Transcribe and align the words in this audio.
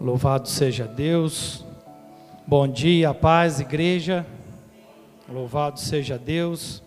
Louvado 0.00 0.48
seja 0.48 0.86
Deus. 0.86 1.66
Bom 2.46 2.68
dia, 2.68 3.12
paz, 3.12 3.58
igreja. 3.58 4.24
Louvado 5.28 5.80
seja 5.80 6.16
Deus. 6.16 6.80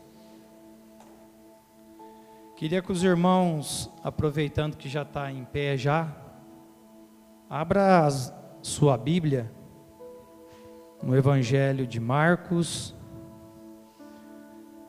Queria 2.55 2.81
que 2.81 2.89
os 2.89 3.03
irmãos, 3.03 3.91
aproveitando 4.01 4.77
que 4.77 4.87
já 4.87 5.01
está 5.01 5.29
em 5.29 5.43
pé 5.43 5.75
já, 5.75 6.15
abra 7.49 8.07
sua 8.61 8.97
Bíblia 8.97 9.51
no 11.03 11.13
Evangelho 11.13 11.85
de 11.85 11.99
Marcos, 11.99 12.95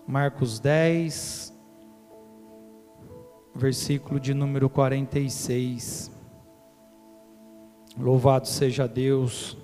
Marcos 0.06 0.60
10, 0.60 1.52
versículo 3.52 4.20
de 4.20 4.32
número 4.32 4.70
46. 4.70 6.11
Louvado 7.98 8.48
seja 8.48 8.88
Deus. 8.88 9.56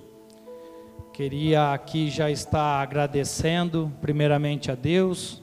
Queria 1.13 1.73
aqui 1.73 2.09
já 2.09 2.29
estar 2.29 2.79
agradecendo, 2.81 3.91
primeiramente 3.99 4.71
a 4.71 4.75
Deus, 4.75 5.41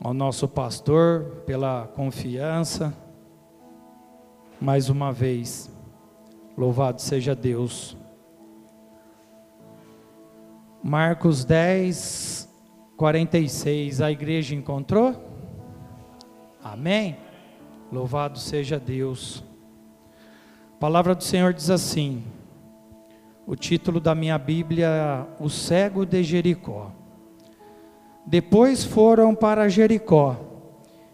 ao 0.00 0.14
nosso 0.14 0.46
pastor 0.46 1.42
pela 1.44 1.88
confiança, 1.88 2.96
mais 4.60 4.88
uma 4.88 5.12
vez. 5.12 5.68
Louvado 6.56 7.02
seja 7.02 7.34
Deus. 7.34 7.96
Marcos 10.82 11.44
10, 11.44 12.48
46. 12.96 14.00
A 14.00 14.10
igreja 14.10 14.54
encontrou? 14.54 15.16
Amém? 16.62 17.16
Louvado 17.92 18.38
seja 18.38 18.80
Deus. 18.80 19.44
A 20.76 20.80
palavra 20.80 21.14
do 21.14 21.22
Senhor 21.22 21.52
diz 21.52 21.68
assim: 21.68 22.24
o 23.46 23.54
título 23.54 24.00
da 24.00 24.14
minha 24.14 24.38
Bíblia, 24.38 25.28
O 25.38 25.50
Cego 25.50 26.06
de 26.06 26.22
Jericó. 26.24 26.90
Depois 28.24 28.82
foram 28.82 29.34
para 29.34 29.68
Jericó, 29.68 30.40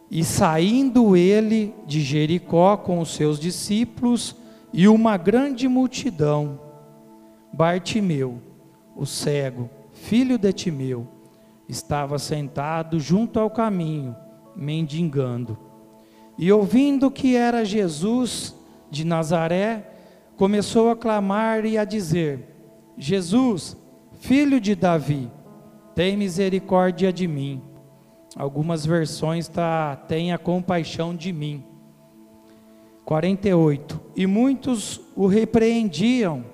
e 0.08 0.22
saindo 0.22 1.16
ele 1.16 1.74
de 1.84 2.00
Jericó 2.00 2.76
com 2.76 3.00
os 3.00 3.12
seus 3.12 3.40
discípulos 3.40 4.36
e 4.72 4.86
uma 4.86 5.16
grande 5.16 5.66
multidão, 5.66 6.60
Bartimeu, 7.52 8.40
o 8.94 9.04
cego, 9.04 9.68
filho 9.90 10.38
de 10.38 10.52
Timeu, 10.52 11.08
estava 11.68 12.20
sentado 12.20 13.00
junto 13.00 13.40
ao 13.40 13.50
caminho, 13.50 14.14
mendigando. 14.54 15.66
E 16.38 16.52
ouvindo 16.52 17.10
que 17.10 17.34
era 17.34 17.64
Jesus 17.64 18.54
de 18.88 19.04
Nazaré, 19.04 19.90
começou 20.36 20.88
a 20.90 20.96
clamar 20.96 21.66
e 21.66 21.76
a 21.76 21.84
dizer: 21.84 22.54
Jesus, 22.96 23.76
filho 24.20 24.60
de 24.60 24.74
Davi, 24.74 25.28
tem 25.94 26.16
misericórdia 26.16 27.12
de 27.12 27.26
mim. 27.26 27.60
Algumas 28.36 28.86
versões 28.86 29.48
tá 29.48 29.96
tenha 29.96 30.38
compaixão 30.38 31.14
de 31.14 31.32
mim. 31.32 31.64
48. 33.04 34.00
E 34.14 34.26
muitos 34.26 35.00
o 35.16 35.26
repreendiam 35.26 36.44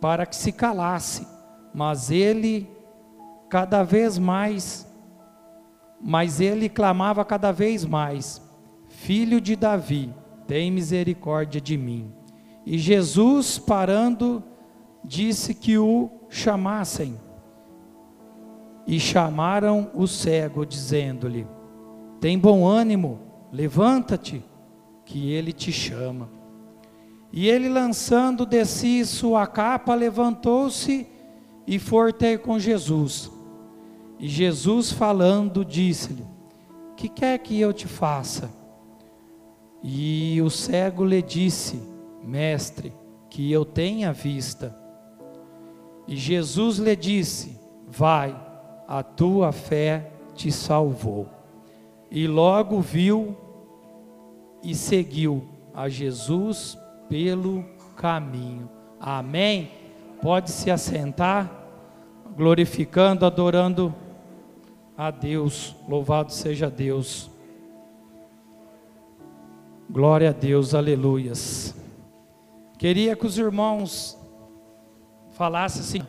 para 0.00 0.26
que 0.26 0.34
se 0.34 0.50
calasse, 0.50 1.26
mas 1.72 2.10
ele 2.10 2.68
cada 3.48 3.84
vez 3.84 4.18
mais 4.18 4.92
mas 6.06 6.38
ele 6.38 6.68
clamava 6.68 7.24
cada 7.24 7.50
vez 7.50 7.84
mais: 7.84 8.42
Filho 9.04 9.38
de 9.38 9.54
Davi, 9.54 10.14
tem 10.46 10.70
misericórdia 10.70 11.60
de 11.60 11.76
mim. 11.76 12.10
E 12.64 12.78
Jesus, 12.78 13.58
parando, 13.58 14.42
disse 15.04 15.52
que 15.52 15.76
o 15.76 16.08
chamassem. 16.30 17.14
E 18.86 18.98
chamaram 18.98 19.90
o 19.92 20.06
cego, 20.06 20.64
dizendo-lhe: 20.64 21.46
Tem 22.18 22.38
bom 22.38 22.66
ânimo, 22.66 23.20
levanta-te, 23.52 24.42
que 25.04 25.30
ele 25.30 25.52
te 25.52 25.70
chama. 25.70 26.30
E 27.30 27.46
ele, 27.46 27.68
lançando 27.68 28.46
de 28.46 28.64
si 28.64 29.04
sua 29.04 29.46
capa, 29.46 29.94
levantou-se 29.94 31.06
e 31.66 31.78
foi 31.78 32.10
ter 32.10 32.38
com 32.38 32.58
Jesus. 32.58 33.30
E 34.18 34.26
Jesus, 34.28 34.90
falando, 34.90 35.62
disse-lhe: 35.62 36.24
Que 36.96 37.06
quer 37.06 37.38
que 37.40 37.60
eu 37.60 37.70
te 37.70 37.86
faça? 37.86 38.63
E 39.86 40.40
o 40.40 40.48
cego 40.48 41.04
lhe 41.04 41.20
disse: 41.20 41.78
Mestre, 42.24 42.90
que 43.28 43.52
eu 43.52 43.66
tenha 43.66 44.14
vista. 44.14 44.74
E 46.08 46.16
Jesus 46.16 46.78
lhe 46.78 46.96
disse: 46.96 47.60
Vai, 47.86 48.34
a 48.88 49.02
tua 49.02 49.52
fé 49.52 50.10
te 50.34 50.50
salvou. 50.50 51.28
E 52.10 52.26
logo 52.26 52.80
viu 52.80 53.36
e 54.62 54.74
seguiu 54.74 55.46
a 55.74 55.86
Jesus 55.86 56.78
pelo 57.06 57.62
caminho. 57.94 58.70
Amém? 58.98 59.70
Pode 60.22 60.50
se 60.50 60.70
assentar, 60.70 61.50
glorificando, 62.34 63.26
adorando 63.26 63.94
a 64.96 65.10
Deus. 65.10 65.76
Louvado 65.86 66.32
seja 66.32 66.70
Deus. 66.70 67.33
Glória 69.88 70.30
a 70.30 70.32
Deus, 70.32 70.74
aleluias. 70.74 71.74
Queria 72.78 73.14
que 73.14 73.26
os 73.26 73.38
irmãos 73.38 74.18
falassem 75.32 75.80
assim, 75.82 76.08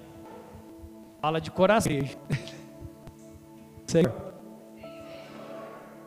fala 1.21 1.39
de 1.39 1.51
coração. 1.51 1.91
Senhor, 3.85 4.13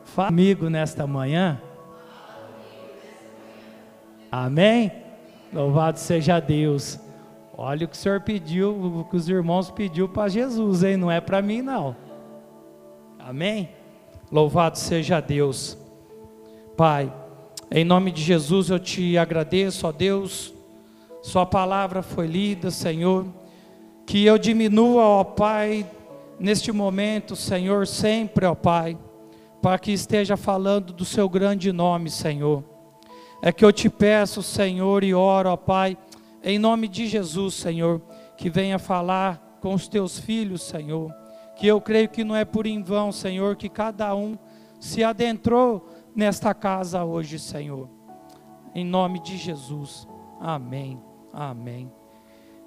fala 0.03 0.29
comigo 0.29 0.69
nesta 0.69 1.05
manhã. 1.07 1.61
Amém? 4.31 4.91
Louvado 5.51 5.97
seja 5.97 6.39
Deus. 6.39 6.99
Olha 7.57 7.85
o 7.85 7.89
que 7.89 7.95
o 7.95 7.99
Senhor 7.99 8.21
pediu, 8.21 8.99
o 8.99 9.03
que 9.05 9.15
os 9.15 9.27
irmãos 9.27 9.69
pediu 9.71 10.07
para 10.07 10.29
Jesus, 10.29 10.83
hein? 10.83 10.97
Não 10.97 11.11
é 11.11 11.19
para 11.19 11.41
mim 11.41 11.61
não. 11.61 11.95
Amém? 13.17 13.69
Louvado 14.31 14.77
seja 14.77 15.19
Deus. 15.19 15.77
Pai, 16.77 17.11
em 17.71 17.85
nome 17.85 18.11
de 18.11 18.23
Jesus 18.23 18.71
eu 18.71 18.79
te 18.79 19.15
agradeço, 19.15 19.85
ó 19.85 19.91
Deus. 19.91 20.53
Sua 21.21 21.45
palavra 21.45 22.01
foi 22.01 22.25
lida, 22.25 22.71
Senhor. 22.71 23.27
Que 24.07 24.25
eu 24.25 24.39
diminua, 24.39 25.03
ó 25.03 25.23
Pai, 25.23 25.85
neste 26.39 26.71
momento, 26.71 27.35
Senhor, 27.35 27.85
sempre, 27.85 28.47
ó 28.47 28.55
Pai, 28.55 28.97
para 29.61 29.77
que 29.77 29.91
esteja 29.91 30.35
falando 30.35 30.91
do 30.91 31.05
seu 31.05 31.29
grande 31.29 31.71
nome, 31.71 32.09
Senhor. 32.09 32.63
É 33.39 33.51
que 33.51 33.63
eu 33.63 33.71
te 33.71 33.87
peço, 33.87 34.41
Senhor, 34.41 35.03
e 35.03 35.13
oro, 35.13 35.49
ó 35.49 35.55
Pai, 35.55 35.95
em 36.43 36.57
nome 36.57 36.87
de 36.87 37.05
Jesus, 37.05 37.53
Senhor, 37.53 38.01
que 38.35 38.49
venha 38.49 38.79
falar 38.79 39.59
com 39.61 39.75
os 39.75 39.87
teus 39.87 40.17
filhos, 40.17 40.63
Senhor. 40.63 41.13
Que 41.55 41.67
eu 41.67 41.79
creio 41.79 42.09
que 42.09 42.23
não 42.23 42.35
é 42.35 42.45
por 42.45 42.65
em 42.65 42.81
vão, 42.81 43.11
Senhor, 43.11 43.55
que 43.55 43.69
cada 43.69 44.15
um 44.15 44.37
se 44.79 45.03
adentrou 45.03 45.87
nesta 46.15 46.53
casa 46.53 47.03
hoje, 47.03 47.37
Senhor. 47.37 47.89
Em 48.73 48.85
nome 48.85 49.19
de 49.19 49.37
Jesus. 49.37 50.07
Amém. 50.39 51.01
Amém. 51.33 51.91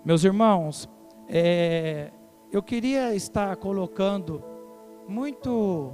Meus 0.05 0.25
irmãos, 0.25 0.89
é, 1.29 2.11
eu 2.51 2.63
queria 2.63 3.15
estar 3.15 3.57
colocando 3.57 4.43
muito 5.09 5.93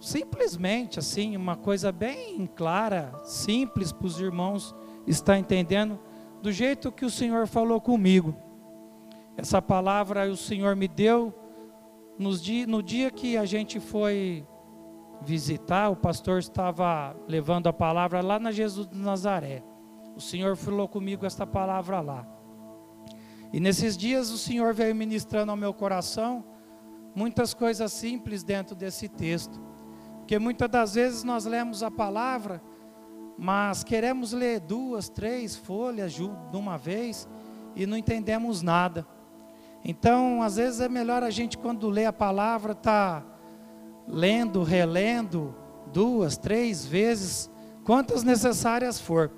simplesmente 0.00 0.98
assim, 0.98 1.36
uma 1.36 1.56
coisa 1.56 1.90
bem 1.90 2.46
clara, 2.54 3.12
simples 3.24 3.90
para 3.90 4.06
os 4.06 4.20
irmãos 4.20 4.74
estar 5.06 5.38
entendendo, 5.38 5.98
do 6.42 6.52
jeito 6.52 6.92
que 6.92 7.04
o 7.04 7.10
Senhor 7.10 7.46
falou 7.46 7.80
comigo. 7.80 8.34
Essa 9.36 9.60
palavra 9.60 10.30
o 10.30 10.36
Senhor 10.36 10.76
me 10.76 10.86
deu 10.86 11.32
no 12.18 12.82
dia 12.82 13.10
que 13.10 13.36
a 13.36 13.44
gente 13.44 13.80
foi 13.80 14.46
visitar, 15.22 15.88
o 15.88 15.96
pastor 15.96 16.38
estava 16.38 17.16
levando 17.26 17.66
a 17.66 17.72
palavra 17.72 18.20
lá 18.20 18.38
na 18.38 18.52
Jesus 18.52 18.86
de 18.86 18.96
Nazaré. 18.96 19.62
O 20.16 20.20
Senhor 20.20 20.56
falou 20.56 20.86
comigo 20.86 21.26
esta 21.26 21.46
palavra 21.46 22.00
lá. 22.00 22.26
E 23.52 23.60
nesses 23.60 23.96
dias 23.96 24.30
o 24.30 24.38
Senhor 24.38 24.74
veio 24.74 24.94
ministrando 24.94 25.50
ao 25.50 25.56
meu 25.56 25.72
coração 25.72 26.44
muitas 27.14 27.54
coisas 27.54 27.92
simples 27.92 28.42
dentro 28.42 28.74
desse 28.74 29.08
texto. 29.08 29.60
Porque 30.18 30.38
muitas 30.38 30.68
das 30.68 30.94
vezes 30.94 31.22
nós 31.22 31.44
lemos 31.44 31.82
a 31.82 31.90
palavra, 31.90 32.62
mas 33.36 33.84
queremos 33.84 34.32
ler 34.32 34.60
duas, 34.60 35.08
três 35.08 35.56
folhas 35.56 36.12
de 36.12 36.22
uma 36.22 36.76
vez 36.76 37.28
e 37.76 37.86
não 37.86 37.96
entendemos 37.96 38.62
nada. 38.62 39.06
Então, 39.84 40.42
às 40.42 40.56
vezes 40.56 40.80
é 40.80 40.88
melhor 40.88 41.22
a 41.22 41.30
gente, 41.30 41.58
quando 41.58 41.90
lê 41.90 42.06
a 42.06 42.12
palavra, 42.12 42.72
estar. 42.72 43.20
Tá 43.20 43.34
lendo, 44.06 44.62
relendo 44.62 45.54
duas, 45.92 46.36
três 46.36 46.84
vezes, 46.84 47.50
quantas 47.84 48.22
necessárias 48.22 49.00
for. 49.00 49.30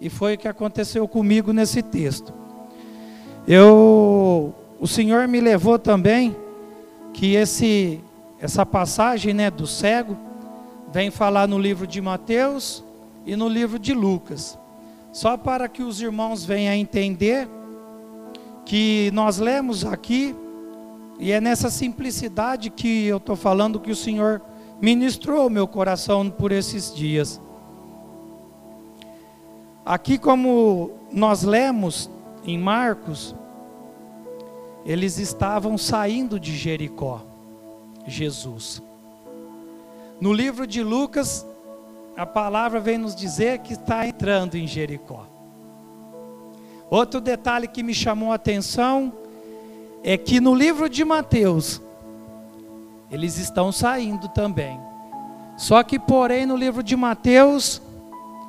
E 0.00 0.08
foi 0.08 0.34
o 0.34 0.38
que 0.38 0.48
aconteceu 0.48 1.06
comigo 1.08 1.52
nesse 1.52 1.82
texto. 1.82 2.32
Eu, 3.46 4.54
o 4.80 4.86
Senhor 4.86 5.26
me 5.28 5.40
levou 5.40 5.78
também 5.78 6.36
que 7.12 7.34
esse 7.34 8.00
essa 8.38 8.66
passagem, 8.66 9.32
né, 9.32 9.50
do 9.50 9.66
cego 9.66 10.14
vem 10.92 11.10
falar 11.10 11.48
no 11.48 11.58
livro 11.58 11.86
de 11.86 12.02
Mateus 12.02 12.84
e 13.24 13.34
no 13.34 13.48
livro 13.48 13.78
de 13.78 13.94
Lucas. 13.94 14.58
Só 15.10 15.38
para 15.38 15.68
que 15.68 15.82
os 15.82 16.02
irmãos 16.02 16.44
venham 16.44 16.72
a 16.72 16.76
entender 16.76 17.48
que 18.66 19.10
nós 19.14 19.38
lemos 19.38 19.84
aqui 19.84 20.34
e 21.18 21.32
é 21.32 21.40
nessa 21.40 21.70
simplicidade 21.70 22.68
que 22.68 23.06
eu 23.06 23.16
estou 23.16 23.36
falando 23.36 23.80
que 23.80 23.90
o 23.90 23.96
Senhor 23.96 24.42
ministrou 24.80 25.48
meu 25.48 25.66
coração 25.66 26.28
por 26.28 26.52
esses 26.52 26.94
dias. 26.94 27.40
Aqui, 29.84 30.18
como 30.18 30.90
nós 31.12 31.44
lemos 31.44 32.10
em 32.44 32.58
Marcos, 32.58 33.34
eles 34.84 35.18
estavam 35.18 35.78
saindo 35.78 36.38
de 36.38 36.54
Jericó, 36.54 37.24
Jesus. 38.06 38.82
No 40.20 40.32
livro 40.32 40.66
de 40.66 40.82
Lucas, 40.82 41.46
a 42.16 42.26
palavra 42.26 42.80
vem 42.80 42.98
nos 42.98 43.14
dizer 43.14 43.60
que 43.60 43.74
está 43.74 44.06
entrando 44.06 44.56
em 44.56 44.66
Jericó. 44.66 45.35
Outro 46.88 47.20
detalhe 47.20 47.66
que 47.66 47.82
me 47.82 47.92
chamou 47.92 48.32
a 48.32 48.36
atenção 48.36 49.12
é 50.04 50.16
que 50.16 50.40
no 50.40 50.54
livro 50.54 50.88
de 50.88 51.04
Mateus, 51.04 51.82
eles 53.10 53.38
estão 53.38 53.72
saindo 53.72 54.28
também. 54.28 54.78
Só 55.56 55.82
que, 55.82 55.98
porém, 55.98 56.46
no 56.46 56.56
livro 56.56 56.82
de 56.82 56.94
Mateus, 56.94 57.82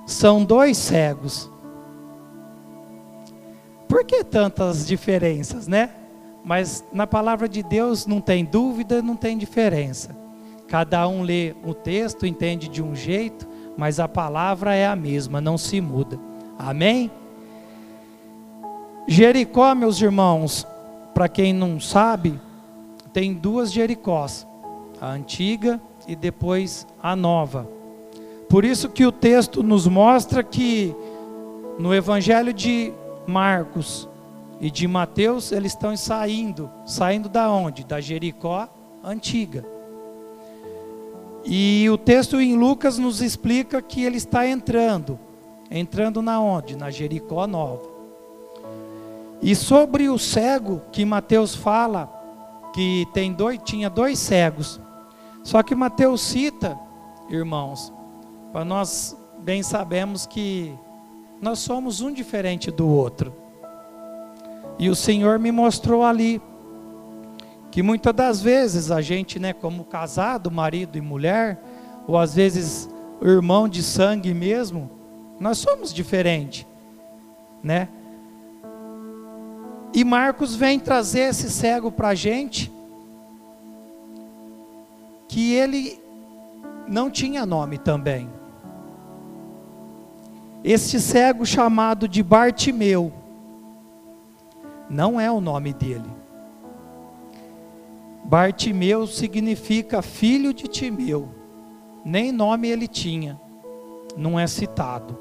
são 0.06 0.44
dois 0.44 0.78
cegos. 0.78 1.50
Por 3.88 4.06
que 4.06 4.24
tantas 4.24 4.86
diferenças, 4.86 5.68
né? 5.68 5.90
Mas 6.44 6.84
na 6.94 7.08
palavra 7.08 7.48
de 7.48 7.64
Deus 7.64 8.06
não 8.06 8.22
tem 8.22 8.46
dúvida, 8.46 9.02
não 9.02 9.16
tem 9.16 9.38
diferença. 9.38 10.16
Cada 10.68 11.08
um 11.08 11.24
lê 11.24 11.56
o 11.66 11.74
texto, 11.74 12.26
entende 12.26 12.68
de 12.68 12.84
um 12.84 12.94
jeito, 12.94 13.48
mas 13.78 14.00
a 14.00 14.08
palavra 14.08 14.76
é 14.76 14.86
a 14.86 14.96
mesma, 14.96 15.42
não 15.42 15.58
se 15.58 15.80
muda. 15.80 16.20
Amém? 16.60 17.10
Jericó, 19.08 19.74
meus 19.74 20.02
irmãos, 20.02 20.68
para 21.14 21.30
quem 21.30 21.54
não 21.54 21.80
sabe, 21.80 22.38
tem 23.14 23.34
duas 23.34 23.72
Jericós, 23.72 24.46
a 25.00 25.08
antiga 25.08 25.80
e 26.06 26.14
depois 26.14 26.86
a 27.02 27.16
nova. 27.16 27.68
Por 28.50 28.66
isso 28.66 28.90
que 28.90 29.06
o 29.06 29.12
texto 29.12 29.64
nos 29.64 29.88
mostra 29.88 30.44
que 30.44 30.94
no 31.80 31.96
Evangelho 31.96 32.54
de 32.54 32.92
Marcos 33.26 34.10
e 34.60 34.70
de 34.70 34.86
Mateus 34.88 35.54
eles 35.54 35.72
estão 35.72 35.96
saindo, 35.96 36.70
saindo 36.86 37.30
da 37.30 37.50
onde? 37.50 37.86
Da 37.86 38.02
Jericó 38.02 38.68
antiga. 39.02 39.66
E 41.46 41.90
o 41.90 41.98
texto 41.98 42.42
em 42.42 42.58
Lucas 42.58 42.98
nos 42.98 43.22
explica 43.22 43.82
que 43.82 44.04
ele 44.04 44.18
está 44.18 44.46
entrando, 44.46 45.18
entrando 45.72 46.22
na 46.22 46.42
onde? 46.42 46.76
Na 46.76 46.92
Jericó 46.92 47.48
nova. 47.48 47.97
E 49.42 49.56
sobre 49.56 50.10
o 50.10 50.18
cego 50.18 50.82
que 50.92 51.06
Mateus 51.06 51.56
fala, 51.56 52.12
que 52.74 53.08
tem 53.14 53.34
dois, 53.34 53.60
tinha 53.64 53.90
dois 53.90 54.20
cegos. 54.20 54.80
Só 55.44 55.64
que 55.64 55.76
Mateus 55.76 56.22
cita, 56.22 56.78
irmãos, 57.30 57.94
para 58.52 58.66
nós 58.66 59.16
bem 59.40 59.64
sabemos 59.64 60.26
que 60.26 60.74
nós 61.42 61.60
somos 61.60 62.02
um 62.02 62.12
diferente 62.12 62.72
do 62.72 62.88
outro. 62.88 63.34
E 64.80 64.90
o 64.90 64.96
Senhor 64.96 65.40
me 65.40 65.52
mostrou 65.52 66.04
ali 66.04 66.42
que 67.72 67.84
muitas 67.84 68.14
das 68.14 68.42
vezes 68.42 68.92
a 68.92 69.02
gente, 69.02 69.40
né, 69.40 69.54
como 69.54 69.84
casado, 69.84 70.50
marido 70.50 70.98
e 70.98 71.02
mulher, 71.02 71.62
ou 72.08 72.18
às 72.18 72.34
vezes 72.34 72.90
irmão 73.22 73.68
de 73.68 73.84
sangue 73.84 74.34
mesmo, 74.34 74.90
nós 75.40 75.58
somos 75.58 75.94
diferentes, 75.94 76.66
né? 77.64 77.90
E 79.94 80.04
Marcos 80.04 80.56
vem 80.56 80.80
trazer 80.80 81.30
esse 81.30 81.50
cego 81.50 81.92
para 81.92 82.10
a 82.10 82.16
gente, 82.16 82.72
que 85.28 85.54
ele 85.54 86.00
não 86.88 87.10
tinha 87.10 87.46
nome 87.46 87.78
também. 87.78 88.30
Este 90.64 91.00
cego 91.00 91.46
chamado 91.46 92.08
de 92.08 92.22
Bartimeu, 92.22 93.12
não 94.90 95.20
é 95.20 95.32
o 95.32 95.42
nome 95.42 95.74
dele. 95.74 96.18
Bartimeu 98.24 99.08
significa 99.08 100.02
filho 100.02 100.54
de 100.54 100.68
Timeu, 100.68 101.30
nem 102.04 102.32
nome 102.32 102.68
ele 102.68 102.88
tinha, 102.88 103.40
não 104.18 104.38
é 104.38 104.46
citado. 104.48 105.18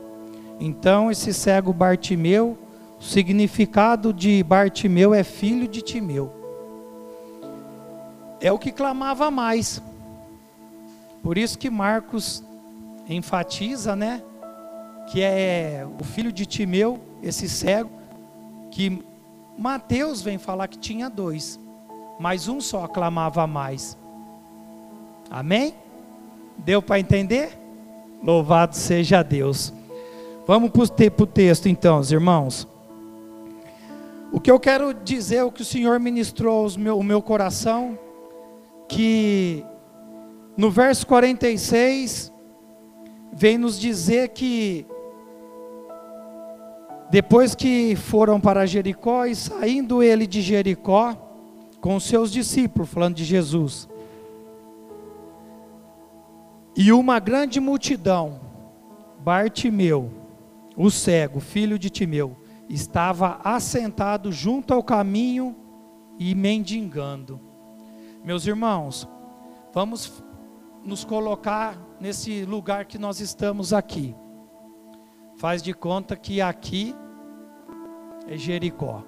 Então, 0.59 1.11
esse 1.11 1.33
cego 1.33 1.73
Bartimeu, 1.73 2.59
o 2.99 3.03
significado 3.03 4.13
de 4.13 4.43
Bartimeu 4.43 5.15
é 5.15 5.23
filho 5.23 5.69
de 5.69 5.83
Timeu. 5.83 6.33
É 8.41 8.51
o 8.53 8.59
que 8.59 8.73
clamava 8.73 9.31
mais. 9.31 9.83
Por 11.23 11.37
isso 11.39 11.59
que 11.59 11.71
Marcos 11.71 12.43
enfatiza, 13.09 13.97
né? 13.97 14.23
que 15.07 15.23
é 15.23 15.87
o 15.99 16.05
filho 16.05 16.33
de 16.33 16.45
Timeu, 16.45 16.99
esse 17.23 17.49
cego, 17.49 17.91
que 18.71 19.03
Mateus 19.57 20.21
vem 20.21 20.37
falar 20.37 20.69
que 20.69 20.79
tinha 20.79 21.09
dois, 21.09 21.59
mas 22.19 22.49
um 22.49 22.61
só 22.61 22.87
clamava 22.89 23.47
mais. 23.47 23.97
Amém? 25.31 25.75
Deu 26.59 26.83
para 26.83 26.99
entender? 26.99 27.59
Louvado 28.23 28.75
seja 28.75 29.23
Deus. 29.23 29.73
Vamos 30.47 30.71
para 30.71 31.23
o 31.23 31.27
texto 31.27 31.69
então, 31.69 32.01
irmãos. 32.11 32.67
O 34.37 34.41
que 34.41 34.51
eu 34.51 34.61
quero 34.61 34.93
dizer, 34.93 35.43
o 35.45 35.51
que 35.51 35.63
o 35.63 35.65
Senhor 35.65 35.99
ministrou 35.99 36.67
ao 36.67 36.79
meu, 36.79 37.03
meu 37.03 37.23
coração, 37.23 37.99
que 38.87 39.65
no 40.55 40.71
verso 40.71 41.07
46, 41.07 42.31
vem 43.33 43.57
nos 43.57 43.81
dizer 43.81 44.29
que 44.29 44.85
depois 47.11 47.55
que 47.55 47.97
foram 47.97 48.39
para 48.39 48.67
Jericó 48.67 49.25
e 49.25 49.35
saindo 49.35 50.03
ele 50.03 50.27
de 50.27 50.43
Jericó 50.43 51.17
com 51.81 51.99
seus 51.99 52.31
discípulos, 52.31 52.91
falando 52.91 53.15
de 53.15 53.25
Jesus, 53.25 53.89
e 56.77 56.93
uma 56.93 57.19
grande 57.19 57.59
multidão, 57.59 58.39
Bartimeu, 59.19 60.11
o 60.77 60.91
cego, 60.91 61.41
filho 61.41 61.79
de 61.79 61.89
Timeu, 61.89 62.37
estava 62.69 63.41
assentado 63.45 64.33
junto 64.33 64.75
ao 64.75 64.83
caminho 64.83 65.55
e 66.19 66.35
mendigando. 66.35 67.41
Meus 68.25 68.47
irmãos, 68.47 69.09
vamos 69.73 70.23
nos 70.83 71.05
colocar 71.05 71.79
nesse 72.01 72.45
lugar 72.45 72.87
que 72.87 72.99
nós 72.99 73.21
estamos 73.21 73.73
aqui. 73.73 74.15
Faz 75.37 75.63
de 75.63 75.75
conta 75.75 76.17
que 76.17 76.41
aqui 76.41 76.95
é 78.27 78.37
Jericó. 78.37 79.05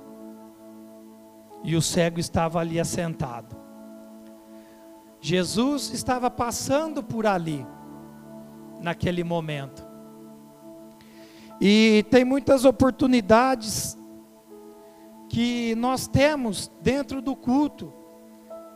E 1.64 1.74
o 1.74 1.82
cego 1.82 2.20
estava 2.20 2.60
ali 2.60 2.78
assentado. 2.78 3.56
Jesus 5.20 5.90
estava 5.90 6.30
passando 6.30 7.02
por 7.02 7.26
ali, 7.26 7.66
naquele 8.80 9.24
momento. 9.24 9.87
E 11.60 12.04
tem 12.10 12.24
muitas 12.24 12.64
oportunidades 12.64 13.98
que 15.28 15.74
nós 15.74 16.06
temos 16.06 16.70
dentro 16.80 17.20
do 17.20 17.34
culto, 17.34 17.92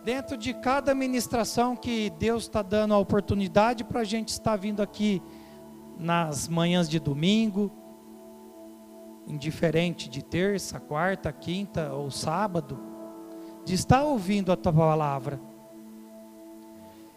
dentro 0.05 0.37
de 0.37 0.53
cada 0.53 0.95
ministração 0.95 1.77
que 1.77 2.11
Deus 2.19 2.45
está 2.45 2.61
dando 2.61 2.93
a 2.93 2.99
oportunidade 2.99 3.85
para 3.85 4.01
a 4.01 4.05
gente 4.05 4.29
estar 4.29 4.57
vindo 4.57 4.83
aqui 4.83 5.23
nas 5.99 6.49
manhãs 6.49 6.89
de 6.89 6.99
domingo, 6.99 7.71
indiferente 9.29 10.09
de 10.09 10.23
terça, 10.23 10.81
quarta, 10.81 11.33
quinta 11.33 11.93
ou 11.93 12.11
sábado, 12.11 12.79
de 13.65 13.75
estar 13.75 14.03
ouvindo 14.03 14.51
a 14.51 14.57
tua 14.57 14.73
palavra. 14.73 15.41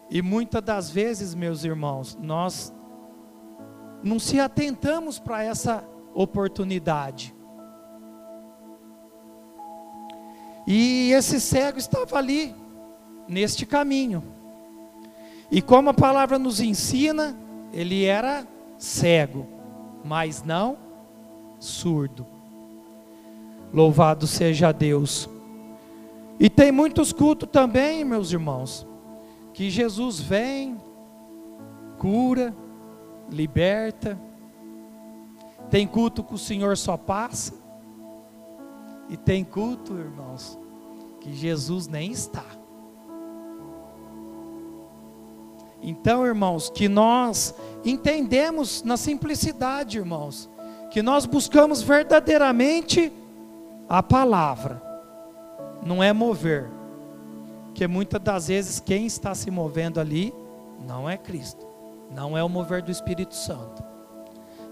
E 0.08 0.22
muitas 0.22 0.62
das 0.62 0.88
vezes, 0.88 1.34
meus 1.34 1.64
irmãos, 1.64 2.16
nós 2.22 2.72
não 4.02 4.18
se 4.18 4.38
atentamos 4.38 5.18
para 5.18 5.42
essa 5.42 5.84
oportunidade. 6.14 7.34
E 10.66 11.12
esse 11.12 11.40
cego 11.40 11.78
estava 11.78 12.16
ali, 12.16 12.54
neste 13.28 13.64
caminho. 13.64 14.22
E 15.50 15.62
como 15.62 15.90
a 15.90 15.94
palavra 15.94 16.38
nos 16.38 16.60
ensina, 16.60 17.38
ele 17.72 18.04
era 18.04 18.46
cego, 18.78 19.46
mas 20.04 20.42
não 20.42 20.76
surdo. 21.58 22.26
Louvado 23.72 24.26
seja 24.26 24.72
Deus. 24.72 25.28
E 26.38 26.50
tem 26.50 26.72
muitos 26.72 27.12
cultos 27.12 27.48
também, 27.50 28.04
meus 28.04 28.32
irmãos, 28.32 28.86
que 29.54 29.70
Jesus 29.70 30.20
vem, 30.20 30.76
cura, 31.98 32.54
liberta. 33.30 34.18
Tem 35.70 35.86
culto 35.86 36.22
que 36.22 36.34
o 36.34 36.38
Senhor 36.38 36.76
só 36.76 36.96
passa. 36.96 37.54
E 39.08 39.16
tem 39.16 39.44
culto, 39.44 39.94
irmãos, 39.94 40.58
que 41.20 41.34
Jesus 41.34 41.86
nem 41.86 42.10
está. 42.10 42.44
Então, 45.82 46.26
irmãos, 46.26 46.68
que 46.68 46.88
nós 46.88 47.54
entendemos 47.84 48.82
na 48.82 48.96
simplicidade, 48.96 49.98
irmãos, 49.98 50.50
que 50.90 51.02
nós 51.02 51.26
buscamos 51.26 51.82
verdadeiramente 51.82 53.12
a 53.88 54.02
palavra, 54.02 54.82
não 55.84 56.02
é 56.02 56.12
mover, 56.12 56.68
porque 57.66 57.86
muitas 57.86 58.20
das 58.20 58.48
vezes 58.48 58.80
quem 58.80 59.06
está 59.06 59.34
se 59.34 59.50
movendo 59.50 60.00
ali 60.00 60.34
não 60.86 61.08
é 61.08 61.16
Cristo, 61.16 61.64
não 62.10 62.36
é 62.36 62.42
o 62.42 62.48
mover 62.48 62.82
do 62.82 62.90
Espírito 62.90 63.34
Santo, 63.34 63.82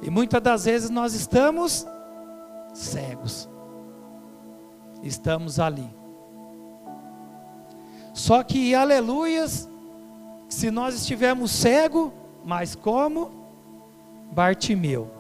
e 0.03 0.11
muitas 0.11 0.43
das 0.43 0.65
vezes 0.65 0.91
nós 0.91 1.15
estamos 1.15 1.87
cegos, 2.73 3.49
estamos 5.03 5.59
ali. 5.59 5.89
Só 8.13 8.43
que, 8.43 8.75
aleluias, 8.75 9.69
se 10.49 10.71
nós 10.71 10.95
estivermos 10.95 11.51
cego, 11.51 12.13
mas 12.45 12.75
como 12.77 13.31
Bartimeu. 14.31 15.11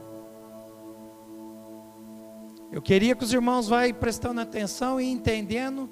Eu 2.71 2.83
queria 2.83 3.15
que 3.15 3.23
os 3.23 3.33
irmãos 3.33 3.69
vá 3.69 3.83
prestando 3.99 4.41
atenção 4.41 5.01
e 5.01 5.11
entendendo 5.11 5.89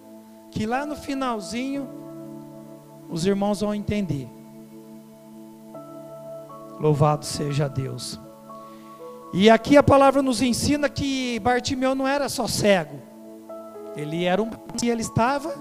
que 0.50 0.66
lá 0.66 0.84
no 0.84 0.96
finalzinho 0.96 1.88
os 3.08 3.24
irmãos 3.24 3.60
vão 3.60 3.74
entender. 3.74 4.28
Louvado 6.82 7.24
seja 7.24 7.68
Deus. 7.68 8.18
E 9.32 9.48
aqui 9.48 9.76
a 9.76 9.84
palavra 9.84 10.20
nos 10.20 10.42
ensina 10.42 10.88
que 10.88 11.38
Bartimeu 11.38 11.94
não 11.94 12.08
era 12.08 12.28
só 12.28 12.48
cego. 12.48 13.00
Ele 13.96 14.24
era 14.24 14.42
um 14.42 14.50
e 14.82 14.90
ele 14.90 15.02
estava 15.02 15.54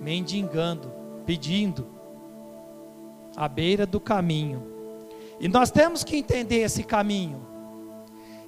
mendigando, 0.00 0.90
pedindo 1.24 1.86
à 3.36 3.46
beira 3.46 3.86
do 3.86 4.00
caminho. 4.00 4.60
E 5.38 5.46
nós 5.46 5.70
temos 5.70 6.02
que 6.02 6.16
entender 6.16 6.62
esse 6.62 6.82
caminho. 6.82 7.46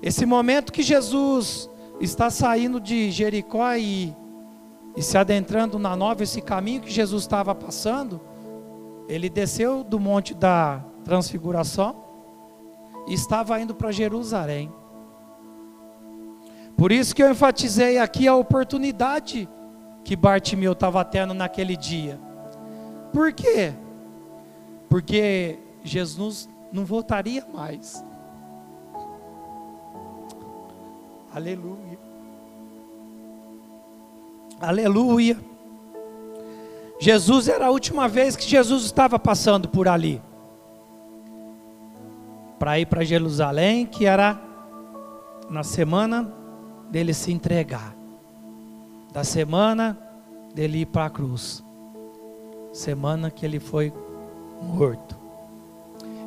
Esse 0.02 0.26
momento 0.26 0.72
que 0.72 0.82
Jesus 0.82 1.70
está 2.00 2.30
saindo 2.30 2.80
de 2.80 3.12
Jericó 3.12 3.76
e, 3.76 4.12
e 4.96 5.00
se 5.00 5.16
adentrando 5.16 5.78
na 5.78 5.94
nova, 5.94 6.24
esse 6.24 6.42
caminho 6.42 6.80
que 6.80 6.90
Jesus 6.90 7.22
estava 7.22 7.54
passando, 7.54 8.20
ele 9.08 9.30
desceu 9.30 9.84
do 9.84 10.00
monte 10.00 10.34
da 10.34 10.84
transfiguração 11.04 11.96
e 13.06 13.14
estava 13.14 13.60
indo 13.60 13.74
para 13.74 13.92
Jerusalém. 13.92 14.72
Por 16.76 16.90
isso 16.90 17.14
que 17.14 17.22
eu 17.22 17.30
enfatizei 17.30 17.98
aqui 17.98 18.26
a 18.26 18.34
oportunidade 18.34 19.48
que 20.04 20.16
Bartimeu 20.16 20.72
estava 20.72 21.04
tendo 21.04 21.34
naquele 21.34 21.76
dia. 21.76 22.18
Por 23.12 23.32
quê? 23.32 23.72
Porque 24.88 25.58
Jesus 25.84 26.48
não 26.72 26.84
voltaria 26.84 27.46
mais. 27.52 28.04
Aleluia. 31.34 31.98
Aleluia. 34.60 35.38
Jesus 37.00 37.48
era 37.48 37.66
a 37.66 37.70
última 37.70 38.08
vez 38.08 38.36
que 38.36 38.48
Jesus 38.48 38.84
estava 38.84 39.18
passando 39.18 39.68
por 39.68 39.88
ali. 39.88 40.22
Para 42.62 42.78
ir 42.78 42.86
para 42.86 43.02
Jerusalém, 43.02 43.84
que 43.84 44.06
era 44.06 44.40
na 45.50 45.64
semana 45.64 46.32
dele 46.92 47.12
se 47.12 47.32
entregar. 47.32 47.92
Da 49.12 49.24
semana 49.24 49.98
dele 50.54 50.82
ir 50.82 50.86
para 50.86 51.06
a 51.06 51.10
cruz. 51.10 51.60
Semana 52.72 53.32
que 53.32 53.44
ele 53.44 53.58
foi 53.58 53.92
morto. 54.62 55.18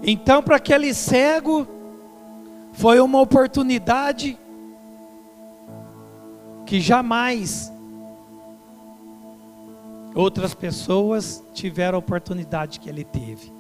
Então, 0.04 0.44
para 0.44 0.58
aquele 0.58 0.94
cego, 0.94 1.66
foi 2.74 3.00
uma 3.00 3.22
oportunidade 3.22 4.38
que 6.66 6.82
jamais 6.82 7.72
outras 10.14 10.54
pessoas 10.54 11.42
tiveram 11.54 11.96
a 11.96 12.00
oportunidade 12.00 12.82
que 12.82 12.90
ele 12.90 13.06
teve. 13.06 13.55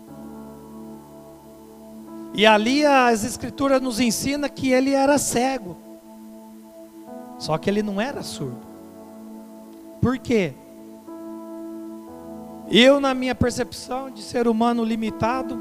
E 2.35 2.45
ali 2.45 2.85
as 2.85 3.23
escrituras 3.23 3.81
nos 3.81 3.99
ensina 3.99 4.49
que 4.49 4.71
ele 4.71 4.91
era 4.91 5.17
cego. 5.17 5.77
Só 7.39 7.57
que 7.57 7.69
ele 7.69 7.81
não 7.81 7.99
era 7.99 8.21
surdo. 8.23 8.59
Por 10.01 10.17
quê? 10.17 10.53
Eu, 12.69 12.99
na 12.99 13.13
minha 13.13 13.33
percepção 13.33 14.09
de 14.09 14.21
ser 14.21 14.47
humano 14.47 14.83
limitado, 14.83 15.59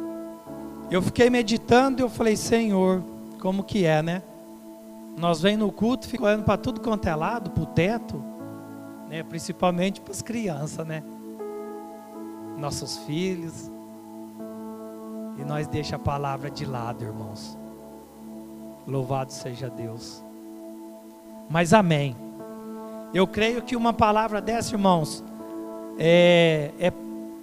eu 0.90 1.00
fiquei 1.00 1.30
meditando 1.30 2.00
e 2.00 2.02
eu 2.02 2.08
falei, 2.08 2.36
Senhor, 2.36 3.02
como 3.40 3.62
que 3.62 3.84
é, 3.84 4.02
né? 4.02 4.22
Nós 5.16 5.40
vem 5.40 5.56
no 5.56 5.70
culto, 5.70 6.08
fica 6.08 6.24
olhando 6.24 6.44
para 6.44 6.56
tudo 6.56 6.80
quanto 6.80 7.06
é 7.08 7.14
lado, 7.14 7.50
para 7.50 7.62
o 7.62 7.66
teto, 7.66 8.22
né? 9.08 9.22
principalmente 9.22 10.00
para 10.00 10.12
as 10.12 10.22
crianças, 10.22 10.84
né? 10.86 11.02
Nossos 12.58 12.98
filhos. 12.98 13.70
E 15.38 15.44
nós 15.44 15.66
deixa 15.66 15.96
a 15.96 15.98
palavra 15.98 16.50
de 16.50 16.64
lado, 16.64 17.04
irmãos. 17.04 17.58
Louvado 18.86 19.32
seja 19.32 19.68
Deus. 19.68 20.22
Mas 21.48 21.72
amém. 21.72 22.16
Eu 23.12 23.26
creio 23.26 23.62
que 23.62 23.76
uma 23.76 23.92
palavra 23.92 24.40
dessa, 24.40 24.74
irmãos, 24.74 25.24
é, 25.98 26.72
é 26.78 26.92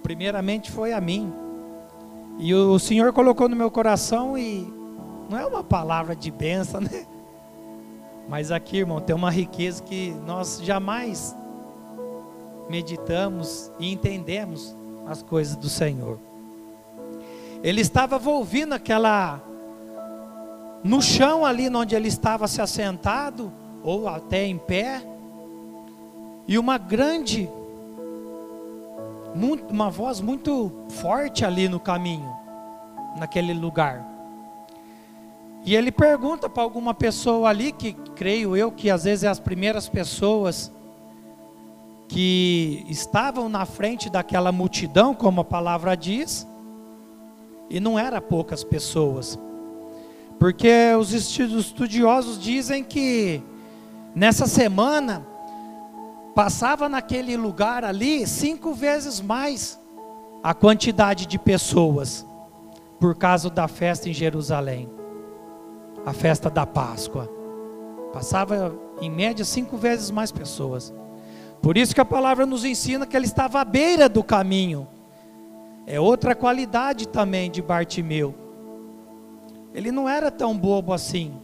primeiramente 0.02 0.70
foi 0.70 0.92
a 0.92 1.00
mim. 1.00 1.32
E 2.38 2.54
o 2.54 2.78
Senhor 2.78 3.12
colocou 3.12 3.48
no 3.48 3.56
meu 3.56 3.70
coração 3.70 4.36
e 4.36 4.72
não 5.28 5.38
é 5.38 5.46
uma 5.46 5.62
palavra 5.62 6.14
de 6.14 6.30
benção, 6.30 6.80
né? 6.80 7.06
Mas 8.28 8.50
aqui, 8.50 8.78
irmão, 8.78 9.00
tem 9.00 9.14
uma 9.14 9.30
riqueza 9.30 9.82
que 9.82 10.10
nós 10.26 10.60
jamais 10.62 11.36
meditamos 12.68 13.70
e 13.78 13.92
entendemos 13.92 14.76
as 15.06 15.22
coisas 15.22 15.56
do 15.56 15.68
Senhor. 15.68 16.18
Ele 17.62 17.80
estava 17.80 18.18
volvindo 18.18 18.72
aquela 18.72 19.40
no 20.82 21.00
chão 21.00 21.44
ali 21.46 21.68
onde 21.68 21.94
ele 21.94 22.08
estava 22.08 22.48
se 22.48 22.60
assentado 22.60 23.52
ou 23.84 24.08
até 24.08 24.44
em 24.46 24.58
pé, 24.58 25.02
e 26.46 26.58
uma 26.58 26.76
grande 26.76 27.48
uma 29.70 29.88
voz 29.88 30.20
muito 30.20 30.70
forte 30.90 31.44
ali 31.44 31.68
no 31.68 31.80
caminho, 31.80 32.30
naquele 33.16 33.54
lugar. 33.54 34.04
E 35.64 35.74
ele 35.74 35.90
pergunta 35.90 36.50
para 36.50 36.62
alguma 36.62 36.92
pessoa 36.92 37.48
ali, 37.48 37.72
que 37.72 37.92
creio 38.14 38.56
eu 38.56 38.70
que 38.70 38.90
às 38.90 39.04
vezes 39.04 39.24
é 39.24 39.28
as 39.28 39.40
primeiras 39.40 39.88
pessoas 39.88 40.70
que 42.08 42.84
estavam 42.88 43.48
na 43.48 43.64
frente 43.64 44.10
daquela 44.10 44.52
multidão, 44.52 45.14
como 45.14 45.40
a 45.40 45.44
palavra 45.44 45.96
diz, 45.96 46.46
e 47.72 47.80
não 47.80 47.98
era 47.98 48.20
poucas 48.20 48.62
pessoas, 48.62 49.38
porque 50.38 50.70
os 50.98 51.12
estudiosos 51.12 52.38
dizem 52.38 52.84
que 52.84 53.42
nessa 54.14 54.46
semana 54.46 55.26
passava 56.34 56.88
naquele 56.88 57.36
lugar 57.36 57.84
ali 57.84 58.26
cinco 58.26 58.72
vezes 58.72 59.20
mais 59.20 59.80
a 60.42 60.54
quantidade 60.54 61.26
de 61.26 61.38
pessoas 61.38 62.26
por 63.00 63.16
causa 63.16 63.50
da 63.50 63.66
festa 63.66 64.08
em 64.08 64.12
Jerusalém 64.12 64.88
a 66.04 66.12
festa 66.12 66.50
da 66.50 66.66
Páscoa. 66.66 67.30
Passava 68.12 68.74
em 69.00 69.10
média 69.10 69.44
cinco 69.44 69.76
vezes 69.76 70.10
mais 70.10 70.30
pessoas. 70.30 70.92
Por 71.60 71.76
isso 71.76 71.94
que 71.94 72.00
a 72.00 72.04
palavra 72.04 72.44
nos 72.44 72.64
ensina 72.64 73.06
que 73.06 73.16
ele 73.16 73.26
estava 73.26 73.60
à 73.60 73.64
beira 73.64 74.08
do 74.08 74.22
caminho. 74.22 74.86
É 75.92 76.00
outra 76.00 76.34
qualidade 76.34 77.06
também 77.06 77.50
de 77.50 77.60
Bartimeu. 77.60 78.34
Ele 79.74 79.92
não 79.92 80.08
era 80.08 80.30
tão 80.30 80.56
bobo 80.56 80.90
assim. 80.90 81.38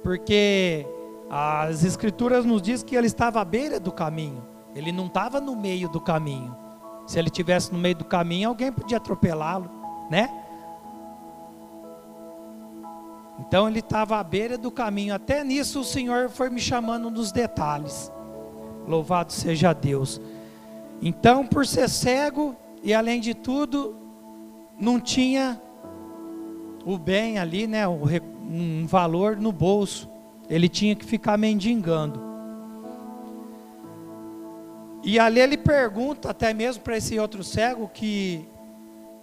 Porque 0.00 0.86
as 1.28 1.82
escrituras 1.82 2.44
nos 2.44 2.62
dizem 2.62 2.86
que 2.86 2.94
ele 2.94 3.08
estava 3.08 3.40
à 3.40 3.44
beira 3.44 3.80
do 3.80 3.90
caminho. 3.90 4.46
Ele 4.76 4.92
não 4.92 5.06
estava 5.06 5.40
no 5.40 5.56
meio 5.56 5.88
do 5.88 6.00
caminho. 6.00 6.54
Se 7.04 7.18
ele 7.18 7.30
tivesse 7.30 7.72
no 7.72 7.80
meio 7.80 7.96
do 7.96 8.04
caminho, 8.04 8.48
alguém 8.48 8.70
podia 8.70 8.98
atropelá-lo, 8.98 9.68
né? 10.08 10.30
Então 13.40 13.68
ele 13.68 13.80
estava 13.80 14.20
à 14.20 14.22
beira 14.22 14.56
do 14.56 14.70
caminho. 14.70 15.16
Até 15.16 15.42
nisso 15.42 15.80
o 15.80 15.84
Senhor 15.84 16.28
foi 16.28 16.48
me 16.48 16.60
chamando 16.60 17.10
nos 17.10 17.32
detalhes. 17.32 18.12
Louvado 18.86 19.32
seja 19.32 19.72
Deus. 19.72 20.20
Então, 21.02 21.44
por 21.44 21.66
ser 21.66 21.88
cego 21.88 22.54
e 22.82 22.94
além 22.94 23.20
de 23.20 23.34
tudo, 23.34 23.96
não 24.78 25.00
tinha 25.00 25.60
o 26.84 26.96
bem 26.96 27.38
ali, 27.38 27.66
né, 27.66 27.86
um 27.86 28.86
valor 28.86 29.36
no 29.36 29.52
bolso. 29.52 30.08
Ele 30.48 30.68
tinha 30.68 30.94
que 30.94 31.04
ficar 31.04 31.36
mendigando. 31.36 32.28
E 35.02 35.18
ali 35.18 35.40
ele 35.40 35.56
pergunta 35.56 36.30
até 36.30 36.52
mesmo 36.52 36.82
para 36.82 36.96
esse 36.96 37.18
outro 37.18 37.44
cego 37.44 37.88
que 37.92 38.48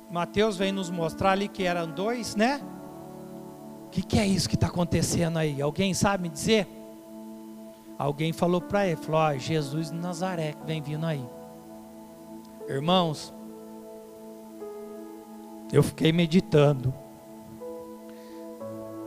Mateus 0.10 0.58
vem 0.58 0.72
nos 0.72 0.90
mostrar 0.90 1.32
ali 1.32 1.48
que 1.48 1.64
eram 1.64 1.90
dois, 1.90 2.36
né? 2.36 2.62
O 3.86 3.90
que, 3.90 4.02
que 4.02 4.20
é 4.20 4.26
isso 4.26 4.48
que 4.48 4.56
está 4.56 4.68
acontecendo 4.68 5.38
aí? 5.38 5.62
Alguém 5.62 5.94
sabe 5.94 6.24
me 6.24 6.30
dizer? 6.30 6.68
Alguém 7.98 8.34
falou 8.34 8.62
para 8.62 8.88
ele, 8.88 8.98
falou, 8.98 9.22
oh, 9.36 9.40
Jesus 9.40 9.90
de 9.90 9.98
Nazaré 9.98 10.54
que 10.54 10.66
vem 10.66 10.82
vindo 10.82 11.06
aí. 11.06 11.24
Irmãos, 12.68 13.34
eu 15.72 15.84
fiquei 15.84 16.12
meditando. 16.12 16.94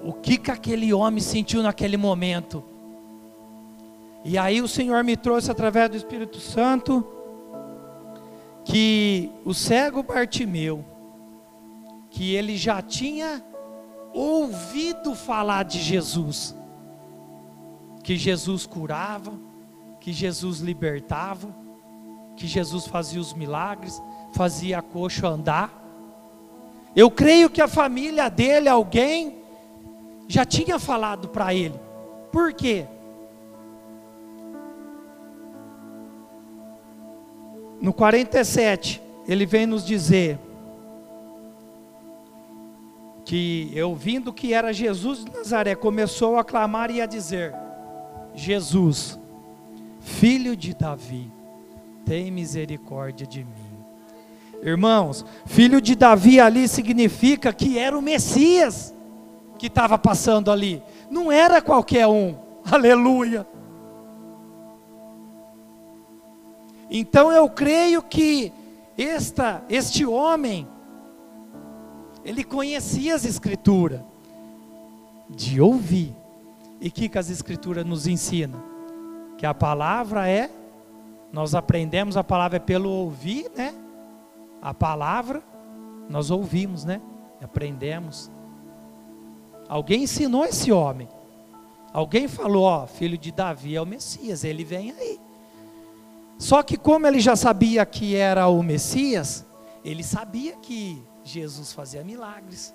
O 0.02 0.12
que 0.12 0.38
que 0.38 0.50
aquele 0.50 0.92
homem 0.92 1.20
sentiu 1.20 1.62
naquele 1.62 1.96
momento? 1.96 2.64
E 4.24 4.36
aí 4.36 4.60
o 4.60 4.68
Senhor 4.68 5.02
me 5.04 5.16
trouxe 5.16 5.50
através 5.50 5.90
do 5.90 5.96
Espírito 5.96 6.38
Santo 6.38 7.06
que 8.64 9.30
o 9.44 9.54
cego 9.54 10.02
Bartimeu, 10.02 10.84
que 12.10 12.34
ele 12.34 12.56
já 12.56 12.82
tinha 12.82 13.42
ouvido 14.12 15.14
falar 15.14 15.62
de 15.62 15.78
Jesus, 15.78 16.54
que 18.02 18.16
Jesus 18.16 18.66
curava, 18.66 19.32
que 20.00 20.12
Jesus 20.12 20.60
libertava, 20.60 21.48
que 22.36 22.46
Jesus 22.46 22.86
fazia 22.86 23.20
os 23.20 23.32
milagres, 23.32 24.00
fazia 24.32 24.78
a 24.78 24.82
coxa 24.82 25.28
andar. 25.28 25.77
Eu 26.94 27.10
creio 27.10 27.50
que 27.50 27.60
a 27.60 27.68
família 27.68 28.28
dele, 28.28 28.68
alguém, 28.68 29.36
já 30.26 30.44
tinha 30.44 30.78
falado 30.78 31.28
para 31.28 31.54
ele. 31.54 31.78
Por 32.32 32.52
quê? 32.52 32.86
No 37.80 37.92
47, 37.92 39.00
ele 39.26 39.46
vem 39.46 39.66
nos 39.66 39.84
dizer 39.84 40.38
que 43.24 43.70
eu 43.74 43.94
vindo 43.94 44.32
que 44.32 44.54
era 44.54 44.72
Jesus 44.72 45.24
de 45.24 45.30
Nazaré, 45.30 45.74
começou 45.74 46.38
a 46.38 46.44
clamar 46.44 46.90
e 46.90 47.00
a 47.00 47.06
dizer: 47.06 47.54
Jesus, 48.34 49.18
filho 50.00 50.56
de 50.56 50.74
Davi, 50.74 51.30
tem 52.04 52.30
misericórdia 52.30 53.26
de 53.26 53.44
mim. 53.44 53.57
Irmãos, 54.62 55.24
filho 55.46 55.80
de 55.80 55.94
Davi 55.94 56.40
ali 56.40 56.66
significa 56.66 57.52
que 57.52 57.78
era 57.78 57.96
o 57.96 58.02
Messias 58.02 58.94
que 59.58 59.66
estava 59.66 59.98
passando 59.98 60.50
ali, 60.50 60.82
não 61.10 61.30
era 61.32 61.60
qualquer 61.60 62.06
um, 62.06 62.36
aleluia. 62.70 63.46
Então 66.90 67.30
eu 67.30 67.48
creio 67.48 68.00
que 68.02 68.52
esta, 68.96 69.62
este 69.68 70.04
homem, 70.04 70.66
ele 72.24 72.42
conhecia 72.42 73.14
as 73.14 73.24
Escrituras, 73.24 74.00
de 75.28 75.60
ouvir. 75.60 76.14
E 76.80 76.88
o 76.88 76.90
que, 76.90 77.08
que 77.08 77.18
as 77.18 77.30
Escrituras 77.30 77.84
nos 77.84 78.06
ensinam? 78.06 78.62
Que 79.36 79.44
a 79.44 79.52
palavra 79.52 80.28
é, 80.28 80.50
nós 81.32 81.54
aprendemos, 81.54 82.16
a 82.16 82.24
palavra 82.24 82.56
é 82.56 82.60
pelo 82.60 82.88
ouvir, 82.88 83.50
né? 83.54 83.74
A 84.60 84.74
palavra, 84.74 85.42
nós 86.08 86.30
ouvimos, 86.30 86.84
né? 86.84 87.00
Aprendemos. 87.42 88.30
Alguém 89.68 90.04
ensinou 90.04 90.44
esse 90.44 90.72
homem. 90.72 91.08
Alguém 91.92 92.28
falou, 92.28 92.64
ó, 92.64 92.86
filho 92.86 93.16
de 93.16 93.32
Davi 93.32 93.74
é 93.76 93.80
o 93.80 93.86
Messias, 93.86 94.44
ele 94.44 94.64
vem 94.64 94.90
aí. 94.92 95.20
Só 96.38 96.62
que 96.62 96.76
como 96.76 97.06
ele 97.06 97.18
já 97.18 97.34
sabia 97.34 97.84
que 97.84 98.14
era 98.14 98.46
o 98.48 98.62
Messias, 98.62 99.44
ele 99.84 100.04
sabia 100.04 100.56
que 100.56 101.02
Jesus 101.24 101.72
fazia 101.72 102.04
milagres. 102.04 102.74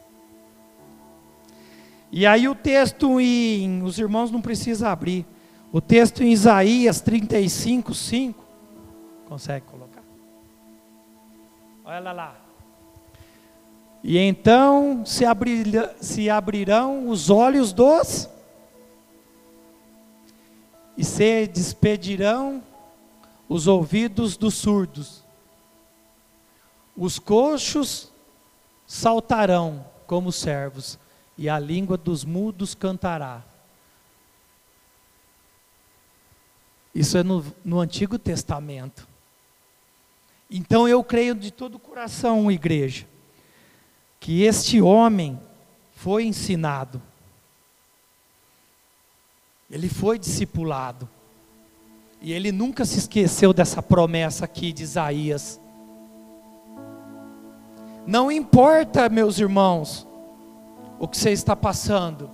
E 2.11 2.25
aí 2.25 2.47
o 2.47 2.53
texto 2.53 3.19
em, 3.19 3.81
os 3.81 3.97
irmãos 3.97 4.29
não 4.29 4.41
precisam 4.41 4.89
abrir. 4.89 5.25
O 5.71 5.81
texto 5.81 6.23
em 6.23 6.31
Isaías 6.31 7.01
35, 7.01 7.93
5. 7.93 8.45
Consegue 9.27 9.65
colocar? 9.65 9.92
Olha 11.85 12.11
lá. 12.11 12.35
E 14.03 14.17
então 14.17 15.05
se, 15.05 15.23
se 16.01 16.29
abrirão 16.29 17.07
os 17.09 17.29
olhos 17.29 17.71
dos 17.71 18.29
e 20.97 21.03
se 21.03 21.47
despedirão 21.47 22.63
os 23.47 23.67
ouvidos 23.67 24.37
dos 24.37 24.53
surdos. 24.55 25.23
Os 26.95 27.17
coxos 27.17 28.11
saltarão 28.85 29.85
como 30.05 30.31
servos, 30.31 30.99
e 31.35 31.49
a 31.49 31.57
língua 31.57 31.97
dos 31.97 32.23
mudos 32.23 32.75
cantará. 32.75 33.43
Isso 36.93 37.17
é 37.17 37.23
no, 37.23 37.43
no 37.65 37.79
Antigo 37.79 38.19
Testamento. 38.19 39.07
Então 40.55 40.87
eu 40.87 41.03
creio 41.03 41.33
de 41.33 41.49
todo 41.49 41.75
o 41.75 41.79
coração, 41.79 42.51
igreja, 42.51 43.07
que 44.19 44.43
este 44.43 44.79
homem 44.79 45.39
foi 45.95 46.25
ensinado, 46.25 47.01
ele 49.67 49.89
foi 49.89 50.19
discipulado. 50.19 51.09
E 52.21 52.31
ele 52.31 52.51
nunca 52.51 52.85
se 52.85 52.99
esqueceu 52.99 53.51
dessa 53.51 53.81
promessa 53.81 54.45
aqui 54.45 54.71
de 54.71 54.83
Isaías. 54.83 55.59
Não 58.05 58.31
importa, 58.31 59.09
meus 59.09 59.39
irmãos, 59.39 60.07
o 60.99 61.07
que 61.07 61.17
você 61.17 61.31
está 61.31 61.55
passando. 61.55 62.29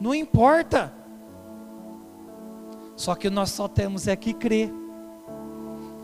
Não 0.00 0.14
importa. 0.14 0.92
Só 2.96 3.14
que 3.14 3.28
nós 3.28 3.50
só 3.50 3.68
temos 3.68 4.08
é 4.08 4.16
que 4.16 4.32
crer. 4.32 4.72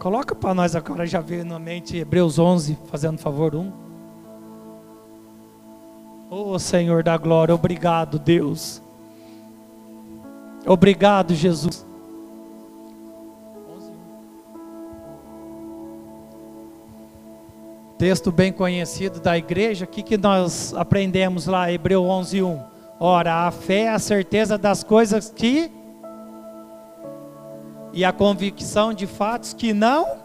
Coloca 0.01 0.35
para 0.35 0.55
nós 0.55 0.75
agora, 0.75 1.07
já 1.07 1.21
veio 1.21 1.45
na 1.45 1.59
mente 1.59 1.99
Hebreus 1.99 2.39
11, 2.39 2.77
fazendo 2.87 3.19
favor 3.19 3.55
um. 3.55 3.71
Oh 6.31 6.59
Senhor 6.59 7.03
da 7.03 7.19
glória, 7.19 7.55
obrigado 7.55 8.19
Deus. 8.19 8.83
Obrigado 10.67 11.35
Jesus. 11.35 11.87
texto 17.99 18.33
bem 18.33 18.51
conhecido 18.51 19.21
da 19.21 19.37
igreja, 19.37 19.85
o 19.85 19.89
que, 19.89 20.03
que 20.03 20.17
nós 20.17 20.73
aprendemos 20.73 21.47
lá, 21.47 21.71
Hebreu 21.71 22.05
11, 22.05 22.43
1? 22.43 22.63
Ora, 22.99 23.47
a 23.47 23.51
fé 23.51 23.81
é 23.81 23.89
a 23.91 23.99
certeza 23.99 24.57
das 24.57 24.83
coisas 24.83 25.29
que, 25.29 25.71
e 27.93 28.05
a 28.05 28.13
convicção 28.13 28.93
de 28.93 29.07
fatos 29.07 29.53
que 29.53 29.73
não, 29.73 30.19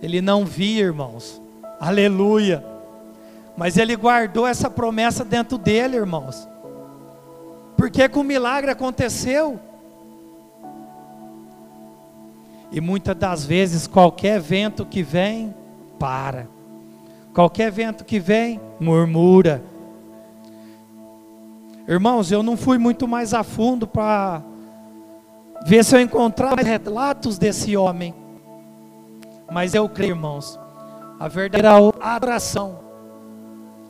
ele 0.00 0.20
não 0.20 0.44
via, 0.44 0.84
irmãos, 0.84 1.40
aleluia, 1.78 2.64
mas 3.56 3.76
ele 3.76 3.96
guardou 3.96 4.46
essa 4.46 4.70
promessa 4.70 5.24
dentro 5.24 5.58
dele, 5.58 5.96
irmãos, 5.96 6.48
porque 7.76 8.08
que 8.08 8.18
o 8.18 8.22
milagre 8.22 8.70
aconteceu, 8.70 9.58
e 12.72 12.80
muitas 12.80 13.16
das 13.16 13.44
vezes, 13.44 13.86
qualquer 13.86 14.40
vento 14.40 14.86
que 14.86 15.02
vem, 15.02 15.52
para. 15.98 16.46
Qualquer 17.34 17.70
vento 17.70 18.04
que 18.04 18.20
vem, 18.20 18.60
murmura. 18.78 19.62
Irmãos, 21.86 22.30
eu 22.30 22.42
não 22.42 22.56
fui 22.56 22.78
muito 22.78 23.08
mais 23.08 23.34
a 23.34 23.42
fundo 23.42 23.86
para 23.86 24.42
ver 25.66 25.84
se 25.84 25.96
eu 25.96 26.00
encontrava 26.00 26.62
relatos 26.62 27.38
desse 27.38 27.76
homem. 27.76 28.14
Mas 29.50 29.74
eu 29.74 29.88
creio, 29.88 30.12
irmãos, 30.12 30.58
a 31.18 31.28
verdadeira 31.28 31.76
adoração 31.76 32.78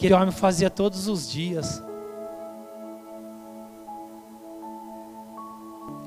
que 0.00 0.06
aquele 0.06 0.14
homem 0.14 0.32
fazia 0.32 0.70
todos 0.70 1.06
os 1.06 1.30
dias. 1.30 1.82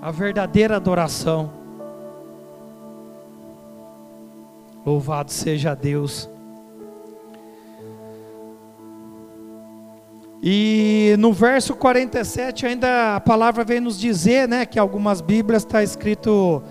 A 0.02 0.10
verdadeira 0.10 0.76
adoração. 0.76 1.52
Louvado 4.84 5.32
seja 5.32 5.76
Deus. 5.76 6.28
E 10.46 11.16
no 11.20 11.32
verso 11.32 11.74
47 11.74 12.66
ainda 12.66 13.16
a 13.16 13.20
palavra 13.22 13.64
vem 13.64 13.80
nos 13.80 13.98
dizer, 13.98 14.46
né, 14.46 14.66
que 14.66 14.78
algumas 14.78 15.22
Bíblias 15.22 15.64
está 15.64 15.82
escrito 15.82 16.62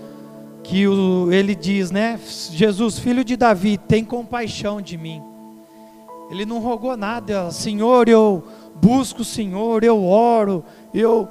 que 0.61 0.87
o, 0.87 1.33
ele 1.33 1.55
diz, 1.55 1.89
né, 1.89 2.19
Jesus, 2.51 2.99
filho 2.99 3.23
de 3.23 3.35
Davi, 3.35 3.79
tem 3.79 4.05
compaixão 4.05 4.79
de 4.79 4.95
mim. 4.95 5.23
Ele 6.29 6.45
não 6.45 6.59
rogou 6.59 6.95
nada, 6.95 7.49
Senhor, 7.49 8.07
eu 8.07 8.43
busco 8.75 9.23
o 9.23 9.25
Senhor, 9.25 9.83
eu 9.83 10.05
oro, 10.05 10.63
eu 10.93 11.27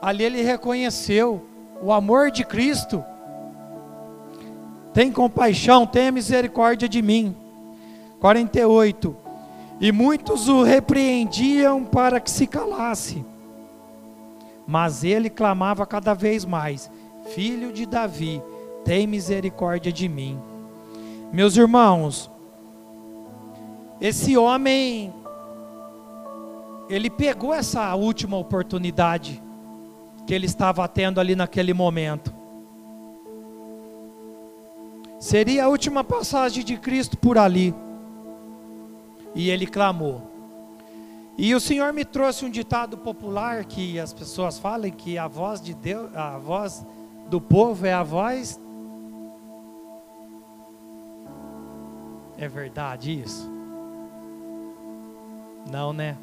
ali 0.00 0.22
ele 0.22 0.42
reconheceu 0.42 1.44
o 1.82 1.92
amor 1.92 2.30
de 2.30 2.44
Cristo. 2.44 3.02
Tem 4.94 5.10
compaixão, 5.10 5.84
tenha 5.88 6.12
misericórdia 6.12 6.88
de 6.88 7.02
mim. 7.02 7.34
48. 8.20 9.29
E 9.80 9.90
muitos 9.90 10.46
o 10.48 10.62
repreendiam 10.62 11.84
para 11.84 12.20
que 12.20 12.30
se 12.30 12.46
calasse. 12.46 13.24
Mas 14.66 15.02
ele 15.02 15.30
clamava 15.30 15.86
cada 15.86 16.12
vez 16.12 16.44
mais: 16.44 16.90
Filho 17.34 17.72
de 17.72 17.86
Davi, 17.86 18.42
tem 18.84 19.06
misericórdia 19.06 19.90
de 19.90 20.06
mim. 20.06 20.38
Meus 21.32 21.56
irmãos, 21.56 22.30
esse 24.00 24.36
homem, 24.36 25.12
ele 26.88 27.08
pegou 27.08 27.54
essa 27.54 27.94
última 27.94 28.36
oportunidade 28.36 29.42
que 30.26 30.34
ele 30.34 30.46
estava 30.46 30.86
tendo 30.86 31.20
ali 31.20 31.34
naquele 31.34 31.72
momento. 31.72 32.34
Seria 35.18 35.64
a 35.64 35.68
última 35.68 36.02
passagem 36.02 36.64
de 36.64 36.76
Cristo 36.76 37.16
por 37.16 37.38
ali. 37.38 37.74
E 39.34 39.50
ele 39.50 39.66
clamou. 39.66 40.22
E 41.38 41.54
o 41.54 41.60
Senhor 41.60 41.92
me 41.92 42.04
trouxe 42.04 42.44
um 42.44 42.50
ditado 42.50 42.98
popular 42.98 43.64
que 43.64 43.98
as 43.98 44.12
pessoas 44.12 44.58
falam 44.58 44.90
que 44.90 45.16
a 45.16 45.26
voz 45.26 45.60
de 45.60 45.72
Deus, 45.72 46.14
a 46.14 46.36
voz 46.38 46.84
do 47.28 47.40
povo 47.40 47.86
é 47.86 47.92
a 47.92 48.02
voz 48.02 48.60
É 52.40 52.48
verdade 52.48 53.20
isso? 53.20 53.50
Não, 55.70 55.92
né? 55.92 56.16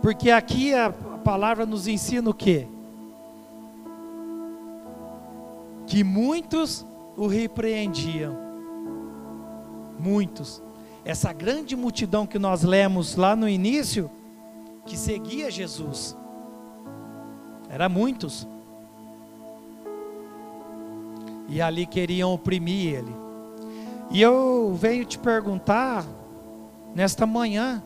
Porque 0.00 0.30
aqui 0.30 0.72
a 0.72 0.90
palavra 1.22 1.66
nos 1.66 1.86
ensina 1.86 2.30
o 2.30 2.32
quê? 2.32 2.66
Que 5.86 6.02
muitos 6.02 6.86
o 7.14 7.26
repreendiam. 7.26 8.34
Muitos 9.98 10.62
essa 11.04 11.32
grande 11.32 11.74
multidão 11.74 12.26
que 12.26 12.38
nós 12.38 12.62
lemos 12.62 13.16
lá 13.16 13.34
no 13.34 13.48
início, 13.48 14.10
que 14.84 14.96
seguia 14.96 15.50
Jesus. 15.50 16.16
Era 17.68 17.88
muitos. 17.88 18.46
E 21.48 21.60
ali 21.60 21.86
queriam 21.86 22.32
oprimir 22.32 22.94
ele. 22.94 23.14
E 24.10 24.20
eu 24.20 24.74
venho 24.74 25.04
te 25.04 25.18
perguntar 25.18 26.04
nesta 26.94 27.26
manhã, 27.26 27.82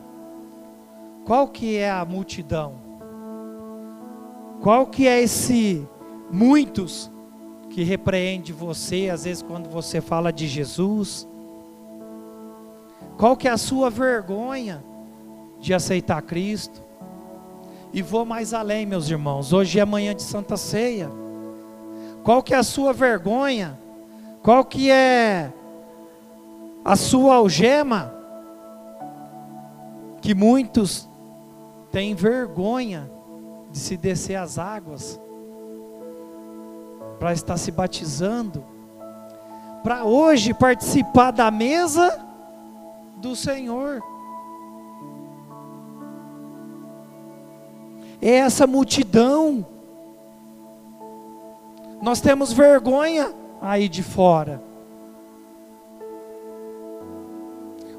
qual 1.25 1.47
que 1.47 1.77
é 1.77 1.89
a 1.89 2.03
multidão? 2.03 2.73
Qual 4.61 4.87
que 4.87 5.07
é 5.07 5.21
esse 5.21 5.87
muitos 6.31 7.11
que 7.69 7.83
repreende 7.83 8.51
você 8.51 9.09
às 9.11 9.25
vezes 9.25 9.43
quando 9.43 9.69
você 9.69 10.01
fala 10.01 10.33
de 10.33 10.47
Jesus? 10.47 11.27
Qual 13.17 13.37
que 13.37 13.47
é 13.47 13.51
a 13.51 13.57
sua 13.57 13.89
vergonha 13.89 14.83
de 15.59 15.73
aceitar 15.73 16.21
Cristo? 16.21 16.81
E 17.93 18.01
vou 18.01 18.25
mais 18.25 18.53
além, 18.53 18.85
meus 18.85 19.09
irmãos. 19.09 19.53
Hoje 19.53 19.79
é 19.79 19.85
manhã 19.85 20.13
de 20.13 20.21
Santa 20.21 20.57
Ceia. 20.57 21.09
Qual 22.23 22.43
que 22.43 22.53
é 22.53 22.57
a 22.57 22.63
sua 22.63 22.91
vergonha? 22.91 23.79
Qual 24.43 24.65
que 24.65 24.91
é 24.91 25.51
a 26.83 26.95
sua 26.97 27.35
algema? 27.35 28.13
Que 30.21 30.35
muitos 30.35 31.07
têm 31.91 32.13
vergonha 32.15 33.09
de 33.71 33.77
se 33.77 33.95
descer 33.95 34.35
as 34.35 34.59
águas 34.59 35.19
para 37.17 37.31
estar 37.31 37.55
se 37.55 37.71
batizando, 37.71 38.61
para 39.83 40.03
hoje 40.03 40.53
participar 40.53 41.31
da 41.31 41.49
mesa 41.49 42.24
do 43.17 43.35
Senhor. 43.35 44.01
É 48.21 48.35
essa 48.35 48.65
multidão. 48.65 49.65
Nós 52.01 52.21
temos 52.21 52.53
vergonha 52.53 53.33
aí 53.61 53.87
de 53.89 54.03
fora. 54.03 54.61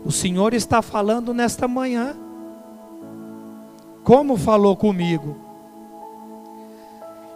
O 0.05 0.13
Senhor 0.13 0.55
está 0.55 0.81
falando 0.83 1.35
nesta 1.35 1.67
manhã. 1.67 2.17
Como 4.05 4.37
falou 4.37 4.77
comigo. 4.77 5.37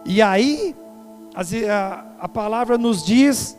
E 0.05 0.23
aí, 0.23 0.75
a, 1.69 2.05
a 2.21 2.29
palavra 2.29 2.79
nos 2.79 3.05
diz 3.05 3.59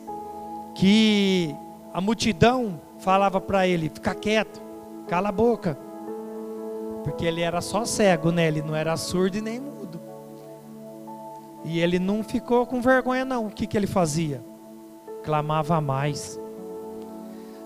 que 0.74 1.54
a 1.92 2.00
multidão 2.00 2.80
falava 3.02 3.40
para 3.40 3.66
ele: 3.66 3.90
fica 3.90 4.14
quieto, 4.14 4.62
cala 5.06 5.28
a 5.28 5.32
boca. 5.32 5.76
Porque 7.04 7.26
ele 7.26 7.42
era 7.42 7.60
só 7.60 7.84
cego, 7.84 8.30
né? 8.30 8.46
Ele 8.46 8.62
não 8.62 8.74
era 8.74 8.96
surdo 8.96 9.36
e 9.36 9.40
nem 9.40 9.60
mudo. 9.60 10.00
E 11.64 11.80
ele 11.80 11.98
não 11.98 12.22
ficou 12.22 12.64
com 12.64 12.80
vergonha, 12.80 13.24
não. 13.24 13.46
O 13.46 13.50
que, 13.50 13.66
que 13.66 13.76
ele 13.76 13.88
fazia? 13.88 14.42
Clamava 15.24 15.80
mais. 15.80 16.40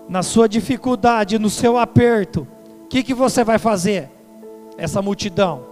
Na 0.09 0.23
sua 0.23 0.47
dificuldade, 0.47 1.37
no 1.37 1.49
seu 1.49 1.77
aperto, 1.77 2.47
o 2.83 2.87
que, 2.87 3.03
que 3.03 3.13
você 3.13 3.43
vai 3.43 3.59
fazer? 3.59 4.09
Essa 4.77 5.01
multidão. 5.01 5.65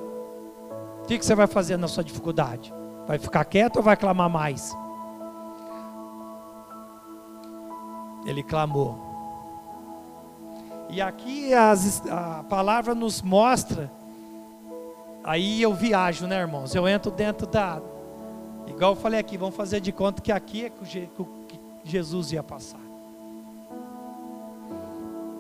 O 1.03 1.07
que, 1.07 1.17
que 1.17 1.25
você 1.25 1.35
vai 1.35 1.47
fazer 1.47 1.77
na 1.77 1.87
sua 1.87 2.03
dificuldade? 2.03 2.73
Vai 3.07 3.17
ficar 3.17 3.45
quieto 3.45 3.77
ou 3.77 3.83
vai 3.83 3.95
clamar 3.95 4.29
mais? 4.29 4.75
Ele 8.25 8.43
clamou. 8.43 9.04
E 10.89 11.01
aqui 11.01 11.53
as, 11.53 12.05
a 12.07 12.43
palavra 12.47 12.93
nos 12.93 13.21
mostra. 13.21 13.91
Aí 15.23 15.61
eu 15.61 15.73
viajo, 15.73 16.27
né, 16.27 16.39
irmãos? 16.39 16.75
Eu 16.75 16.87
entro 16.87 17.11
dentro 17.11 17.47
da. 17.47 17.81
Igual 18.67 18.91
eu 18.91 18.95
falei 18.95 19.19
aqui, 19.19 19.37
vamos 19.37 19.55
fazer 19.55 19.79
de 19.79 19.91
conta 19.91 20.21
que 20.21 20.31
aqui 20.31 20.65
é 20.65 20.69
que 20.69 21.59
Jesus 21.83 22.31
ia 22.31 22.43
passar. 22.43 22.79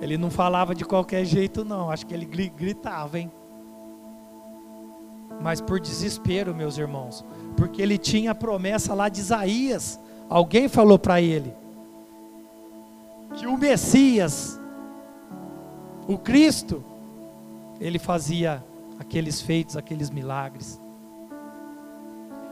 Ele 0.01 0.17
não 0.17 0.29
falava 0.29 0.75
de 0.75 0.83
qualquer 0.83 1.25
jeito, 1.25 1.63
não. 1.63 1.89
Acho 1.89 2.05
que 2.05 2.13
ele 2.13 2.25
gritava, 2.25 3.19
hein? 3.19 3.31
Mas 5.41 5.61
por 5.61 5.79
desespero, 5.79 6.53
meus 6.53 6.77
irmãos. 6.77 7.23
Porque 7.55 7.81
ele 7.81 7.97
tinha 7.97 8.31
a 8.31 8.35
promessa 8.35 8.93
lá 8.93 9.09
de 9.09 9.19
Isaías. 9.19 9.99
Alguém 10.29 10.67
falou 10.67 10.99
para 10.99 11.21
ele 11.21 11.53
que 13.35 13.47
o 13.47 13.57
Messias 13.57 14.59
o 16.07 16.17
Cristo, 16.17 16.83
ele 17.79 17.97
fazia 17.97 18.63
aqueles 18.99 19.41
feitos, 19.41 19.75
aqueles 19.75 20.09
milagres. 20.09 20.79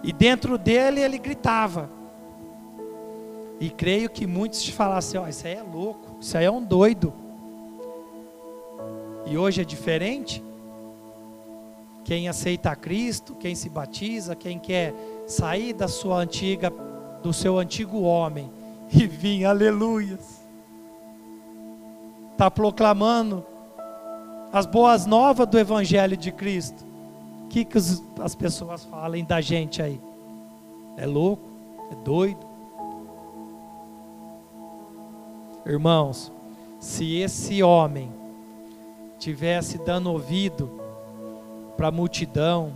E 0.03 0.11
dentro 0.11 0.57
dele 0.57 0.99
ele 0.99 1.17
gritava. 1.17 1.89
E 3.59 3.69
creio 3.69 4.09
que 4.09 4.25
muitos 4.25 4.67
falassem: 4.67 5.19
Ó, 5.19 5.25
oh, 5.25 5.27
isso 5.27 5.45
aí 5.45 5.53
é 5.53 5.61
louco, 5.61 6.17
isso 6.19 6.37
aí 6.37 6.45
é 6.45 6.51
um 6.51 6.63
doido. 6.63 7.13
E 9.25 9.37
hoje 9.37 9.61
é 9.61 9.65
diferente. 9.65 10.43
Quem 12.03 12.27
aceita 12.27 12.75
Cristo, 12.75 13.35
quem 13.35 13.55
se 13.55 13.69
batiza, 13.69 14.35
quem 14.35 14.59
quer 14.59 14.93
sair 15.25 15.71
da 15.71 15.87
sua 15.87 16.17
antiga, 16.17 16.69
do 17.21 17.31
seu 17.31 17.57
antigo 17.57 18.01
homem 18.01 18.51
e 18.91 19.07
vir, 19.07 19.45
aleluias 19.45 20.42
está 22.33 22.51
proclamando 22.51 23.45
as 24.51 24.65
boas 24.65 25.05
novas 25.05 25.47
do 25.47 25.57
Evangelho 25.57 26.15
de 26.15 26.31
Cristo, 26.31 26.85
o 27.45 27.47
que, 27.47 27.65
que 27.65 27.77
as 27.77 28.35
pessoas 28.35 28.83
falem 28.83 29.23
da 29.23 29.41
gente 29.41 29.81
aí? 29.81 29.99
É 30.97 31.05
louco? 31.05 31.43
É 31.91 31.95
doido? 31.95 32.45
Irmãos, 35.65 36.31
se 36.79 37.15
esse 37.17 37.63
homem 37.63 38.11
tivesse 39.17 39.77
dando 39.77 40.11
ouvido 40.11 40.69
para 41.77 41.87
a 41.87 41.91
multidão, 41.91 42.73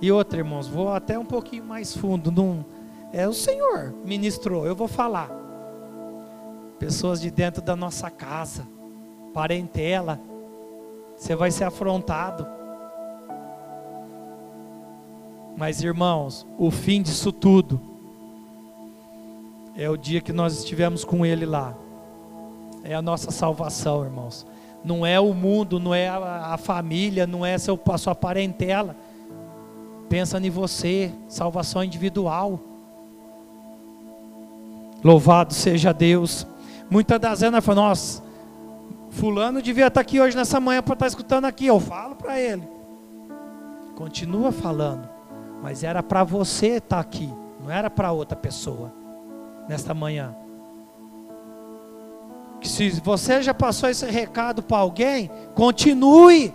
e 0.00 0.12
outra, 0.12 0.38
irmãos, 0.38 0.68
vou 0.68 0.92
até 0.92 1.18
um 1.18 1.24
pouquinho 1.24 1.64
mais 1.64 1.96
fundo, 1.96 2.30
num, 2.30 2.64
é 3.12 3.26
o 3.26 3.32
Senhor 3.32 3.92
ministrou, 4.04 4.66
eu 4.66 4.74
vou 4.74 4.88
falar. 4.88 5.30
Pessoas 6.78 7.20
de 7.20 7.30
dentro 7.30 7.62
da 7.62 7.74
nossa 7.74 8.10
casa, 8.10 8.66
parentela, 9.34 10.20
Você 11.16 11.34
vai 11.34 11.50
ser 11.50 11.64
afrontado. 11.64 12.46
Mas 15.56 15.82
irmãos, 15.82 16.46
o 16.58 16.70
fim 16.70 17.02
disso 17.02 17.30
tudo 17.30 17.80
é 19.76 19.88
o 19.90 19.96
dia 19.96 20.20
que 20.20 20.32
nós 20.32 20.58
estivemos 20.58 21.04
com 21.04 21.26
Ele 21.26 21.44
lá. 21.44 21.74
É 22.82 22.94
a 22.94 23.02
nossa 23.02 23.30
salvação, 23.30 24.04
irmãos. 24.04 24.46
Não 24.84 25.06
é 25.06 25.18
o 25.18 25.32
mundo, 25.32 25.80
não 25.80 25.94
é 25.94 26.08
a, 26.08 26.56
família, 26.58 27.26
não 27.26 27.44
é 27.44 27.56
seu, 27.56 27.80
a 27.88 27.98
sua 27.98 28.14
parentela. 28.14 28.94
Pensa 30.08 30.38
em 30.38 30.50
você, 30.50 31.12
salvação 31.28 31.82
individual. 31.82 32.60
Louvado 35.02 35.54
seja 35.54 35.92
Deus. 35.92 36.46
Muitas 36.90 37.18
das 37.18 37.40
vezes 37.40 37.52
nós 37.52 37.64
falamos, 37.64 37.88
nossa, 37.88 38.23
fulano 39.14 39.62
devia 39.62 39.86
estar 39.86 40.00
aqui 40.00 40.20
hoje 40.20 40.36
nessa 40.36 40.60
manhã 40.60 40.82
para 40.82 40.94
estar 40.94 41.06
escutando 41.06 41.46
aqui. 41.46 41.66
Eu 41.66 41.80
falo 41.80 42.16
para 42.16 42.38
ele. 42.38 42.68
Continua 43.94 44.52
falando. 44.52 45.08
Mas 45.62 45.82
era 45.82 46.02
para 46.02 46.22
você 46.24 46.76
estar 46.76 47.00
aqui, 47.00 47.32
não 47.62 47.70
era 47.70 47.88
para 47.88 48.12
outra 48.12 48.36
pessoa 48.36 48.92
nesta 49.66 49.94
manhã. 49.94 50.36
Que 52.60 52.68
se 52.68 52.90
você 53.00 53.42
já 53.42 53.54
passou 53.54 53.88
esse 53.88 54.04
recado 54.04 54.62
para 54.62 54.76
alguém, 54.78 55.30
continue, 55.54 56.52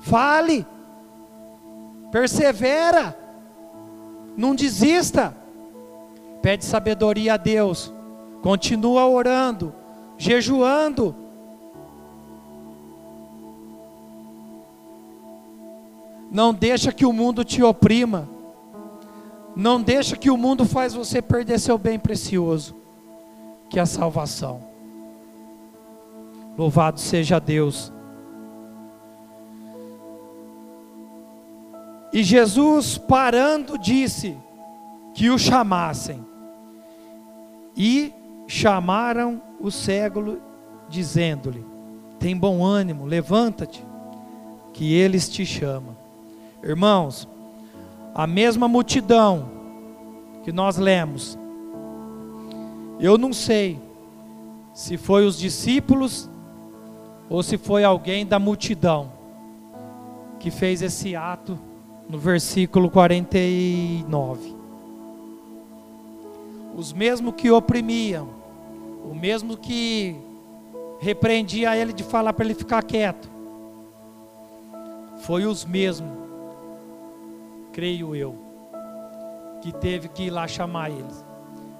fale, 0.00 0.66
persevera, 2.10 3.14
não 4.36 4.54
desista, 4.54 5.36
pede 6.40 6.64
sabedoria 6.64 7.34
a 7.34 7.36
Deus, 7.36 7.92
continua 8.40 9.06
orando, 9.06 9.74
jejuando. 10.16 11.27
Não 16.30 16.52
deixa 16.52 16.92
que 16.92 17.06
o 17.06 17.12
mundo 17.12 17.44
te 17.44 17.62
oprima. 17.62 18.28
Não 19.56 19.82
deixa 19.82 20.16
que 20.16 20.30
o 20.30 20.36
mundo 20.36 20.64
faz 20.64 20.94
você 20.94 21.20
perder 21.20 21.58
seu 21.58 21.76
bem 21.76 21.98
precioso, 21.98 22.76
que 23.68 23.78
é 23.78 23.82
a 23.82 23.86
salvação. 23.86 24.62
Louvado 26.56 27.00
seja 27.00 27.40
Deus. 27.40 27.92
E 32.12 32.22
Jesus, 32.22 32.96
parando, 32.96 33.76
disse 33.76 34.36
que 35.12 35.28
o 35.30 35.38
chamassem. 35.38 36.24
E 37.76 38.12
chamaram 38.46 39.42
o 39.60 39.70
cego, 39.70 40.38
dizendo-lhe: 40.88 41.64
Tem 42.18 42.36
bom 42.36 42.64
ânimo, 42.64 43.04
levanta-te, 43.06 43.84
que 44.72 44.94
eles 44.94 45.28
te 45.28 45.44
chamam. 45.44 45.97
Irmãos, 46.62 47.28
a 48.14 48.26
mesma 48.26 48.66
multidão 48.66 49.48
que 50.42 50.50
nós 50.50 50.76
lemos, 50.76 51.38
eu 52.98 53.16
não 53.16 53.32
sei 53.32 53.78
se 54.74 54.96
foi 54.96 55.24
os 55.24 55.38
discípulos 55.38 56.28
ou 57.30 57.42
se 57.42 57.56
foi 57.56 57.84
alguém 57.84 58.26
da 58.26 58.38
multidão 58.40 59.12
que 60.40 60.50
fez 60.50 60.82
esse 60.82 61.14
ato 61.14 61.58
no 62.08 62.18
versículo 62.18 62.90
49. 62.90 64.56
Os 66.76 66.92
mesmos 66.92 67.34
que 67.36 67.50
oprimiam, 67.50 68.28
o 69.04 69.14
mesmo 69.14 69.56
que 69.56 70.16
repreendia 70.98 71.76
ele 71.76 71.92
de 71.92 72.02
falar 72.02 72.32
para 72.32 72.44
ele 72.44 72.54
ficar 72.54 72.82
quieto, 72.82 73.30
foi 75.20 75.44
os 75.44 75.64
mesmos 75.64 76.17
creio 77.78 78.12
eu, 78.16 78.34
que 79.62 79.70
teve 79.70 80.08
que 80.08 80.24
ir 80.24 80.30
lá 80.30 80.48
chamar 80.48 80.90
eles. 80.90 81.24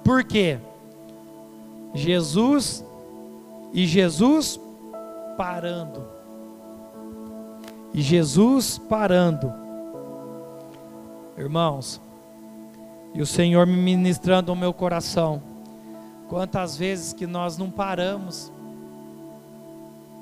Por 0.04 0.22
quê? 0.22 0.60
Jesus 1.92 2.84
e 3.72 3.84
Jesus 3.84 4.60
parando. 5.36 6.06
E 7.92 8.00
Jesus 8.00 8.78
parando. 8.78 9.52
Irmãos, 11.36 12.00
e 13.12 13.20
o 13.20 13.26
Senhor 13.26 13.66
me 13.66 13.76
ministrando 13.76 14.52
ao 14.52 14.56
meu 14.56 14.72
coração. 14.72 15.42
Quantas 16.28 16.76
vezes 16.76 17.12
que 17.12 17.26
nós 17.26 17.58
não 17.58 17.72
paramos 17.72 18.52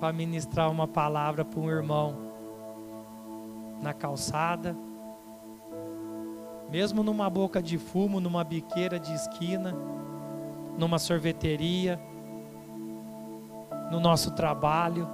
para 0.01 0.11
ministrar 0.11 0.71
uma 0.71 0.89
palavra 0.89 1.45
para 1.45 1.61
um 1.61 1.69
irmão 1.69 2.17
na 3.83 3.93
calçada, 3.93 4.75
mesmo 6.71 7.03
numa 7.03 7.31
boca 7.31 7.63
de 7.63 7.79
fumo, 7.79 8.21
numa 8.21 8.43
biqueira 8.43 8.99
de 8.99 9.13
esquina, 9.13 9.75
numa 10.77 10.99
sorveteria, 10.99 12.01
no 13.91 14.01
nosso 14.01 14.33
trabalho, 14.33 15.09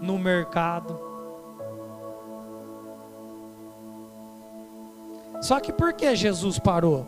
no 0.00 0.18
mercado. 0.18 0.98
Só 5.42 5.60
que 5.60 5.72
por 5.72 5.92
que 5.92 6.14
Jesus 6.14 6.58
parou? 6.58 7.06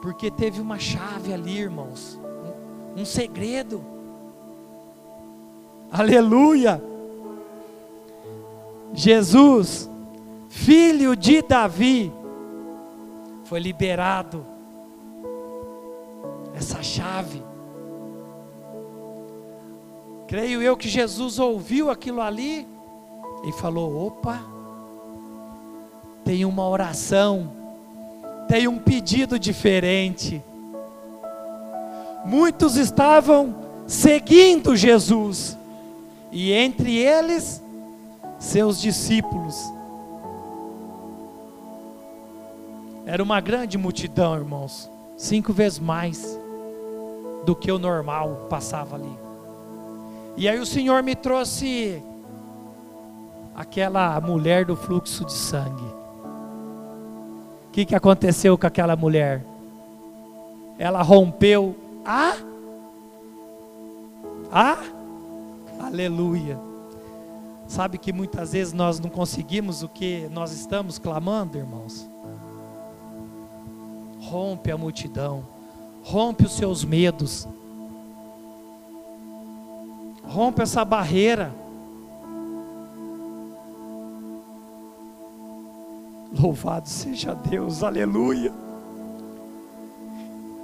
Porque 0.00 0.30
teve 0.30 0.60
uma 0.60 0.78
chave 0.78 1.32
ali, 1.32 1.58
irmãos, 1.58 2.18
um, 2.96 3.04
segredo. 3.04 3.84
Aleluia! 5.90 6.82
Jesus 8.94 9.90
filho 10.48 11.14
de 11.14 11.42
Davi, 11.42 12.12
foi 13.44 13.60
liberado 13.60 14.44
essa 16.54 16.82
chave. 16.82 17.42
Creio 20.26 20.60
eu 20.60 20.76
que 20.76 20.88
Jesus 20.88 21.38
ouviu 21.38 21.90
aquilo 21.90 22.20
ali 22.20 22.66
e 23.44 23.52
falou: 23.52 24.06
opa, 24.06 24.42
tem 26.24 26.44
uma 26.44 26.68
oração, 26.68 27.50
tem 28.48 28.68
um 28.68 28.78
pedido 28.78 29.38
diferente. 29.38 30.42
Muitos 32.24 32.76
estavam 32.76 33.54
seguindo 33.86 34.76
Jesus, 34.76 35.56
e 36.30 36.52
entre 36.52 36.94
eles, 36.94 37.62
seus 38.38 38.78
discípulos. 38.80 39.77
Era 43.08 43.22
uma 43.22 43.40
grande 43.40 43.78
multidão, 43.78 44.36
irmãos. 44.36 44.90
Cinco 45.16 45.50
vezes 45.50 45.78
mais 45.78 46.38
do 47.46 47.56
que 47.56 47.72
o 47.72 47.78
normal 47.78 48.46
passava 48.50 48.96
ali. 48.96 49.18
E 50.36 50.46
aí 50.46 50.58
o 50.58 50.66
Senhor 50.66 51.02
me 51.02 51.16
trouxe 51.16 52.02
aquela 53.56 54.20
mulher 54.20 54.66
do 54.66 54.76
fluxo 54.76 55.24
de 55.24 55.32
sangue. 55.32 55.86
O 57.68 57.70
que, 57.72 57.86
que 57.86 57.94
aconteceu 57.94 58.58
com 58.58 58.66
aquela 58.66 58.94
mulher? 58.94 59.42
Ela 60.78 61.00
rompeu 61.00 61.74
a. 62.04 62.36
A. 64.52 64.76
Aleluia. 65.80 66.58
Sabe 67.66 67.96
que 67.96 68.12
muitas 68.12 68.52
vezes 68.52 68.74
nós 68.74 69.00
não 69.00 69.08
conseguimos 69.08 69.82
o 69.82 69.88
que 69.88 70.28
nós 70.30 70.52
estamos 70.52 70.98
clamando, 70.98 71.56
irmãos? 71.56 72.06
Rompe 74.28 74.70
a 74.70 74.76
multidão, 74.76 75.42
rompe 76.02 76.44
os 76.44 76.54
seus 76.54 76.84
medos, 76.84 77.48
rompe 80.22 80.60
essa 80.60 80.84
barreira. 80.84 81.50
Louvado 86.38 86.88
seja 86.88 87.34
Deus, 87.34 87.82
aleluia. 87.82 88.52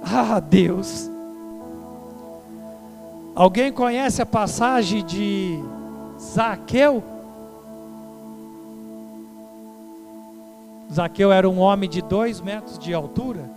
Ah, 0.03 0.39
Deus. 0.39 1.09
Alguém 3.33 3.73
conhece 3.73 4.21
a 4.21 4.25
passagem 4.25 5.03
de 5.03 5.59
Zaqueu? 6.19 7.14
Zaqueu 10.91 11.31
era 11.31 11.49
um 11.49 11.59
homem 11.59 11.89
de 11.89 12.01
dois 12.01 12.39
metros 12.41 12.77
de 12.77 12.93
altura. 12.93 13.49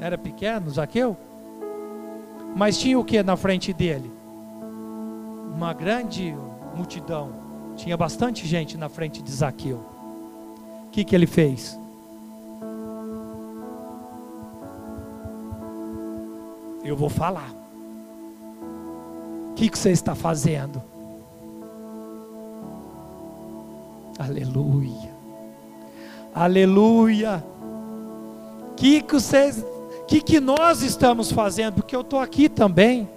Era 0.00 0.18
pequeno, 0.18 0.70
Zaqueu. 0.70 1.16
Mas 2.54 2.78
tinha 2.78 2.98
o 2.98 3.04
que 3.04 3.22
na 3.22 3.36
frente 3.36 3.72
dele? 3.72 4.10
Uma 5.54 5.72
grande 5.72 6.34
multidão. 6.74 7.30
Tinha 7.76 7.96
bastante 7.96 8.46
gente 8.46 8.76
na 8.76 8.88
frente 8.88 9.22
de 9.22 9.30
Zaqueu. 9.30 9.78
O 10.86 10.90
que, 10.90 11.04
que 11.04 11.14
ele 11.14 11.26
fez? 11.26 11.78
Eu 16.84 16.96
vou 16.96 17.08
falar. 17.08 17.56
que, 19.56 19.70
que 19.70 19.78
você 19.78 19.90
está 19.90 20.14
fazendo? 20.14 20.82
Aleluia. 24.18 25.05
Aleluia. 26.36 27.42
Que 28.76 29.00
que 29.00 29.14
vocês, 29.14 29.64
que 30.06 30.20
que 30.20 30.38
nós 30.38 30.82
estamos 30.82 31.32
fazendo? 31.32 31.76
Porque 31.76 31.96
eu 31.96 32.02
estou 32.02 32.20
aqui 32.20 32.46
também. 32.46 33.08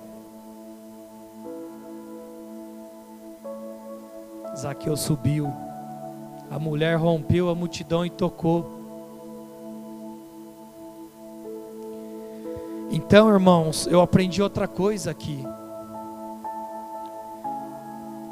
Zaqueu 4.58 4.96
subiu. 4.96 5.52
A 6.50 6.58
mulher 6.58 6.96
rompeu 6.96 7.50
a 7.50 7.56
multidão 7.56 8.06
e 8.06 8.10
tocou. 8.10 8.80
Então, 12.90 13.30
irmãos, 13.30 13.86
eu 13.88 14.00
aprendi 14.00 14.42
outra 14.42 14.66
coisa 14.66 15.12
aqui. 15.12 15.46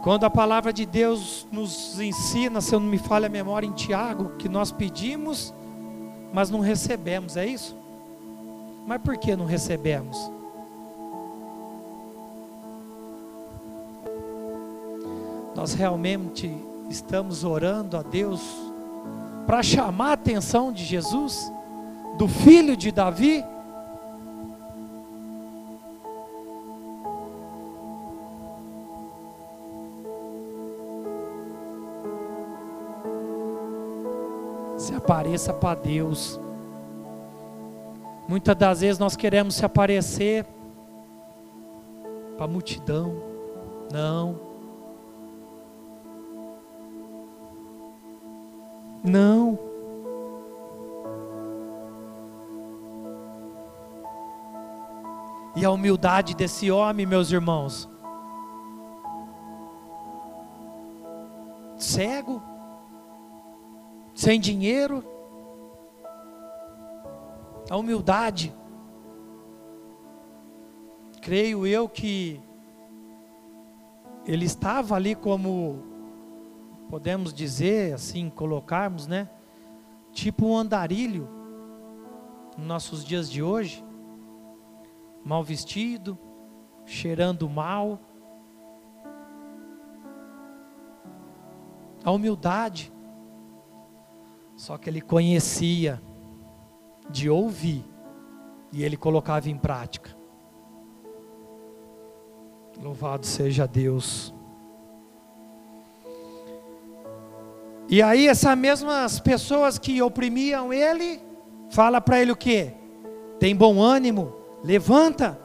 Quando 0.07 0.23
a 0.23 0.29
palavra 0.29 0.71
de 0.71 0.85
Deus 0.85 1.45
nos 1.51 1.99
ensina, 1.99 2.61
se 2.61 2.73
eu 2.73 2.79
não 2.79 2.87
me 2.87 2.97
falha 2.97 3.25
a 3.25 3.29
memória 3.29 3.67
em 3.67 3.73
Tiago, 3.73 4.37
que 4.37 4.47
nós 4.47 4.71
pedimos, 4.71 5.53
mas 6.31 6.49
não 6.49 6.61
recebemos, 6.61 7.35
é 7.35 7.45
isso? 7.45 7.75
Mas 8.85 9.01
por 9.01 9.17
que 9.17 9.35
não 9.35 9.45
recebemos? 9.45 10.31
Nós 15.53 15.73
realmente 15.73 16.55
estamos 16.89 17.43
orando 17.43 17.97
a 17.97 18.01
Deus 18.01 18.41
para 19.45 19.61
chamar 19.61 20.11
a 20.11 20.13
atenção 20.13 20.71
de 20.71 20.85
Jesus, 20.85 21.51
do 22.17 22.29
filho 22.29 22.77
de 22.77 22.93
Davi? 22.93 23.43
Apareça 35.07 35.53
para 35.53 35.79
Deus. 35.79 36.37
Muitas 38.27 38.57
das 38.57 38.81
vezes 38.81 38.99
nós 38.99 39.15
queremos 39.15 39.55
se 39.55 39.63
aparecer 39.63 40.45
para 42.35 42.43
a 42.43 42.47
multidão. 42.47 43.15
Não. 43.89 44.37
Não. 49.01 49.57
E 55.55 55.63
a 55.63 55.71
humildade 55.71 56.35
desse 56.35 56.69
homem, 56.69 57.05
meus 57.05 57.31
irmãos. 57.31 57.87
Cego 61.77 62.56
sem 64.17 64.39
dinheiro, 64.39 65.03
a 67.69 67.77
humildade. 67.77 68.51
Creio 71.21 71.67
eu 71.67 71.87
que 71.87 72.41
ele 74.25 74.45
estava 74.45 74.95
ali 74.95 75.13
como 75.13 75.83
podemos 76.89 77.31
dizer 77.31 77.93
assim, 77.93 78.27
colocarmos, 78.27 79.05
né? 79.05 79.29
Tipo 80.11 80.47
um 80.47 80.57
andarilho 80.57 81.29
nos 82.57 82.65
nossos 82.65 83.05
dias 83.05 83.29
de 83.29 83.43
hoje, 83.43 83.85
mal 85.23 85.43
vestido, 85.43 86.17
cheirando 86.87 87.47
mal. 87.47 87.99
A 92.03 92.09
humildade. 92.09 92.96
Só 94.57 94.77
que 94.77 94.89
ele 94.89 94.99
conhecia 94.99 96.01
de 97.09 97.29
ouvir 97.29 97.85
e 98.73 98.83
ele 98.83 98.97
colocava 98.97 99.49
em 99.49 99.57
prática. 99.57 100.17
Louvado 102.81 103.25
seja 103.25 103.67
Deus. 103.67 104.33
E 107.87 108.01
aí 108.01 108.27
essas 108.27 108.57
mesmas 108.57 109.19
pessoas 109.19 109.79
que 109.79 110.01
oprimiam 110.01 110.73
ele, 110.73 111.21
fala 111.69 112.01
para 112.01 112.19
ele 112.19 112.31
o 112.31 112.35
quê? 112.35 112.73
Tem 113.39 113.55
bom 113.55 113.79
ânimo, 113.79 114.33
levanta, 114.63 115.39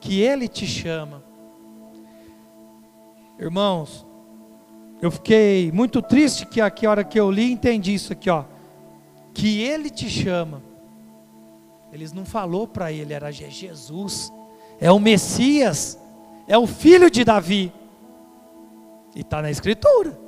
que 0.00 0.20
ele 0.20 0.48
te 0.48 0.66
chama. 0.66 1.22
Irmãos, 3.38 4.06
eu 5.00 5.10
fiquei 5.10 5.70
muito 5.72 6.00
triste 6.00 6.46
que 6.46 6.60
a 6.60 6.72
hora 6.88 7.04
que 7.04 7.18
eu 7.20 7.30
li 7.30 7.52
entendi 7.52 7.94
isso 7.94 8.12
aqui, 8.12 8.30
ó. 8.30 8.44
Que 9.34 9.62
ele 9.62 9.90
te 9.90 10.08
chama. 10.08 10.62
Eles 11.92 12.12
não 12.12 12.24
falou 12.24 12.66
para 12.66 12.90
ele, 12.90 13.12
era 13.12 13.30
Jesus. 13.30 14.32
É 14.80 14.90
o 14.90 14.98
Messias, 14.98 15.98
é 16.48 16.56
o 16.56 16.66
filho 16.66 17.10
de 17.10 17.24
Davi. 17.24 17.72
E 19.14 19.20
está 19.20 19.42
na 19.42 19.50
escritura. 19.50 20.18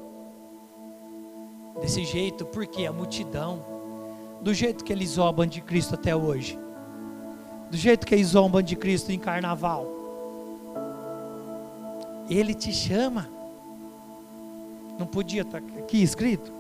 Desse 1.81 2.05
jeito, 2.05 2.45
porque 2.45 2.87
a 2.87 2.93
multidão, 2.93 3.65
do 4.43 4.53
jeito 4.53 4.85
que 4.85 4.93
eles 4.93 5.11
zombam 5.11 5.47
de 5.47 5.61
Cristo 5.61 5.95
até 5.95 6.15
hoje, 6.15 6.59
do 7.71 7.77
jeito 7.77 8.07
que 8.07 8.15
eles 8.15 8.29
zombam 8.29 8.63
de 8.63 8.77
Cristo 8.77 9.13
em 9.13 9.19
carnaval, 9.19 9.87
Ele 12.29 12.55
te 12.55 12.73
chama. 12.73 13.38
Não 14.99 15.07
podia 15.07 15.43
estar 15.43 15.61
tá 15.61 15.67
aqui 15.79 16.03
escrito? 16.03 16.53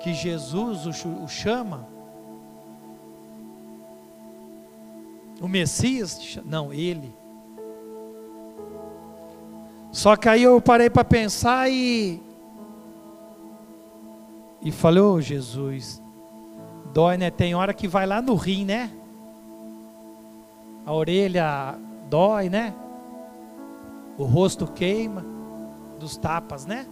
Que 0.00 0.14
Jesus 0.14 0.86
o 0.86 1.28
chama? 1.28 1.86
O 5.40 5.46
Messias? 5.46 6.38
Não, 6.44 6.72
ele. 6.72 7.14
Só 9.92 10.16
que 10.16 10.28
aí 10.28 10.42
eu 10.42 10.58
parei 10.60 10.88
para 10.88 11.04
pensar 11.04 11.70
e. 11.70 12.22
E 14.62 14.70
falei, 14.70 15.02
ô 15.02 15.12
oh, 15.12 15.20
Jesus, 15.20 16.02
dói, 16.92 17.16
né? 17.16 17.30
Tem 17.30 17.54
hora 17.54 17.74
que 17.74 17.88
vai 17.88 18.06
lá 18.06 18.22
no 18.22 18.34
rim, 18.34 18.64
né? 18.64 18.90
A 20.86 20.92
orelha 20.92 21.78
dói, 22.08 22.48
né? 22.48 22.74
O 24.16 24.24
rosto 24.24 24.66
queima 24.66 25.39
dos 26.00 26.16
tapas, 26.16 26.66
né? 26.66 26.86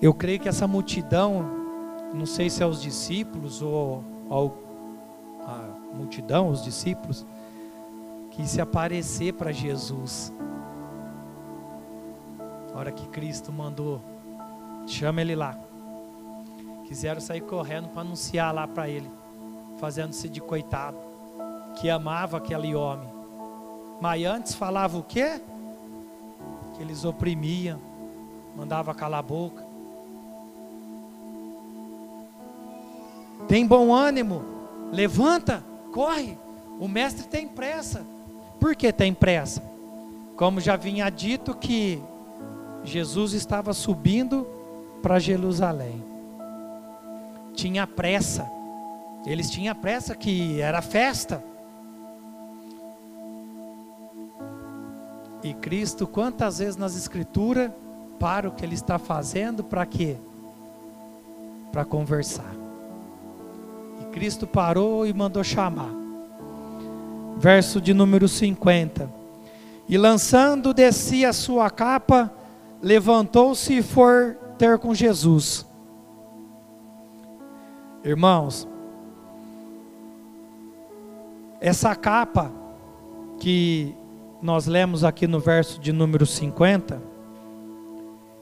Eu 0.00 0.14
creio 0.14 0.40
que 0.40 0.48
essa 0.48 0.66
multidão, 0.66 1.44
não 2.14 2.24
sei 2.24 2.48
se 2.48 2.62
é 2.62 2.66
os 2.66 2.80
discípulos 2.80 3.60
ou, 3.60 4.02
a 5.44 5.94
multidão, 5.94 6.48
os 6.48 6.62
discípulos, 6.62 7.26
que 8.30 8.46
se 8.46 8.60
aparecer 8.60 9.34
para 9.34 9.52
Jesus. 9.52 10.32
A 12.72 12.78
hora 12.78 12.90
que 12.90 13.06
Cristo 13.08 13.52
mandou, 13.52 14.00
chama 14.86 15.20
ele 15.20 15.34
lá. 15.34 15.58
Quiseram 16.86 17.20
sair 17.20 17.42
correndo 17.42 17.88
para 17.88 18.00
anunciar 18.02 18.54
lá 18.54 18.66
para 18.66 18.88
ele, 18.88 19.10
fazendo-se 19.78 20.28
de 20.28 20.40
coitado, 20.40 20.96
que 21.76 21.90
amava 21.90 22.38
aquele 22.38 22.74
homem. 22.74 23.08
Mas 24.00 24.24
antes 24.24 24.54
falava 24.54 24.98
o 24.98 25.02
quê? 25.02 25.40
Eles 26.82 27.04
oprimiam, 27.04 27.80
mandava 28.56 28.94
calar 28.94 29.20
a 29.20 29.22
boca. 29.22 29.64
Tem 33.48 33.66
bom 33.66 33.92
ânimo, 33.92 34.42
levanta, 34.92 35.64
corre. 35.92 36.38
O 36.78 36.88
mestre 36.88 37.26
tem 37.26 37.46
pressa. 37.46 38.04
Por 38.58 38.74
que 38.74 38.92
tem 38.92 39.14
pressa? 39.14 39.62
Como 40.36 40.60
já 40.60 40.76
vinha 40.76 41.08
dito 41.10 41.54
que 41.54 42.02
Jesus 42.84 43.32
estava 43.32 43.72
subindo 43.72 44.46
para 45.02 45.18
Jerusalém. 45.18 46.02
Tinha 47.54 47.86
pressa. 47.86 48.50
Eles 49.26 49.50
tinham 49.50 49.74
pressa 49.74 50.14
que 50.14 50.60
era 50.60 50.82
festa. 50.82 51.44
E 55.42 55.52
Cristo, 55.54 56.06
quantas 56.06 56.58
vezes 56.58 56.76
nas 56.76 56.96
Escrituras, 56.96 57.70
para 58.18 58.48
o 58.48 58.52
que 58.52 58.64
Ele 58.64 58.74
está 58.74 58.98
fazendo, 58.98 59.64
para 59.64 59.84
quê? 59.84 60.16
Para 61.72 61.84
conversar. 61.84 62.54
E 64.00 64.04
Cristo 64.12 64.46
parou 64.46 65.04
e 65.06 65.12
mandou 65.12 65.42
chamar. 65.42 65.90
Verso 67.38 67.80
de 67.80 67.92
número 67.92 68.28
50. 68.28 69.10
E 69.88 69.98
lançando 69.98 70.72
de 70.72 70.92
si 70.92 71.24
a 71.24 71.32
sua 71.32 71.68
capa, 71.68 72.32
levantou-se 72.80 73.78
e 73.78 73.82
foi 73.82 74.36
ter 74.56 74.78
com 74.78 74.94
Jesus. 74.94 75.66
Irmãos, 78.04 78.68
essa 81.60 81.94
capa 81.96 82.50
que 83.38 83.94
nós 84.42 84.66
lemos 84.66 85.04
aqui 85.04 85.28
no 85.28 85.38
verso 85.38 85.80
de 85.80 85.92
número 85.92 86.26
50, 86.26 87.00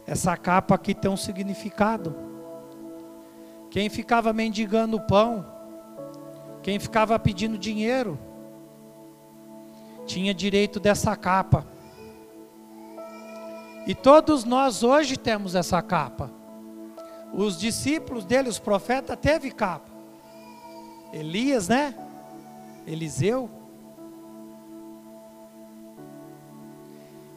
essa 0.06 0.34
capa 0.34 0.74
aqui 0.74 0.94
tem 0.94 1.10
um 1.10 1.16
significado. 1.16 2.16
Quem 3.70 3.90
ficava 3.90 4.32
mendigando 4.32 4.98
pão, 4.98 5.46
quem 6.62 6.80
ficava 6.80 7.18
pedindo 7.18 7.58
dinheiro, 7.58 8.18
tinha 10.06 10.32
direito 10.32 10.80
dessa 10.80 11.14
capa. 11.14 11.66
E 13.86 13.94
todos 13.94 14.44
nós 14.44 14.82
hoje 14.82 15.18
temos 15.18 15.54
essa 15.54 15.82
capa. 15.82 16.30
Os 17.32 17.58
discípulos 17.58 18.24
dele, 18.24 18.48
os 18.48 18.58
profetas, 18.58 19.18
teve 19.20 19.50
capa. 19.50 19.90
Elias, 21.12 21.68
né? 21.68 21.94
Eliseu. 22.86 23.59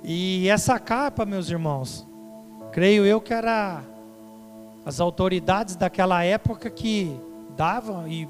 E 0.04 0.49
essa 0.49 0.78
capa, 0.78 1.26
meus 1.26 1.49
irmãos, 1.49 2.06
creio 2.72 3.06
eu 3.06 3.22
que 3.22 3.34
era 3.34 3.82
as 4.86 4.99
autoridades 4.99 5.78
daquela 5.78 6.24
época 6.26 6.70
que 6.70 7.18
davam 7.56 8.06
e, 8.06 8.28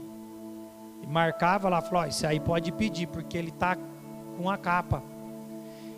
e 1.01 1.07
marcavam 1.07 1.71
lá, 1.71 1.81
falou, 1.81 2.07
isso 2.07 2.27
aí 2.27 2.39
pode 2.39 2.71
pedir, 2.71 3.07
porque 3.07 3.35
ele 3.35 3.49
está 3.49 3.75
com 4.37 4.49
a 4.49 4.57
capa. 4.57 5.01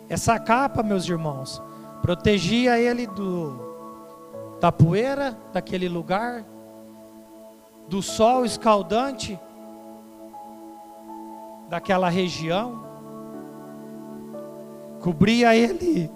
Essa 0.08 0.38
capa, 0.38 0.82
meus 0.82 1.06
irmãos, 1.06 1.60
protegia 2.00 2.78
ele 2.78 3.06
do 3.06 3.66
da 4.60 4.72
poeira 4.72 5.36
daquele 5.52 5.86
lugar, 5.86 6.42
do 7.88 8.00
sol 8.00 8.44
escaldante 8.44 9.38
daquela 11.68 12.08
região, 12.08 12.85
cobria 15.06 15.54
ele 15.54 16.10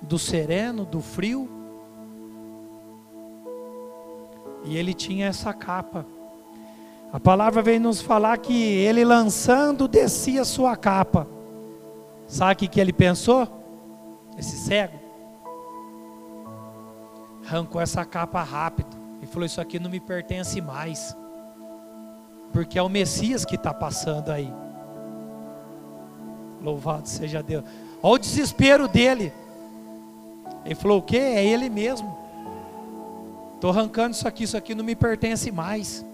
do 0.00 0.16
sereno, 0.16 0.84
do 0.84 1.00
frio, 1.00 1.50
e 4.64 4.76
ele 4.76 4.94
tinha 4.94 5.26
essa 5.26 5.52
capa. 5.52 6.06
A 7.12 7.18
palavra 7.18 7.62
vem 7.62 7.80
nos 7.80 8.00
falar 8.00 8.38
que 8.38 8.54
ele 8.54 9.04
lançando 9.04 9.88
descia 9.88 10.44
sua 10.44 10.76
capa. 10.76 11.26
Sabe 12.28 12.52
o 12.52 12.68
que, 12.68 12.80
ele 12.80 12.92
pensou? 12.92 13.48
Esse 14.38 14.56
cego 14.56 15.00
arrancou 17.44 17.80
essa 17.80 18.04
capa 18.04 18.40
rápido 18.40 18.96
e 19.20 19.26
falou: 19.26 19.46
Isso 19.46 19.60
aqui 19.60 19.80
não 19.80 19.90
me 19.90 19.98
pertence 19.98 20.60
mais, 20.60 21.16
porque 22.52 22.78
é 22.78 22.82
o 22.82 22.88
Messias 22.88 23.44
que 23.44 23.56
está 23.56 23.74
passando 23.74 24.30
aí. 24.30 24.67
Louvado 26.62 27.08
seja 27.08 27.42
Deus. 27.42 27.64
Olha 28.02 28.14
o 28.14 28.18
desespero 28.18 28.88
dele. 28.88 29.32
Ele 30.64 30.74
falou: 30.74 30.98
O 30.98 31.02
que? 31.02 31.16
É 31.16 31.44
ele 31.44 31.68
mesmo. 31.68 32.16
Estou 33.54 33.70
arrancando 33.70 34.14
isso 34.14 34.28
aqui, 34.28 34.44
isso 34.44 34.56
aqui 34.56 34.74
não 34.74 34.84
me 34.84 34.94
pertence 34.94 35.50
mais. 35.50 36.04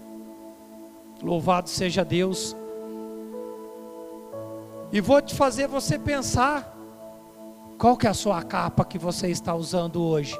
Louvado 1.21 1.69
seja 1.69 2.03
Deus. 2.03 2.55
E 4.91 5.01
vou 5.01 5.21
te 5.21 5.35
fazer 5.35 5.67
você 5.67 5.99
pensar 5.99 6.75
qual 7.77 7.97
que 7.97 8.07
é 8.07 8.09
a 8.09 8.13
sua 8.13 8.41
capa 8.41 8.85
que 8.85 8.97
você 8.97 9.27
está 9.27 9.53
usando 9.53 10.01
hoje? 10.01 10.39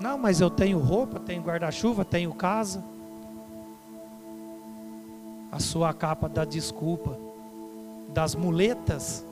Não, 0.00 0.16
mas 0.18 0.40
eu 0.40 0.50
tenho 0.50 0.78
roupa, 0.78 1.20
tenho 1.20 1.42
guarda-chuva, 1.42 2.04
tenho 2.04 2.32
casa. 2.34 2.82
A 5.52 5.58
sua 5.58 5.92
capa 5.92 6.28
da 6.28 6.44
desculpa, 6.44 7.18
das 8.16 8.34
muletas. 8.34 9.22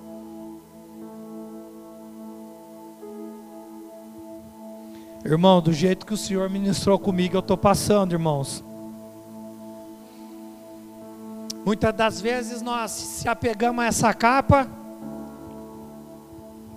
Irmão, 5.24 5.62
do 5.62 5.72
jeito 5.72 6.04
que 6.04 6.12
o 6.12 6.18
Senhor 6.18 6.50
ministrou 6.50 6.98
comigo, 6.98 7.34
eu 7.34 7.40
estou 7.40 7.56
passando, 7.56 8.12
irmãos. 8.12 8.62
Muitas 11.64 11.94
das 11.94 12.20
vezes 12.20 12.60
nós 12.60 12.90
se 12.90 13.26
apegamos 13.26 13.82
a 13.82 13.86
essa 13.86 14.12
capa 14.12 14.68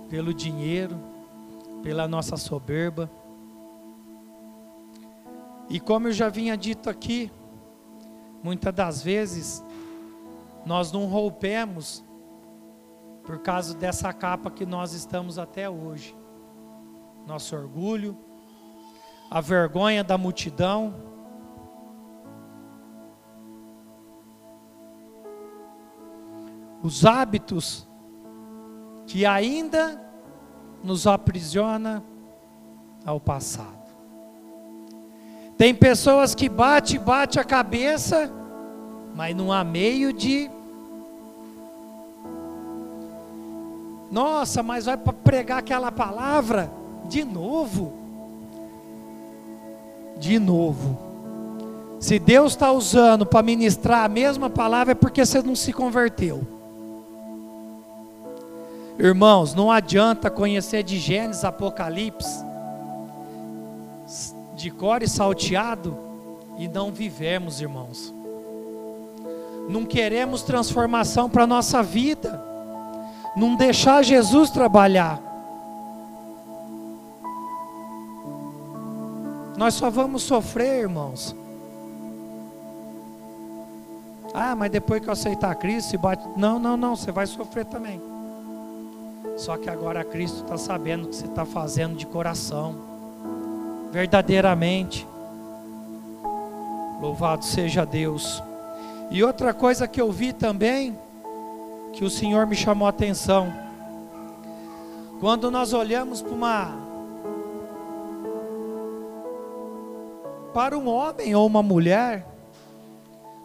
pelo 0.08 0.32
dinheiro, 0.32 0.98
pela 1.82 2.08
nossa 2.08 2.38
soberba. 2.38 3.10
E 5.68 5.78
como 5.78 6.08
eu 6.08 6.12
já 6.12 6.30
vinha 6.30 6.56
dito 6.56 6.88
aqui, 6.88 7.30
muitas 8.42 8.72
das 8.72 9.02
vezes 9.02 9.62
nós 10.68 10.92
não 10.92 11.06
rompemos 11.06 12.04
por 13.24 13.38
causa 13.38 13.74
dessa 13.74 14.12
capa 14.12 14.50
que 14.50 14.66
nós 14.66 14.92
estamos 14.92 15.38
até 15.38 15.68
hoje. 15.68 16.14
Nosso 17.26 17.56
orgulho, 17.56 18.14
a 19.30 19.40
vergonha 19.40 20.04
da 20.04 20.18
multidão, 20.18 20.94
os 26.82 27.06
hábitos 27.06 27.88
que 29.06 29.24
ainda 29.24 29.98
nos 30.84 31.06
aprisiona 31.06 32.04
ao 33.06 33.18
passado. 33.18 33.88
Tem 35.56 35.74
pessoas 35.74 36.34
que 36.34 36.46
bate, 36.46 36.98
bate 36.98 37.40
a 37.40 37.44
cabeça, 37.44 38.30
mas 39.14 39.34
não 39.34 39.50
há 39.50 39.64
meio 39.64 40.12
de 40.12 40.57
Nossa, 44.10 44.62
mas 44.62 44.86
vai 44.86 44.96
pregar 44.96 45.58
aquela 45.58 45.92
palavra 45.92 46.70
de 47.04 47.24
novo. 47.24 47.92
De 50.18 50.38
novo. 50.38 50.98
Se 52.00 52.18
Deus 52.18 52.52
está 52.52 52.70
usando 52.70 53.26
para 53.26 53.42
ministrar 53.42 54.04
a 54.04 54.08
mesma 54.08 54.48
palavra, 54.48 54.92
é 54.92 54.94
porque 54.94 55.24
você 55.24 55.42
não 55.42 55.56
se 55.56 55.72
converteu. 55.72 56.42
Irmãos, 58.98 59.54
não 59.54 59.70
adianta 59.70 60.30
conhecer 60.30 60.82
de 60.82 60.98
Gênesis, 60.98 61.44
Apocalipse, 61.44 62.44
de 64.56 64.70
cor 64.70 65.02
e 65.02 65.08
salteado, 65.08 65.96
e 66.56 66.66
não 66.66 66.90
vivemos, 66.90 67.60
irmãos. 67.60 68.12
Não 69.68 69.84
queremos 69.84 70.42
transformação 70.42 71.28
para 71.28 71.44
a 71.44 71.46
nossa 71.46 71.82
vida, 71.82 72.44
não 73.36 73.54
deixar 73.54 74.02
Jesus 74.02 74.50
trabalhar. 74.50 75.20
Nós 79.56 79.74
só 79.74 79.90
vamos 79.90 80.22
sofrer, 80.22 80.82
irmãos. 80.82 81.34
Ah, 84.32 84.54
mas 84.54 84.70
depois 84.70 85.00
que 85.00 85.08
eu 85.08 85.12
aceitar 85.12 85.54
Cristo, 85.56 85.98
bate. 85.98 86.24
Não, 86.36 86.58
não, 86.58 86.76
não, 86.76 86.94
você 86.94 87.10
vai 87.10 87.26
sofrer 87.26 87.64
também. 87.64 88.00
Só 89.36 89.56
que 89.56 89.68
agora 89.68 90.04
Cristo 90.04 90.42
está 90.42 90.56
sabendo 90.56 91.06
o 91.06 91.08
que 91.08 91.16
você 91.16 91.26
está 91.26 91.44
fazendo 91.44 91.96
de 91.96 92.06
coração, 92.06 92.76
verdadeiramente. 93.90 95.06
Louvado 97.00 97.44
seja 97.44 97.84
Deus. 97.84 98.42
E 99.10 99.24
outra 99.24 99.54
coisa 99.54 99.88
que 99.88 100.00
eu 100.00 100.12
vi 100.12 100.32
também, 100.32 100.98
que 101.98 102.04
o 102.04 102.10
Senhor 102.10 102.46
me 102.46 102.54
chamou 102.54 102.86
a 102.86 102.90
atenção, 102.90 103.52
quando 105.18 105.50
nós 105.50 105.72
olhamos 105.72 106.22
para 106.22 106.32
uma 106.32 106.88
para 110.54 110.78
um 110.78 110.88
homem 110.88 111.34
ou 111.34 111.46
uma 111.46 111.62
mulher 111.62 112.26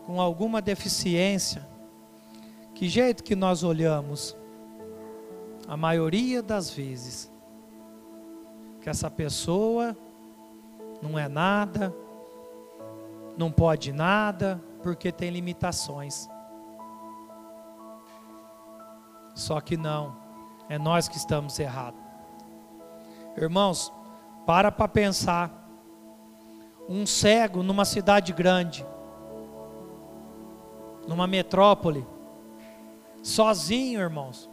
com 0.06 0.22
alguma 0.22 0.62
deficiência, 0.62 1.68
que 2.74 2.88
jeito 2.88 3.24
que 3.24 3.36
nós 3.36 3.64
olhamos? 3.64 4.36
a 5.68 5.78
maioria 5.78 6.44
das 6.44 6.70
vezes, 6.70 7.32
que 8.82 8.90
essa 8.90 9.10
pessoa 9.10 9.98
não 11.02 11.18
é 11.18 11.28
nada, 11.28 11.92
não 13.38 13.52
pode 13.52 13.92
nada, 13.92 14.62
porque 14.84 15.12
tem 15.12 15.30
limitações. 15.30 16.30
Só 19.34 19.60
que 19.60 19.76
não, 19.76 20.16
é 20.70 20.78
nós 20.78 21.08
que 21.08 21.18
estamos 21.18 21.60
errados. 21.60 22.00
Irmãos, 23.36 23.92
para 24.46 24.72
para 24.72 24.88
pensar. 24.88 25.62
Um 26.88 27.06
cego 27.06 27.64
numa 27.64 27.86
cidade 27.86 28.34
grande, 28.34 28.86
numa 31.08 31.26
metrópole, 31.26 32.06
sozinho, 33.22 34.02
irmãos 34.02 34.50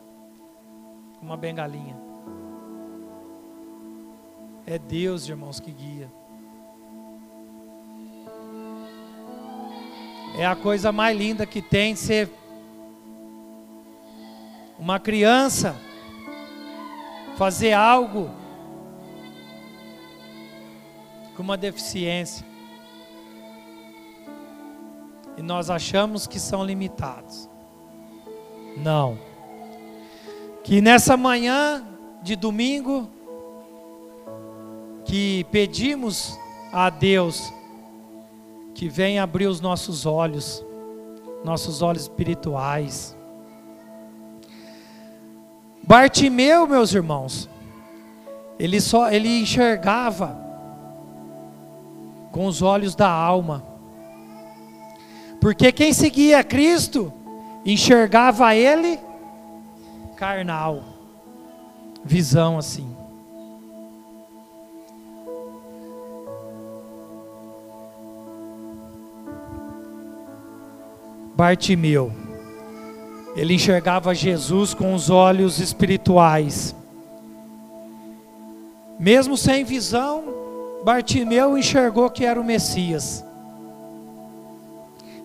uma 1.20 1.36
bengalinha. 1.36 1.96
É 4.66 4.78
Deus, 4.78 5.28
irmãos, 5.28 5.60
que 5.60 5.70
guia. 5.70 6.10
É 10.38 10.46
a 10.46 10.56
coisa 10.56 10.92
mais 10.92 11.16
linda 11.16 11.44
que 11.44 11.60
tem 11.60 11.94
ser 11.94 12.30
uma 14.80 14.98
criança 14.98 15.76
fazer 17.36 17.74
algo 17.74 18.30
com 21.36 21.42
uma 21.42 21.56
deficiência. 21.56 22.46
E 25.36 25.42
nós 25.42 25.68
achamos 25.68 26.26
que 26.26 26.40
são 26.40 26.64
limitados. 26.64 27.48
Não. 28.78 29.18
Que 30.64 30.80
nessa 30.80 31.14
manhã 31.14 31.86
de 32.22 32.34
domingo 32.34 33.08
que 35.04 35.44
pedimos 35.50 36.38
a 36.72 36.88
Deus 36.88 37.52
que 38.74 38.88
venha 38.88 39.22
abrir 39.22 39.46
os 39.46 39.60
nossos 39.60 40.06
olhos, 40.06 40.64
nossos 41.44 41.82
olhos 41.82 42.02
espirituais. 42.02 43.14
Bartimeu, 45.82 46.66
meus 46.66 46.94
irmãos, 46.94 47.48
ele 48.58 48.80
só 48.80 49.10
ele 49.10 49.40
enxergava 49.40 50.38
com 52.30 52.46
os 52.46 52.62
olhos 52.62 52.94
da 52.94 53.10
alma. 53.10 53.64
Porque 55.40 55.72
quem 55.72 55.92
seguia 55.92 56.44
Cristo 56.44 57.12
enxergava 57.64 58.54
ele 58.54 59.00
carnal, 60.16 60.82
visão 62.04 62.58
assim. 62.58 62.94
Bartimeu. 71.34 72.29
Ele 73.36 73.54
enxergava 73.54 74.14
Jesus 74.14 74.74
com 74.74 74.94
os 74.94 75.08
olhos 75.08 75.58
espirituais. 75.58 76.74
Mesmo 78.98 79.36
sem 79.36 79.64
visão, 79.64 80.24
Bartimeu 80.84 81.56
enxergou 81.56 82.10
que 82.10 82.24
era 82.24 82.40
o 82.40 82.44
Messias. 82.44 83.24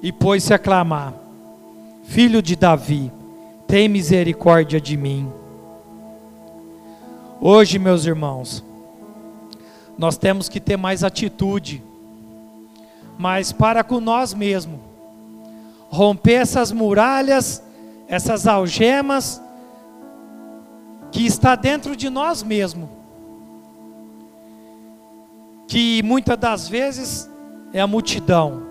E 0.01 0.12
pôs-se 0.12 0.53
a 0.53 0.60
clamar: 0.60 1.14
Filho 2.03 2.41
de 2.41 2.56
Davi, 2.56 3.12
tem 3.68 3.89
misericórdia 3.89 4.80
de 4.80 4.95
mim. 4.95 5.32
Hoje, 7.41 7.80
meus 7.80 8.06
irmãos, 8.06 8.64
nós 9.97 10.18
temos 10.18 10.47
que 10.47 10.60
ter 10.60 10.78
mais 10.78 11.03
atitude, 11.03 11.84
mas 13.18 13.51
para 13.51 13.84
com 13.84 13.99
nós 13.99 14.34
mesmos 14.34 14.80
romper 15.89 16.34
essas 16.34 16.72
muralhas, 16.72 17.64
essas 18.08 18.47
algemas 18.47 19.41
que 21.12 21.26
está 21.26 21.56
dentro 21.56 21.95
de 21.95 22.10
nós 22.10 22.43
mesmos. 22.43 22.89
Que 25.68 26.01
muitas 26.03 26.38
das 26.38 26.68
vezes 26.68 27.30
é 27.74 27.82
a 27.82 27.88
multidão, 27.88 28.64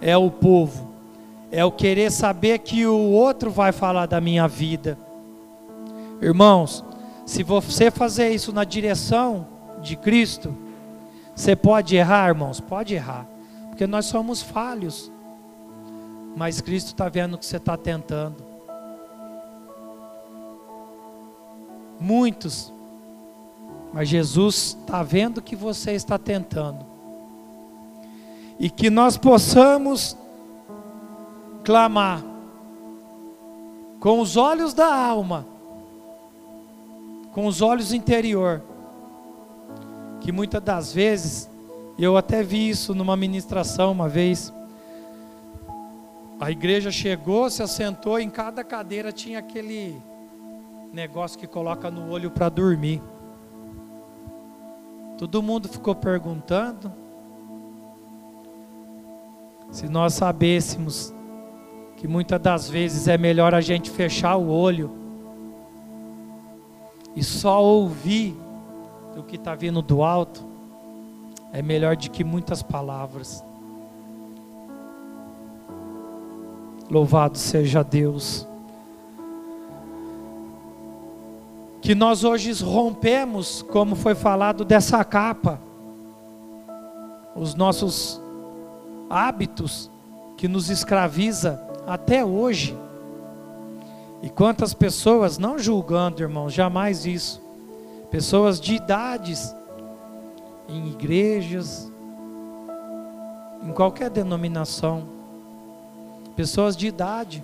é 0.00 0.16
o 0.16 0.30
povo, 0.30 0.92
é 1.50 1.64
o 1.64 1.70
querer 1.70 2.10
saber 2.10 2.58
que 2.60 2.86
o 2.86 3.10
outro 3.10 3.50
vai 3.50 3.72
falar 3.72 4.06
da 4.06 4.20
minha 4.20 4.48
vida. 4.48 4.96
Irmãos, 6.20 6.84
se 7.26 7.42
você 7.42 7.90
fazer 7.90 8.30
isso 8.30 8.52
na 8.52 8.64
direção 8.64 9.46
de 9.80 9.96
Cristo, 9.96 10.56
você 11.34 11.54
pode 11.54 11.96
errar, 11.96 12.28
irmãos? 12.28 12.60
Pode 12.60 12.94
errar, 12.94 13.26
porque 13.70 13.86
nós 13.86 14.06
somos 14.06 14.40
falhos 14.42 15.12
mas 16.34 16.60
Cristo 16.60 16.88
está 16.88 17.08
vendo 17.08 17.34
o 17.34 17.38
que 17.38 17.46
você 17.46 17.56
está 17.56 17.76
tentando. 17.76 18.51
Muitos, 22.02 22.72
mas 23.92 24.08
Jesus 24.08 24.76
está 24.80 25.04
vendo 25.04 25.40
que 25.40 25.54
você 25.54 25.92
está 25.92 26.18
tentando. 26.18 26.84
E 28.58 28.68
que 28.68 28.90
nós 28.90 29.16
possamos 29.16 30.16
clamar 31.62 32.24
com 34.00 34.18
os 34.18 34.36
olhos 34.36 34.74
da 34.74 34.92
alma, 34.92 35.46
com 37.32 37.46
os 37.46 37.62
olhos 37.62 37.92
interior, 37.92 38.60
que 40.20 40.32
muitas 40.32 40.60
das 40.60 40.92
vezes, 40.92 41.48
eu 41.96 42.16
até 42.16 42.42
vi 42.42 42.68
isso 42.68 42.96
numa 42.96 43.16
ministração 43.16 43.92
uma 43.92 44.08
vez, 44.08 44.52
a 46.40 46.50
igreja 46.50 46.90
chegou, 46.90 47.48
se 47.48 47.62
assentou, 47.62 48.18
em 48.18 48.28
cada 48.28 48.64
cadeira 48.64 49.12
tinha 49.12 49.38
aquele 49.38 50.02
negócio 50.92 51.38
que 51.38 51.46
coloca 51.46 51.90
no 51.90 52.10
olho 52.10 52.30
para 52.30 52.48
dormir. 52.48 53.02
Todo 55.16 55.42
mundo 55.42 55.68
ficou 55.68 55.94
perguntando 55.94 56.92
se 59.70 59.88
nós 59.88 60.14
sabêssemos 60.14 61.14
que 61.96 62.06
muitas 62.06 62.40
das 62.40 62.68
vezes 62.68 63.08
é 63.08 63.16
melhor 63.16 63.54
a 63.54 63.60
gente 63.60 63.90
fechar 63.90 64.36
o 64.36 64.48
olho 64.48 64.90
e 67.16 67.22
só 67.22 67.62
ouvir 67.62 68.36
o 69.16 69.22
que 69.22 69.36
está 69.36 69.54
vindo 69.54 69.80
do 69.80 70.02
alto, 70.02 70.44
é 71.52 71.62
melhor 71.62 71.96
do 71.96 72.10
que 72.10 72.24
muitas 72.24 72.62
palavras. 72.62 73.44
Louvado 76.90 77.38
seja 77.38 77.82
Deus. 77.82 78.46
Que 81.82 81.94
nós 81.94 82.24
hoje 82.24 82.52
rompemos, 82.62 83.60
como 83.60 83.94
foi 83.94 84.14
falado, 84.14 84.64
dessa 84.64 85.04
capa, 85.04 85.60
os 87.36 87.54
nossos 87.54 88.20
hábitos 89.10 89.90
que 90.36 90.48
nos 90.48 90.70
escraviza 90.70 91.60
até 91.86 92.24
hoje. 92.24 92.76
E 94.22 94.30
quantas 94.30 94.72
pessoas, 94.72 95.38
não 95.38 95.58
julgando, 95.58 96.22
irmãos, 96.22 96.54
jamais 96.54 97.04
isso, 97.04 97.42
pessoas 98.10 98.60
de 98.60 98.76
idades, 98.76 99.54
em 100.68 100.88
igrejas, 100.88 101.90
em 103.62 103.72
qualquer 103.72 104.08
denominação, 104.08 105.04
pessoas 106.36 106.76
de 106.76 106.86
idade, 106.86 107.42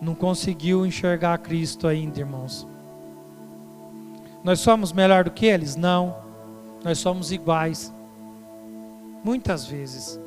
não 0.00 0.14
conseguiu 0.14 0.86
enxergar 0.86 1.38
Cristo 1.38 1.86
ainda, 1.86 2.20
irmãos. 2.20 2.66
Nós 4.42 4.60
somos 4.60 4.92
melhor 4.92 5.24
do 5.24 5.30
que 5.30 5.46
eles? 5.46 5.76
Não. 5.76 6.16
Nós 6.82 6.98
somos 6.98 7.30
iguais. 7.30 7.92
Muitas 9.22 9.66
vezes. 9.66 10.18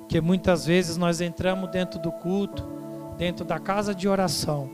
Porque 0.00 0.20
muitas 0.20 0.64
vezes 0.64 0.96
nós 0.96 1.20
entramos 1.20 1.68
dentro 1.70 1.98
do 1.98 2.12
culto, 2.12 2.64
dentro 3.18 3.44
da 3.44 3.58
casa 3.58 3.94
de 3.94 4.08
oração. 4.08 4.70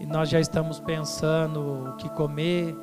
E 0.00 0.06
nós 0.06 0.28
já 0.28 0.38
estamos 0.38 0.78
pensando 0.78 1.90
o 1.90 1.96
que 1.96 2.08
comer, 2.10 2.76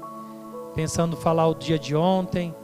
pensando 0.74 1.16
falar 1.16 1.48
o 1.48 1.54
dia 1.54 1.78
de 1.78 1.96
ontem, 1.96 2.56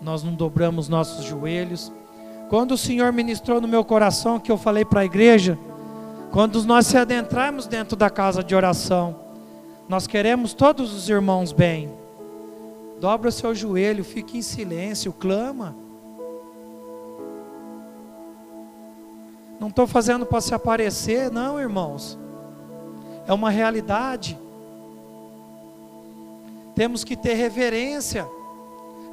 nós 0.00 0.22
não 0.22 0.34
dobramos 0.34 0.88
nossos 0.88 1.24
joelhos. 1.24 1.92
Quando 2.52 2.72
o 2.72 2.76
Senhor 2.76 3.10
ministrou 3.14 3.62
no 3.62 3.66
meu 3.66 3.82
coração 3.82 4.38
que 4.38 4.52
eu 4.52 4.58
falei 4.58 4.84
para 4.84 5.00
a 5.00 5.04
igreja, 5.06 5.58
quando 6.30 6.62
nós 6.64 6.86
se 6.86 6.98
adentrarmos 6.98 7.66
dentro 7.66 7.96
da 7.96 8.10
casa 8.10 8.44
de 8.44 8.54
oração, 8.54 9.16
nós 9.88 10.06
queremos 10.06 10.52
todos 10.52 10.92
os 10.92 11.08
irmãos 11.08 11.50
bem. 11.50 11.90
Dobra 13.00 13.30
o 13.30 13.32
seu 13.32 13.54
joelho, 13.54 14.04
fique 14.04 14.36
em 14.36 14.42
silêncio, 14.42 15.14
clama. 15.14 15.74
Não 19.58 19.68
estou 19.68 19.86
fazendo 19.86 20.26
para 20.26 20.42
se 20.42 20.54
aparecer, 20.54 21.30
não, 21.30 21.58
irmãos. 21.58 22.18
É 23.26 23.32
uma 23.32 23.48
realidade. 23.48 24.38
Temos 26.74 27.02
que 27.02 27.16
ter 27.16 27.32
reverência. 27.32 28.28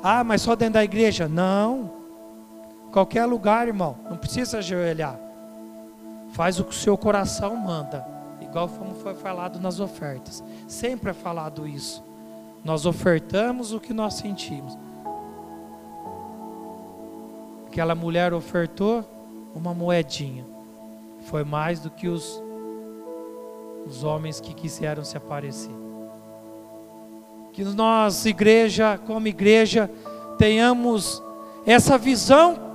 Ah, 0.03 0.25
mas 0.25 0.41
só 0.41 0.57
dentro 0.57 0.73
da 0.73 0.83
igreja? 0.83 1.29
Não. 1.29 1.98
Qualquer 2.91 3.25
lugar, 3.25 3.67
irmão. 3.67 3.97
Não 4.09 4.17
precisa 4.17 4.59
ajoelhar. 4.59 5.19
Faz 6.31 6.59
o 6.59 6.63
que 6.63 6.71
o 6.71 6.77
seu 6.77 6.97
coração 6.97 7.55
manda. 7.55 8.05
Igual 8.41 8.67
como 8.67 8.95
foi 8.95 9.13
falado 9.13 9.59
nas 9.59 9.79
ofertas. 9.79 10.43
Sempre 10.67 11.11
é 11.11 11.13
falado 11.13 11.67
isso. 11.67 12.03
Nós 12.63 12.85
ofertamos 12.85 13.73
o 13.73 13.79
que 13.79 13.93
nós 13.93 14.15
sentimos. 14.15 14.77
Aquela 17.67 17.93
mulher 17.93 18.33
ofertou 18.33 19.05
uma 19.53 19.73
moedinha. 19.73 20.45
Foi 21.25 21.43
mais 21.43 21.79
do 21.79 21.89
que 21.89 22.07
os, 22.07 22.41
os 23.85 24.03
homens 24.03 24.39
que 24.39 24.53
quiseram 24.53 25.03
se 25.03 25.15
aparecer. 25.15 25.75
Que 27.53 27.63
nós, 27.63 28.25
igreja, 28.25 28.99
como 29.05 29.27
igreja, 29.27 29.89
tenhamos 30.37 31.21
essa 31.65 31.97
visão 31.97 32.68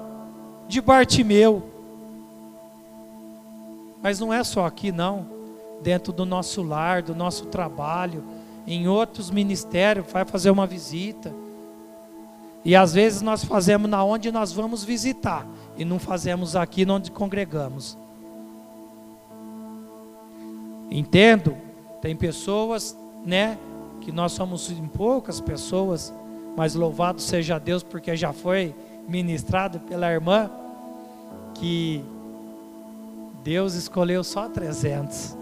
de 0.68 0.80
Bartimeu. 0.80 1.62
Mas 4.02 4.20
não 4.20 4.32
é 4.32 4.42
só 4.44 4.66
aqui, 4.66 4.92
não. 4.92 5.26
Dentro 5.82 6.12
do 6.12 6.24
nosso 6.24 6.62
lar, 6.62 7.02
do 7.02 7.14
nosso 7.14 7.46
trabalho, 7.46 8.22
em 8.66 8.88
outros 8.88 9.30
ministérios, 9.30 10.10
vai 10.10 10.24
fazer 10.24 10.50
uma 10.50 10.66
visita. 10.66 11.32
E 12.64 12.74
às 12.74 12.94
vezes 12.94 13.20
nós 13.20 13.44
fazemos 13.44 13.90
na 13.90 14.02
onde 14.02 14.32
nós 14.32 14.52
vamos 14.52 14.84
visitar 14.84 15.46
e 15.76 15.84
não 15.84 15.98
fazemos 15.98 16.56
aqui 16.56 16.86
onde 16.88 17.10
congregamos. 17.10 17.98
Entendo, 20.90 21.56
tem 22.00 22.16
pessoas, 22.16 22.96
né, 23.24 23.58
que 24.00 24.12
nós 24.12 24.32
somos 24.32 24.70
em 24.70 24.86
poucas 24.86 25.40
pessoas, 25.40 26.12
mas 26.56 26.74
louvado 26.74 27.20
seja 27.20 27.58
Deus 27.58 27.82
porque 27.82 28.16
já 28.16 28.32
foi 28.32 28.74
ministrado 29.08 29.80
pela 29.80 30.10
irmã 30.10 30.50
que 31.54 32.04
Deus 33.42 33.74
escolheu 33.74 34.24
só 34.24 34.48
300. 34.48 35.36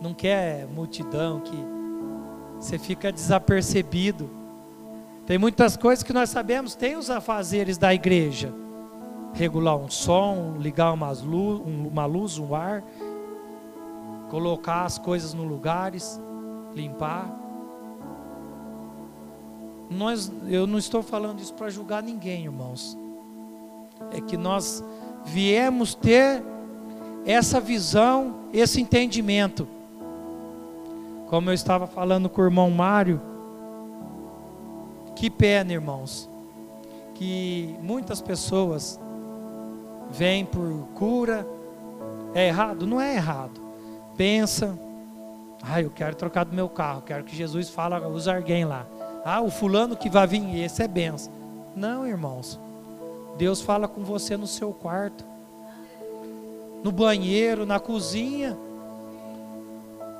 Não 0.00 0.14
quer 0.14 0.66
multidão 0.66 1.40
que 1.40 1.56
você 2.58 2.78
fica 2.78 3.12
desapercebido. 3.12 4.30
Tem 5.26 5.38
muitas 5.38 5.76
coisas 5.76 6.02
que 6.02 6.12
nós 6.12 6.30
sabemos, 6.30 6.74
tem 6.74 6.96
os 6.96 7.10
afazeres 7.10 7.78
da 7.78 7.92
igreja. 7.92 8.52
Regular 9.32 9.76
um 9.76 9.90
som, 9.90 10.56
ligar 10.58 10.92
umas 10.92 11.20
luz, 11.22 11.60
uma 11.66 12.06
luz, 12.06 12.38
um 12.38 12.54
ar, 12.54 12.84
colocar 14.30 14.84
as 14.84 14.98
coisas 14.98 15.34
no 15.34 15.44
lugares, 15.44 16.20
limpar. 16.74 17.43
Nós, 19.94 20.30
eu 20.46 20.66
não 20.66 20.78
estou 20.78 21.02
falando 21.02 21.40
isso 21.40 21.54
para 21.54 21.70
julgar 21.70 22.02
ninguém, 22.02 22.44
irmãos. 22.44 22.96
É 24.10 24.20
que 24.20 24.36
nós 24.36 24.84
viemos 25.24 25.94
ter 25.94 26.42
essa 27.24 27.60
visão, 27.60 28.36
esse 28.52 28.80
entendimento. 28.80 29.66
Como 31.28 31.50
eu 31.50 31.54
estava 31.54 31.86
falando 31.86 32.28
com 32.28 32.42
o 32.42 32.44
irmão 32.44 32.70
Mário, 32.70 33.20
que 35.16 35.30
pena, 35.30 35.72
irmãos, 35.72 36.28
que 37.14 37.74
muitas 37.80 38.20
pessoas 38.20 39.00
vêm 40.10 40.44
por 40.44 40.88
cura. 40.94 41.46
É 42.34 42.48
errado? 42.48 42.86
Não 42.86 43.00
é 43.00 43.14
errado. 43.14 43.60
Pensa, 44.16 44.78
ah, 45.62 45.80
eu 45.80 45.90
quero 45.90 46.14
trocar 46.14 46.44
do 46.44 46.54
meu 46.54 46.68
carro, 46.68 47.02
quero 47.02 47.24
que 47.24 47.34
Jesus 47.34 47.68
fale, 47.70 47.94
usa 48.06 48.36
alguém 48.36 48.64
lá. 48.64 48.86
Ah, 49.24 49.40
o 49.40 49.50
fulano 49.50 49.96
que 49.96 50.10
vai 50.10 50.26
vir, 50.26 50.56
esse 50.56 50.82
é 50.82 50.88
benção. 50.88 51.32
Não, 51.74 52.06
irmãos. 52.06 52.58
Deus 53.38 53.60
fala 53.60 53.88
com 53.88 54.04
você 54.04 54.36
no 54.36 54.46
seu 54.46 54.72
quarto, 54.72 55.24
no 56.82 56.92
banheiro, 56.92 57.66
na 57.66 57.80
cozinha. 57.80 58.56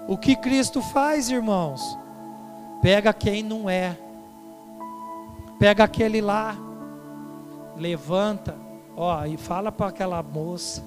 O 0.09 0.17
que 0.17 0.35
Cristo 0.35 0.83
faz, 0.83 1.31
irmãos? 1.31 1.97
Pega 2.83 3.13
quem 3.13 3.43
não 3.43 3.71
é 3.71 3.97
Pega 5.65 5.85
aquele 5.85 6.21
lá, 6.21 6.57
levanta, 7.77 8.55
ó, 8.97 9.25
e 9.25 9.37
fala 9.37 9.73
para 9.73 9.89
aquela 9.89 10.23
moça. 10.23 10.83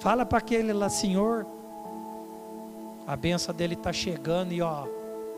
Fala 0.00 0.24
para 0.24 0.38
aquele 0.38 0.72
lá, 0.72 0.88
Senhor, 0.88 1.44
a 3.06 3.16
benção 3.16 3.54
dele 3.54 3.74
está 3.74 3.92
chegando 3.92 4.52
e 4.52 4.62
ó, 4.62 4.86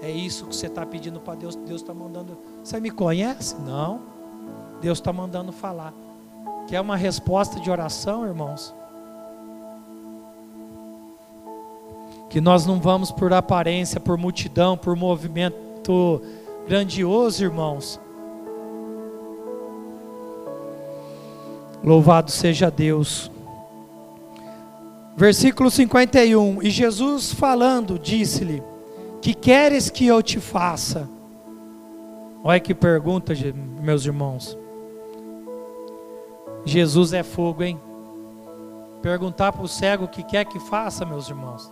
é 0.03 0.11
isso 0.11 0.46
que 0.46 0.57
você 0.57 0.66
está 0.66 0.84
pedindo 0.86 1.20
para 1.20 1.34
Deus. 1.34 1.55
Deus 1.57 1.80
está 1.80 1.92
mandando. 1.92 2.36
Você 2.62 2.80
me 2.80 2.90
conhece? 2.90 3.57
Não. 3.61 4.01
Deus 4.80 4.98
está 4.98 5.12
mandando 5.12 5.53
falar. 5.53 5.92
Quer 6.68 6.80
uma 6.80 6.96
resposta 6.96 7.61
de 7.61 7.70
oração, 7.70 8.26
irmãos? 8.26 8.74
Que 12.28 12.40
nós 12.40 12.64
não 12.64 12.80
vamos 12.80 13.11
por 13.11 13.32
aparência, 13.32 14.01
por 14.01 14.16
multidão, 14.16 14.76
por 14.76 14.94
movimento 14.96 16.22
grandioso, 16.66 17.42
irmãos 17.42 18.01
Louvado 21.82 22.30
seja 22.30 22.70
Deus. 22.70 23.30
Versículo 25.16 25.70
51. 25.70 26.62
E 26.62 26.70
Jesus 26.70 27.32
falando, 27.32 27.98
disse-lhe: 27.98 28.62
Que 29.20 29.34
queres 29.34 29.90
que 29.90 30.06
eu 30.06 30.22
te 30.22 30.40
faça? 30.40 31.08
Olha 32.42 32.58
que 32.58 32.74
pergunta, 32.74 33.34
meus 33.80 34.04
irmãos. 34.06 34.56
Jesus 36.64 37.12
é 37.12 37.22
fogo, 37.22 37.62
hein? 37.62 37.80
Perguntar 39.02 39.52
para 39.52 39.62
o 39.62 39.68
cego 39.68 40.04
o 40.04 40.08
que 40.08 40.22
quer 40.22 40.44
que 40.44 40.58
faça, 40.58 41.04
meus 41.04 41.28
irmãos. 41.28 41.70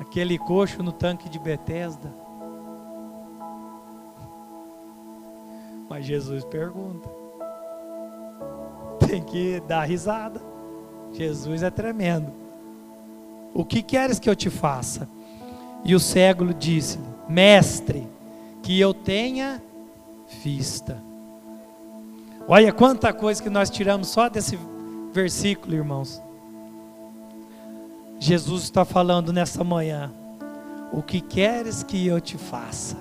Aquele 0.00 0.38
coxo 0.38 0.82
no 0.82 0.92
tanque 0.92 1.28
de 1.28 1.38
Betesda. 1.38 2.12
Mas 5.88 6.04
Jesus 6.04 6.44
pergunta 6.44 7.08
tem 9.06 9.22
que 9.22 9.60
dar 9.60 9.84
risada. 9.84 10.40
Jesus 11.12 11.62
é 11.62 11.70
tremendo. 11.70 12.32
O 13.54 13.64
que 13.64 13.82
queres 13.82 14.18
que 14.18 14.28
eu 14.28 14.34
te 14.34 14.50
faça? 14.50 15.08
E 15.84 15.94
o 15.94 16.00
cego 16.00 16.52
disse: 16.52 16.98
Mestre, 17.28 18.06
que 18.62 18.78
eu 18.80 18.92
tenha 18.92 19.62
vista. 20.42 21.00
Olha 22.48 22.72
quanta 22.72 23.12
coisa 23.12 23.40
que 23.40 23.48
nós 23.48 23.70
tiramos 23.70 24.08
só 24.08 24.28
desse 24.28 24.58
versículo, 25.12 25.74
irmãos. 25.74 26.20
Jesus 28.18 28.64
está 28.64 28.84
falando 28.84 29.32
nessa 29.32 29.62
manhã: 29.62 30.12
O 30.92 31.00
que 31.00 31.20
queres 31.20 31.84
que 31.84 32.04
eu 32.06 32.20
te 32.20 32.36
faça? 32.36 32.96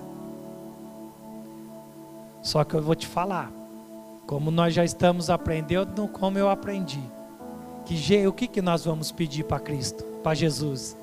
Só 2.43 2.63
que 2.63 2.75
eu 2.75 2.81
vou 2.81 2.93
te 2.95 3.07
falar. 3.07 3.51
Como 4.27 4.51
nós 4.51 4.73
já 4.73 4.85
estamos 4.85 5.29
aprendendo, 5.29 6.07
como 6.07 6.37
eu 6.37 6.49
aprendi. 6.49 7.01
Que, 7.85 8.27
o 8.27 8.31
que, 8.31 8.47
que 8.47 8.61
nós 8.61 8.85
vamos 8.85 9.11
pedir 9.11 9.43
para 9.43 9.59
Cristo, 9.59 10.05
para 10.23 10.33
Jesus? 10.33 10.95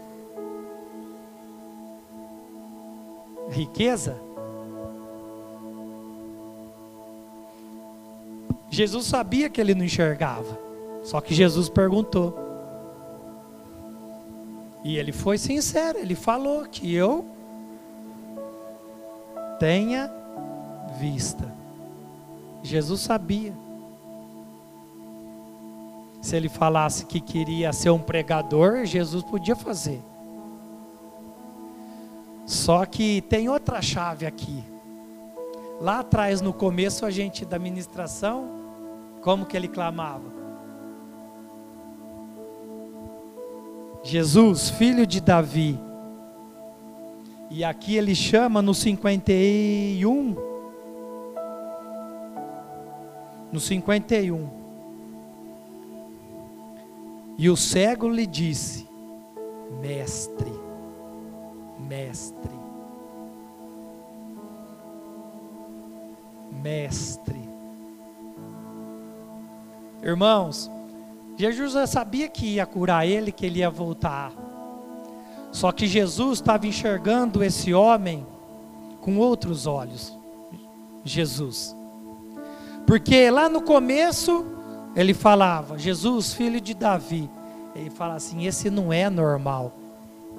Riqueza? 3.50 4.16
Jesus 8.70 9.06
sabia 9.06 9.50
que 9.50 9.60
ele 9.60 9.74
não 9.74 9.84
enxergava, 9.84 10.58
só 11.04 11.20
que 11.20 11.34
Jesus 11.34 11.68
perguntou. 11.68 12.38
E 14.82 14.96
ele 14.96 15.12
foi 15.12 15.36
sincero, 15.36 15.98
ele 15.98 16.14
falou 16.14 16.64
que 16.64 16.94
eu 16.94 17.26
tenha 19.58 20.10
vista. 20.98 21.52
Jesus 22.62 23.00
sabia. 23.00 23.52
Se 26.20 26.36
ele 26.36 26.48
falasse 26.48 27.06
que 27.06 27.20
queria 27.20 27.72
ser 27.72 27.90
um 27.90 27.98
pregador, 27.98 28.84
Jesus 28.84 29.22
podia 29.22 29.56
fazer. 29.56 30.00
Só 32.46 32.84
que 32.84 33.22
tem 33.22 33.48
outra 33.48 33.80
chave 33.80 34.26
aqui. 34.26 34.62
Lá 35.80 36.00
atrás, 36.00 36.40
no 36.40 36.52
começo, 36.52 37.06
a 37.06 37.10
gente 37.10 37.44
da 37.44 37.58
ministração, 37.58 38.48
como 39.22 39.46
que 39.46 39.56
ele 39.56 39.68
clamava? 39.68 40.40
Jesus, 44.02 44.68
filho 44.70 45.06
de 45.06 45.20
Davi. 45.20 45.78
E 47.50 47.64
aqui 47.64 47.96
ele 47.96 48.14
chama 48.14 48.60
no 48.60 48.74
51 48.74 50.50
no 53.52 53.58
51. 53.60 54.59
E 57.40 57.48
o 57.48 57.56
cego 57.56 58.06
lhe 58.06 58.26
disse: 58.26 58.86
Mestre, 59.80 60.52
mestre, 61.88 62.50
mestre. 66.62 67.40
Irmãos, 70.02 70.70
Jesus 71.38 71.72
já 71.72 71.86
sabia 71.86 72.28
que 72.28 72.56
ia 72.56 72.66
curar 72.66 73.06
ele, 73.06 73.32
que 73.32 73.46
ele 73.46 73.60
ia 73.60 73.70
voltar. 73.70 74.32
Só 75.50 75.72
que 75.72 75.86
Jesus 75.86 76.40
estava 76.40 76.66
enxergando 76.66 77.42
esse 77.42 77.72
homem 77.72 78.26
com 79.00 79.16
outros 79.16 79.66
olhos. 79.66 80.14
Jesus. 81.02 81.74
Porque 82.86 83.30
lá 83.30 83.48
no 83.48 83.62
começo 83.62 84.59
ele 84.94 85.14
falava, 85.14 85.78
Jesus, 85.78 86.32
filho 86.32 86.60
de 86.60 86.74
Davi. 86.74 87.30
Ele 87.74 87.90
fala 87.90 88.14
assim: 88.14 88.46
esse 88.46 88.68
não 88.70 88.92
é 88.92 89.08
normal. 89.08 89.72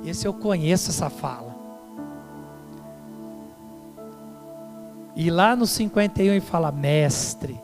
Esse 0.03 0.27
eu 0.27 0.33
conheço 0.33 0.89
essa 0.89 1.09
fala. 1.09 1.55
E 5.15 5.29
lá 5.29 5.55
no 5.55 5.65
51 5.65 6.31
ele 6.31 6.41
fala: 6.41 6.71
Mestre. 6.71 7.59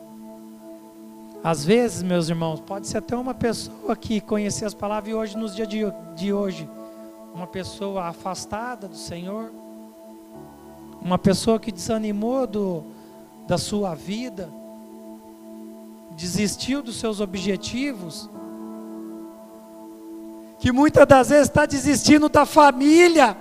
Às 1.42 1.64
vezes, 1.64 2.02
meus 2.02 2.28
irmãos, 2.28 2.60
pode 2.60 2.86
ser 2.88 2.98
até 2.98 3.16
uma 3.16 3.34
pessoa 3.34 3.94
que 3.94 4.20
conhecia 4.20 4.66
as 4.66 4.74
palavras 4.74 5.12
e 5.12 5.14
hoje, 5.14 5.36
nos 5.36 5.54
dias 5.54 5.68
de, 5.68 5.84
de 6.16 6.32
hoje, 6.32 6.68
uma 7.32 7.46
pessoa 7.46 8.06
afastada 8.06 8.88
do 8.88 8.96
Senhor, 8.96 9.52
uma 11.00 11.16
pessoa 11.16 11.60
que 11.60 11.70
desanimou 11.70 12.46
do, 12.46 12.84
da 13.46 13.56
sua 13.56 13.94
vida, 13.94 14.48
desistiu 16.18 16.82
dos 16.82 16.98
seus 16.98 17.20
objetivos, 17.20 18.28
que 20.58 20.72
muitas 20.72 21.06
das 21.06 21.28
vezes 21.28 21.44
está 21.44 21.64
desistindo 21.64 22.28
da 22.28 22.44
família. 22.44 23.36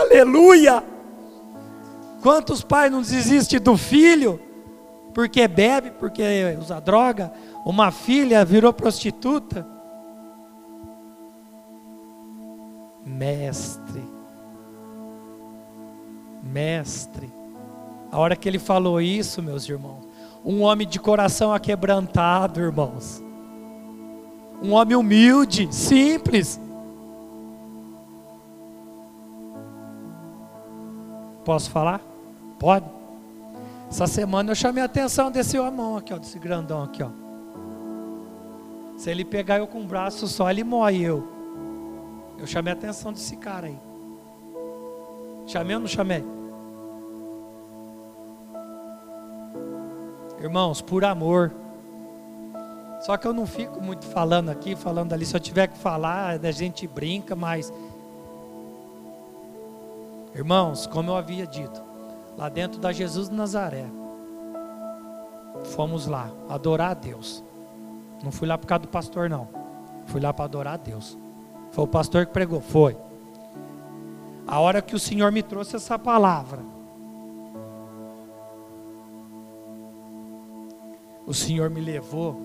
Aleluia! 0.00 0.82
Quantos 2.20 2.64
pais 2.64 2.90
não 2.90 3.00
desistem 3.00 3.60
do 3.60 3.76
filho 3.76 4.40
porque 5.14 5.46
bebe, 5.46 5.92
porque 5.92 6.22
usa 6.60 6.80
droga? 6.80 7.32
Uma 7.64 7.92
filha 7.92 8.44
virou 8.44 8.72
prostituta. 8.72 9.64
Mestre, 13.06 14.02
mestre. 16.42 17.32
A 18.10 18.18
hora 18.18 18.34
que 18.34 18.48
ele 18.48 18.58
falou 18.58 19.00
isso, 19.00 19.40
meus 19.40 19.68
irmãos, 19.68 20.07
um 20.48 20.62
homem 20.62 20.88
de 20.88 20.98
coração 20.98 21.52
aquebrantado, 21.52 22.58
irmãos. 22.58 23.22
Um 24.62 24.72
homem 24.72 24.96
humilde, 24.96 25.68
simples. 25.70 26.58
Posso 31.44 31.70
falar? 31.70 32.00
Pode? 32.58 32.86
Essa 33.90 34.06
semana 34.06 34.50
eu 34.50 34.54
chamei 34.54 34.82
a 34.82 34.86
atenção 34.86 35.30
desse 35.30 35.58
homem 35.58 35.98
aqui, 35.98 36.14
ó, 36.14 36.18
desse 36.18 36.38
grandão 36.38 36.82
aqui, 36.82 37.02
ó. 37.02 37.10
Se 38.96 39.10
ele 39.10 39.26
pegar 39.26 39.58
eu 39.58 39.66
com 39.66 39.82
o 39.82 39.86
braço 39.86 40.26
só, 40.26 40.50
ele 40.50 40.64
morre 40.64 41.02
eu. 41.02 41.28
Eu 42.38 42.46
chamei 42.46 42.72
a 42.72 42.76
atenção 42.76 43.12
desse 43.12 43.36
cara 43.36 43.66
aí. 43.66 43.78
Chamei 45.46 45.76
ou 45.76 45.80
não 45.80 45.88
chamei? 45.88 46.24
Irmãos, 50.40 50.80
por 50.80 51.04
amor. 51.04 51.52
Só 53.00 53.16
que 53.16 53.26
eu 53.26 53.32
não 53.32 53.46
fico 53.46 53.80
muito 53.80 54.06
falando 54.06 54.48
aqui, 54.50 54.74
falando 54.76 55.12
ali. 55.12 55.24
Se 55.24 55.36
eu 55.36 55.40
tiver 55.40 55.68
que 55.68 55.78
falar, 55.78 56.38
a 56.44 56.50
gente 56.50 56.86
brinca, 56.86 57.34
mas. 57.34 57.72
Irmãos, 60.34 60.86
como 60.86 61.10
eu 61.10 61.16
havia 61.16 61.46
dito, 61.46 61.82
lá 62.36 62.48
dentro 62.48 62.78
da 62.78 62.92
Jesus 62.92 63.28
de 63.28 63.34
Nazaré, 63.34 63.86
fomos 65.74 66.06
lá 66.06 66.30
adorar 66.48 66.92
a 66.92 66.94
Deus. 66.94 67.42
Não 68.22 68.30
fui 68.30 68.46
lá 68.46 68.56
por 68.58 68.66
causa 68.66 68.82
do 68.82 68.88
pastor, 68.88 69.28
não. 69.28 69.48
Fui 70.06 70.20
lá 70.20 70.32
para 70.32 70.44
adorar 70.44 70.74
a 70.74 70.76
Deus. 70.76 71.16
Foi 71.72 71.84
o 71.84 71.88
pastor 71.88 72.26
que 72.26 72.32
pregou? 72.32 72.60
Foi. 72.60 72.96
A 74.46 74.58
hora 74.60 74.80
que 74.80 74.94
o 74.94 74.98
Senhor 74.98 75.30
me 75.30 75.42
trouxe 75.42 75.76
essa 75.76 75.98
palavra, 75.98 76.60
o 81.28 81.34
Senhor 81.34 81.68
me 81.68 81.78
levou 81.78 82.40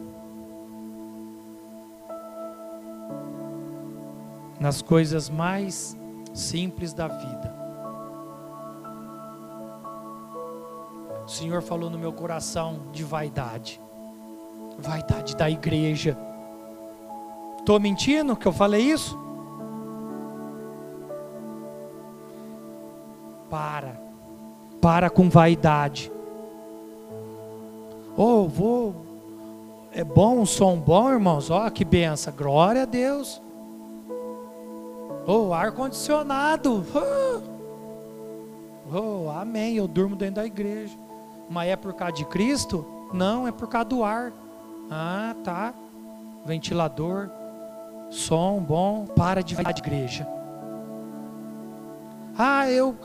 nas 4.60 4.82
coisas 4.82 5.30
mais 5.30 5.98
simples 6.34 6.94
da 6.94 7.08
vida. 7.08 7.56
O 11.26 11.30
Senhor 11.30 11.62
falou 11.62 11.90
no 11.90 11.98
meu 11.98 12.12
coração 12.12 12.82
de 12.92 13.06
vaidade, 13.06 13.80
vaidade 14.78 15.34
da 15.38 15.50
igreja. 15.50 16.18
Estou 17.60 17.80
mentindo 17.80 18.36
que 18.36 18.46
eu 18.46 18.52
falei 18.52 18.82
isso? 18.82 19.18
Para, 23.50 23.98
para 24.82 25.10
com 25.10 25.30
vaidade. 25.30 26.13
Oh, 28.16 28.48
vou. 28.48 28.96
É 29.92 30.04
bom 30.04 30.40
um 30.40 30.46
som 30.46 30.78
bom, 30.78 31.12
irmãos. 31.12 31.50
Ó, 31.50 31.66
oh, 31.66 31.72
que 31.72 31.84
benção. 31.84 32.34
Glória 32.36 32.84
a 32.84 32.86
Deus. 32.86 33.42
Oh, 35.26 35.54
ar 35.54 35.72
condicionado. 35.72 36.86
Oh, 38.96 39.28
amém. 39.30 39.76
Eu 39.76 39.88
durmo 39.88 40.16
dentro 40.16 40.36
da 40.36 40.46
igreja. 40.46 40.96
Mas 41.50 41.70
é 41.70 41.76
por 41.76 41.94
causa 41.94 42.14
de 42.14 42.26
Cristo? 42.26 42.86
Não, 43.12 43.48
é 43.48 43.52
por 43.52 43.68
causa 43.68 43.86
do 43.86 44.04
ar. 44.04 44.32
Ah, 44.92 45.36
tá. 45.44 45.74
Ventilador, 46.46 47.28
som 48.12 48.60
bom. 48.60 49.08
Para 49.08 49.42
de 49.42 49.56
falar 49.56 49.72
de 49.72 49.82
igreja. 49.82 50.28
Ah, 52.38 52.70
eu 52.70 52.96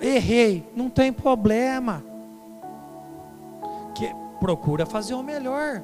errei. 0.00 0.64
Não 0.74 0.88
tem 0.88 1.12
problema 1.12 2.02
procura 4.44 4.84
fazer 4.84 5.14
o 5.14 5.22
melhor. 5.22 5.82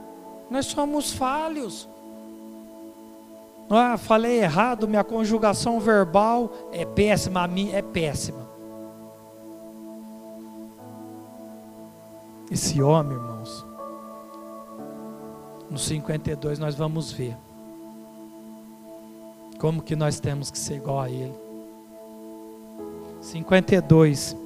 Nós 0.51 0.67
somos 0.67 1.11
falhos. 1.11 1.89
Ah, 3.71 3.97
falei 3.97 4.43
errado, 4.43 4.87
minha 4.87 5.03
conjugação 5.03 5.81
verbal 5.81 6.53
é 6.71 6.85
péssima, 6.85 7.43
a 7.43 7.49
minha 7.49 7.79
é 7.79 7.81
péssima. 7.81 8.47
Esse 12.51 12.83
homem, 12.83 13.17
irmãos, 13.17 13.65
no 15.71 15.79
52 15.79 16.59
nós 16.59 16.75
vamos 16.75 17.11
ver 17.11 17.35
como 19.59 19.81
que 19.81 19.97
nós 19.97 20.21
temos 20.21 20.51
que 20.51 20.59
ser 20.59 20.75
igual 20.75 21.01
a 21.01 21.09
ele. 21.09 21.35
52. 23.23 24.37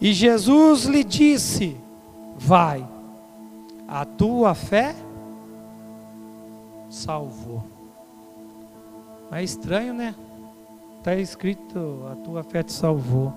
E 0.00 0.14
Jesus 0.14 0.84
lhe 0.84 1.04
disse: 1.04 1.84
vai, 2.38 2.86
a 3.88 4.04
tua 4.04 4.54
fé 4.54 4.94
salvou. 6.90 7.62
É 9.30 9.42
estranho, 9.42 9.92
né? 9.92 10.14
Está 10.98 11.14
escrito, 11.14 12.06
a 12.10 12.16
tua 12.24 12.42
fé 12.42 12.62
te 12.62 12.72
salvou. 12.72 13.32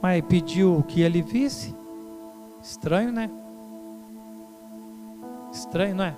Mas 0.00 0.24
pediu 0.24 0.84
que 0.86 1.00
ele 1.00 1.22
visse. 1.22 1.74
Estranho, 2.62 3.12
né? 3.12 3.30
Estranho, 5.52 5.94
não 5.94 6.04
é? 6.04 6.14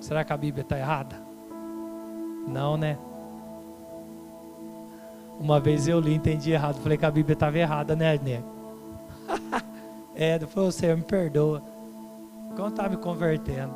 Será 0.00 0.24
que 0.24 0.32
a 0.32 0.36
Bíblia 0.36 0.62
está 0.62 0.78
errada? 0.78 1.16
Não, 2.48 2.76
né? 2.76 2.98
Uma 5.38 5.60
vez 5.60 5.88
eu 5.88 5.98
li, 5.98 6.14
entendi 6.14 6.52
errado. 6.52 6.80
Falei 6.80 6.98
que 6.98 7.06
a 7.06 7.10
Bíblia 7.10 7.34
estava 7.34 7.58
errada, 7.58 7.96
né, 7.96 8.18
né? 8.18 8.42
É, 10.14 10.38
depois 10.38 10.74
você 10.74 10.94
me 10.94 11.02
perdoa. 11.02 11.62
Como 12.54 12.68
está 12.68 12.88
me 12.88 12.96
convertendo? 12.96 13.74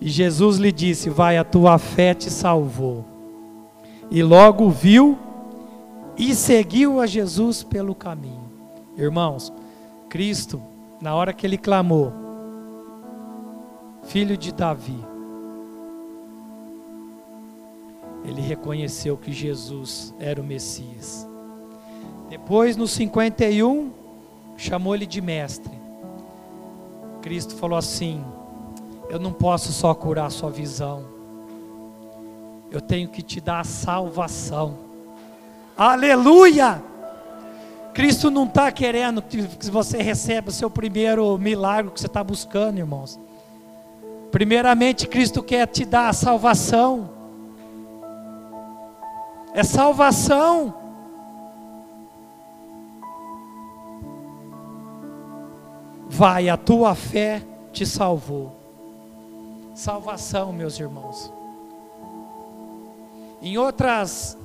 E 0.00 0.08
Jesus 0.08 0.58
lhe 0.58 0.70
disse: 0.70 1.08
Vai, 1.08 1.38
a 1.38 1.44
tua 1.44 1.78
fé 1.78 2.14
te 2.14 2.30
salvou. 2.30 3.04
E 4.10 4.22
logo 4.22 4.68
viu 4.70 5.18
e 6.16 6.34
seguiu 6.34 7.00
a 7.00 7.06
Jesus 7.06 7.62
pelo 7.62 7.94
caminho. 7.94 8.44
Irmãos, 8.96 9.52
Cristo, 10.08 10.60
na 11.00 11.14
hora 11.14 11.32
que 11.32 11.46
ele 11.46 11.58
clamou, 11.58 12.12
filho 14.04 14.36
de 14.36 14.52
Davi, 14.52 15.02
ele 18.24 18.40
reconheceu 18.40 19.16
que 19.16 19.32
Jesus 19.32 20.14
era 20.18 20.40
o 20.40 20.44
Messias. 20.44 21.26
Depois, 22.34 22.76
no 22.76 22.88
51, 22.88 23.92
chamou 24.56 24.92
ele 24.92 25.06
de 25.06 25.20
mestre. 25.20 25.72
Cristo 27.22 27.54
falou 27.54 27.78
assim: 27.78 28.24
Eu 29.08 29.20
não 29.20 29.32
posso 29.32 29.72
só 29.72 29.94
curar 29.94 30.32
sua 30.32 30.50
visão, 30.50 31.04
eu 32.72 32.80
tenho 32.80 33.08
que 33.08 33.22
te 33.22 33.40
dar 33.40 33.60
a 33.60 33.64
salvação. 33.64 34.76
Aleluia! 35.76 36.82
Cristo 37.92 38.32
não 38.32 38.46
está 38.46 38.72
querendo 38.72 39.22
que 39.22 39.70
você 39.70 40.02
receba 40.02 40.48
o 40.48 40.52
seu 40.52 40.68
primeiro 40.68 41.38
milagre 41.38 41.92
que 41.92 42.00
você 42.00 42.08
está 42.08 42.24
buscando, 42.24 42.78
irmãos. 42.78 43.16
Primeiramente, 44.32 45.06
Cristo 45.06 45.40
quer 45.40 45.68
te 45.68 45.84
dar 45.84 46.08
a 46.08 46.12
salvação. 46.12 47.10
É 49.54 49.62
salvação. 49.62 50.82
Vai, 56.16 56.48
a 56.48 56.56
tua 56.56 56.94
fé 56.94 57.42
te 57.72 57.84
salvou. 57.84 58.52
Salvação, 59.74 60.52
meus 60.52 60.78
irmãos. 60.78 61.32
Em 63.42 63.58
outras 63.58 64.38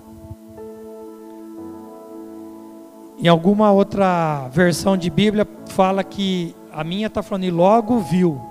Em 3.20 3.28
alguma 3.28 3.72
outra 3.72 4.48
versão 4.48 4.98
de 4.98 5.12
Bíblia 5.12 5.48
fala 5.68 6.04
que 6.04 6.56
a 6.72 6.84
minha 6.84 7.06
está 7.06 7.22
falando 7.22 7.44
e 7.44 7.52
logo 7.52 8.00
viu. 8.00 8.42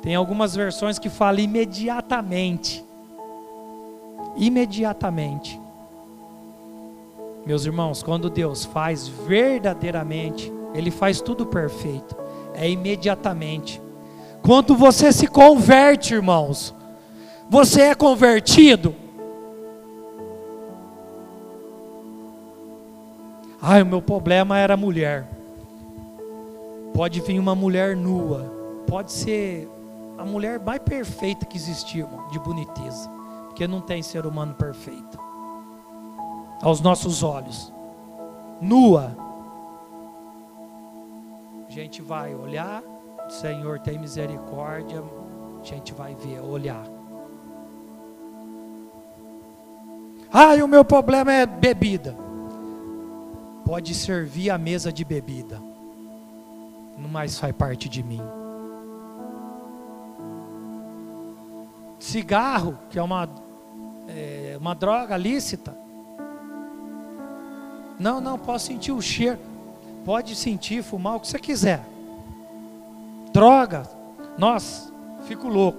Tem 0.00 0.14
algumas 0.14 0.54
versões 0.54 1.00
que 1.00 1.08
falam 1.08 1.40
imediatamente. 1.40 2.84
Imediatamente. 4.36 5.60
Meus 7.44 7.64
irmãos, 7.64 8.04
quando 8.04 8.30
Deus 8.30 8.66
faz 8.66 9.08
verdadeiramente, 9.08 10.52
Ele 10.74 10.92
faz 10.92 11.20
tudo 11.20 11.44
perfeito. 11.44 12.19
É 12.54 12.68
imediatamente. 12.68 13.80
Quando 14.42 14.76
você 14.76 15.12
se 15.12 15.26
converte, 15.26 16.14
irmãos, 16.14 16.74
você 17.48 17.82
é 17.82 17.94
convertido. 17.94 18.94
Ai, 23.60 23.82
o 23.82 23.86
meu 23.86 24.00
problema 24.00 24.58
era 24.58 24.76
mulher. 24.76 25.28
Pode 26.94 27.20
vir 27.20 27.38
uma 27.38 27.54
mulher 27.54 27.96
nua. 27.96 28.50
Pode 28.86 29.12
ser 29.12 29.68
a 30.16 30.24
mulher 30.24 30.58
mais 30.58 30.80
perfeita 30.80 31.44
que 31.44 31.56
existiu, 31.56 32.08
de 32.30 32.38
boniteza. 32.38 33.10
Porque 33.46 33.66
não 33.66 33.80
tem 33.80 34.02
ser 34.02 34.26
humano 34.26 34.54
perfeito. 34.54 35.18
Aos 36.62 36.80
nossos 36.80 37.22
olhos. 37.22 37.72
Nua. 38.60 39.14
A 41.70 41.72
gente 41.72 42.02
vai 42.02 42.34
olhar, 42.34 42.82
Senhor 43.28 43.78
tem 43.78 43.96
misericórdia, 43.96 45.04
a 45.60 45.64
gente 45.64 45.94
vai 45.94 46.16
ver, 46.16 46.40
olhar. 46.40 46.84
Ah, 50.32 50.56
e 50.56 50.64
o 50.64 50.66
meu 50.66 50.84
problema 50.84 51.32
é 51.32 51.46
bebida. 51.46 52.16
Pode 53.64 53.94
servir 53.94 54.50
a 54.50 54.58
mesa 54.58 54.92
de 54.92 55.04
bebida. 55.04 55.62
Não 56.98 57.08
mais 57.08 57.38
faz 57.38 57.54
parte 57.54 57.88
de 57.88 58.02
mim. 58.02 58.20
Cigarro, 62.00 62.76
que 62.90 62.98
é 62.98 63.02
uma, 63.02 63.28
é, 64.08 64.56
uma 64.58 64.74
droga 64.74 65.16
lícita. 65.16 65.78
Não, 67.96 68.20
não, 68.20 68.36
posso 68.36 68.66
sentir 68.66 68.90
o 68.90 69.00
cheiro. 69.00 69.49
Pode 70.04 70.34
sentir, 70.34 70.82
fumar 70.82 71.16
o 71.16 71.20
que 71.20 71.28
você 71.28 71.38
quiser. 71.38 71.84
Droga, 73.32 73.88
nossa, 74.36 74.92
fico 75.26 75.48
louco. 75.48 75.78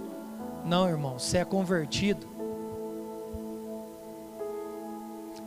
Não, 0.65 0.87
irmão, 0.87 1.17
você 1.17 1.39
é 1.39 1.45
convertido. 1.45 2.27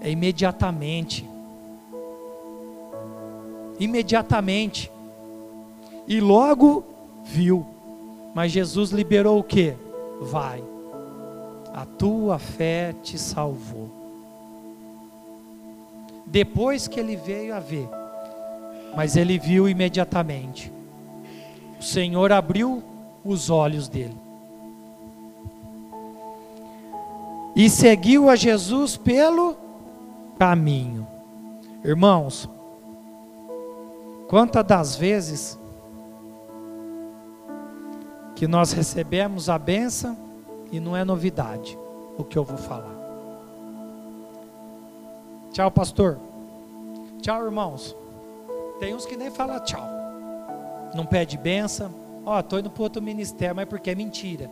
É 0.00 0.10
imediatamente. 0.10 1.28
Imediatamente. 3.78 4.90
E 6.06 6.20
logo 6.20 6.84
viu. 7.24 7.64
Mas 8.34 8.52
Jesus 8.52 8.90
liberou 8.90 9.38
o 9.38 9.44
que? 9.44 9.74
Vai. 10.20 10.62
A 11.72 11.86
tua 11.86 12.38
fé 12.38 12.94
te 13.02 13.16
salvou. 13.16 13.88
Depois 16.26 16.88
que 16.88 16.98
ele 16.98 17.16
veio 17.16 17.54
a 17.54 17.60
ver, 17.60 17.88
mas 18.96 19.16
ele 19.16 19.38
viu 19.38 19.68
imediatamente. 19.68 20.72
O 21.78 21.82
Senhor 21.82 22.32
abriu 22.32 22.82
os 23.24 23.50
olhos 23.50 23.88
dele. 23.88 24.16
E 27.56 27.70
seguiu 27.70 28.28
a 28.28 28.36
Jesus 28.36 28.96
pelo 28.96 29.56
caminho. 30.38 31.06
Irmãos, 31.84 32.48
quantas 34.28 34.64
das 34.64 34.96
vezes 34.96 35.58
que 38.34 38.48
nós 38.48 38.72
recebemos 38.72 39.48
a 39.48 39.58
benção 39.58 40.16
e 40.72 40.80
não 40.80 40.96
é 40.96 41.04
novidade 41.04 41.78
o 42.18 42.24
que 42.24 42.36
eu 42.36 42.44
vou 42.44 42.58
falar. 42.58 42.94
Tchau, 45.52 45.70
pastor. 45.70 46.18
Tchau, 47.20 47.44
irmãos. 47.44 47.96
Tem 48.78 48.94
uns 48.94 49.06
que 49.06 49.16
nem 49.16 49.30
falam 49.30 49.60
tchau. 49.60 49.86
Não 50.94 51.06
pede 51.06 51.36
benção. 51.36 51.92
Ó, 52.24 52.38
oh, 52.38 52.42
tô 52.42 52.58
indo 52.58 52.70
para 52.70 52.82
outro 52.82 53.02
ministério, 53.02 53.54
mas 53.54 53.68
porque 53.68 53.90
é 53.90 53.94
mentira. 53.94 54.50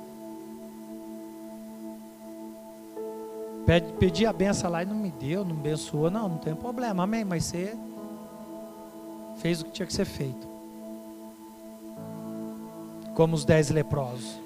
Pedi, 3.64 3.92
pedi 3.94 4.26
a 4.26 4.32
benção 4.32 4.70
lá 4.70 4.82
e 4.82 4.86
não 4.86 4.96
me 4.96 5.10
deu, 5.10 5.44
não 5.44 5.56
abençoou. 5.56 6.10
Não, 6.10 6.28
não 6.28 6.38
tem 6.38 6.54
problema, 6.54 7.04
amém. 7.04 7.24
Mas 7.24 7.44
você 7.44 7.76
fez 9.36 9.62
o 9.62 9.64
que 9.64 9.70
tinha 9.70 9.86
que 9.86 9.92
ser 9.92 10.04
feito. 10.04 10.46
Como 13.14 13.34
os 13.34 13.44
dez 13.44 13.70
leprosos. 13.70 14.40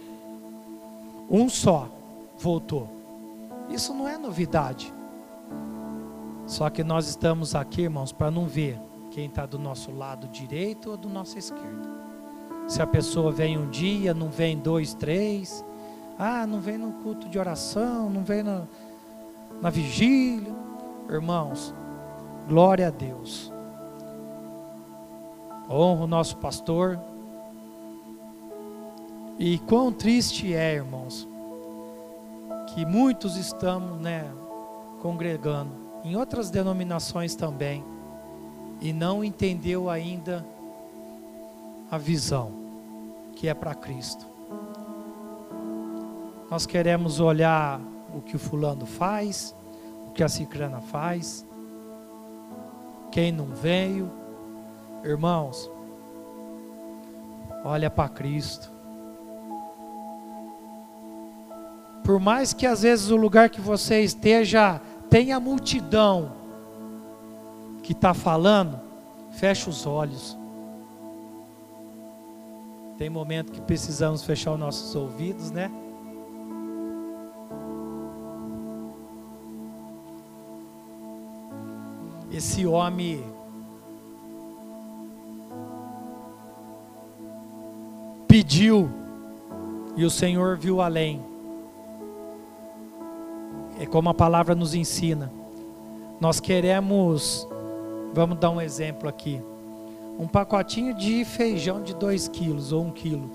Um 1.30 1.48
só 1.48 1.88
voltou. 2.38 2.88
Isso 3.68 3.92
não 3.92 4.06
é 4.06 4.16
novidade. 4.16 4.92
Só 6.46 6.70
que 6.70 6.84
nós 6.84 7.08
estamos 7.08 7.54
aqui, 7.54 7.82
irmãos, 7.82 8.12
para 8.12 8.30
não 8.30 8.46
ver 8.46 8.78
quem 9.16 9.28
está 9.28 9.46
do 9.46 9.58
nosso 9.58 9.90
lado 9.92 10.28
direito 10.28 10.90
ou 10.90 10.96
do 10.98 11.08
nosso 11.08 11.38
esquerdo. 11.38 11.88
Se 12.68 12.82
a 12.82 12.86
pessoa 12.86 13.32
vem 13.32 13.56
um 13.56 13.70
dia, 13.70 14.12
não 14.12 14.28
vem 14.28 14.58
dois, 14.58 14.92
três. 14.92 15.64
Ah, 16.18 16.46
não 16.46 16.60
vem 16.60 16.76
no 16.76 16.92
culto 17.02 17.26
de 17.26 17.38
oração, 17.38 18.10
não 18.10 18.22
vem 18.22 18.42
na, 18.42 18.64
na 19.62 19.70
vigília. 19.70 20.54
Irmãos, 21.08 21.74
glória 22.46 22.88
a 22.88 22.90
Deus. 22.90 23.50
Honro 25.70 26.04
o 26.04 26.06
nosso 26.06 26.36
pastor. 26.36 27.00
E 29.38 29.58
quão 29.60 29.90
triste 29.90 30.52
é, 30.52 30.74
irmãos, 30.74 31.26
que 32.66 32.84
muitos 32.84 33.38
estamos, 33.38 33.98
né, 33.98 34.30
congregando 35.00 35.72
em 36.04 36.16
outras 36.16 36.50
denominações 36.50 37.34
também 37.34 37.95
e 38.80 38.92
não 38.92 39.24
entendeu 39.24 39.88
ainda 39.88 40.44
a 41.90 41.98
visão 41.98 42.52
que 43.34 43.48
é 43.48 43.54
para 43.54 43.74
Cristo. 43.74 44.26
Nós 46.50 46.64
queremos 46.64 47.20
olhar 47.20 47.80
o 48.14 48.20
que 48.20 48.36
o 48.36 48.38
fulano 48.38 48.86
faz, 48.86 49.54
o 50.06 50.12
que 50.12 50.22
a 50.22 50.28
cicrana 50.28 50.80
faz, 50.80 51.44
quem 53.10 53.32
não 53.32 53.46
veio. 53.46 54.10
Irmãos, 55.04 55.70
olha 57.64 57.90
para 57.90 58.08
Cristo. 58.08 58.70
Por 62.04 62.20
mais 62.20 62.52
que 62.52 62.66
às 62.66 62.82
vezes 62.82 63.10
o 63.10 63.16
lugar 63.16 63.50
que 63.50 63.60
você 63.60 64.00
esteja 64.02 64.80
tenha 65.10 65.40
multidão 65.40 66.32
que 67.86 67.92
está 67.92 68.12
falando, 68.12 68.80
fecha 69.30 69.70
os 69.70 69.86
olhos. 69.86 70.36
Tem 72.98 73.08
momento 73.08 73.52
que 73.52 73.60
precisamos 73.60 74.24
fechar 74.24 74.54
os 74.54 74.58
nossos 74.58 74.96
ouvidos, 74.96 75.52
né? 75.52 75.70
Esse 82.28 82.66
homem 82.66 83.22
pediu 88.26 88.90
e 89.96 90.04
o 90.04 90.10
Senhor 90.10 90.58
viu 90.58 90.80
além. 90.80 91.22
É 93.78 93.86
como 93.86 94.08
a 94.08 94.14
palavra 94.14 94.56
nos 94.56 94.74
ensina. 94.74 95.30
Nós 96.18 96.40
queremos, 96.40 97.46
vamos 98.14 98.38
dar 98.38 98.50
um 98.50 98.60
exemplo 98.60 99.08
aqui, 99.08 99.42
um 100.18 100.26
pacotinho 100.26 100.94
de 100.94 101.24
feijão 101.24 101.82
de 101.82 101.94
2 101.94 102.28
quilos 102.28 102.72
ou 102.72 102.82
1 102.82 102.86
um 102.86 102.90
quilo. 102.90 103.30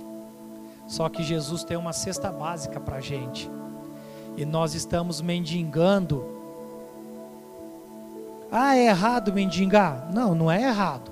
Só 0.88 1.08
que 1.08 1.24
Jesus 1.24 1.64
tem 1.64 1.78
uma 1.78 1.94
cesta 1.94 2.30
básica 2.32 2.80
para 2.80 2.98
a 2.98 3.02
gente. 3.02 3.50
E 4.36 4.46
nós 4.46 4.74
estamos 4.74 5.22
mendigando. 5.22 6.26
Ah, 8.52 8.76
é 8.76 8.88
errado 8.88 9.32
mendigar? 9.32 10.10
Não, 10.14 10.36
não 10.36 10.52
é 10.52 10.62
errado. 10.64 11.12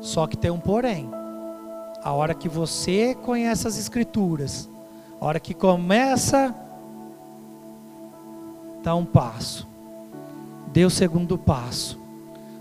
Só 0.00 0.26
que 0.26 0.36
tem 0.36 0.50
um 0.50 0.58
porém. 0.58 1.08
A 2.02 2.12
hora 2.12 2.32
que 2.32 2.48
você 2.48 3.14
conhece 3.14 3.66
as 3.66 3.76
escrituras, 3.76 4.68
a 5.20 5.26
hora 5.26 5.40
que 5.40 5.52
começa 5.52 6.54
dá 8.82 8.94
um 8.94 9.04
passo. 9.04 9.66
Deu 10.72 10.88
o 10.88 10.90
segundo 10.90 11.36
passo. 11.36 11.97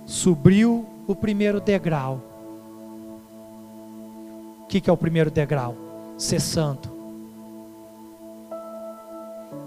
Subiu 0.08 0.86
o 1.05 1.14
primeiro 1.14 1.60
degrau. 1.60 2.22
O 4.62 4.66
que, 4.68 4.80
que 4.80 4.89
é 4.89 4.93
o 4.93 4.97
primeiro 4.97 5.30
degrau? 5.30 5.76
Ser 6.18 6.39
santo. 6.39 6.89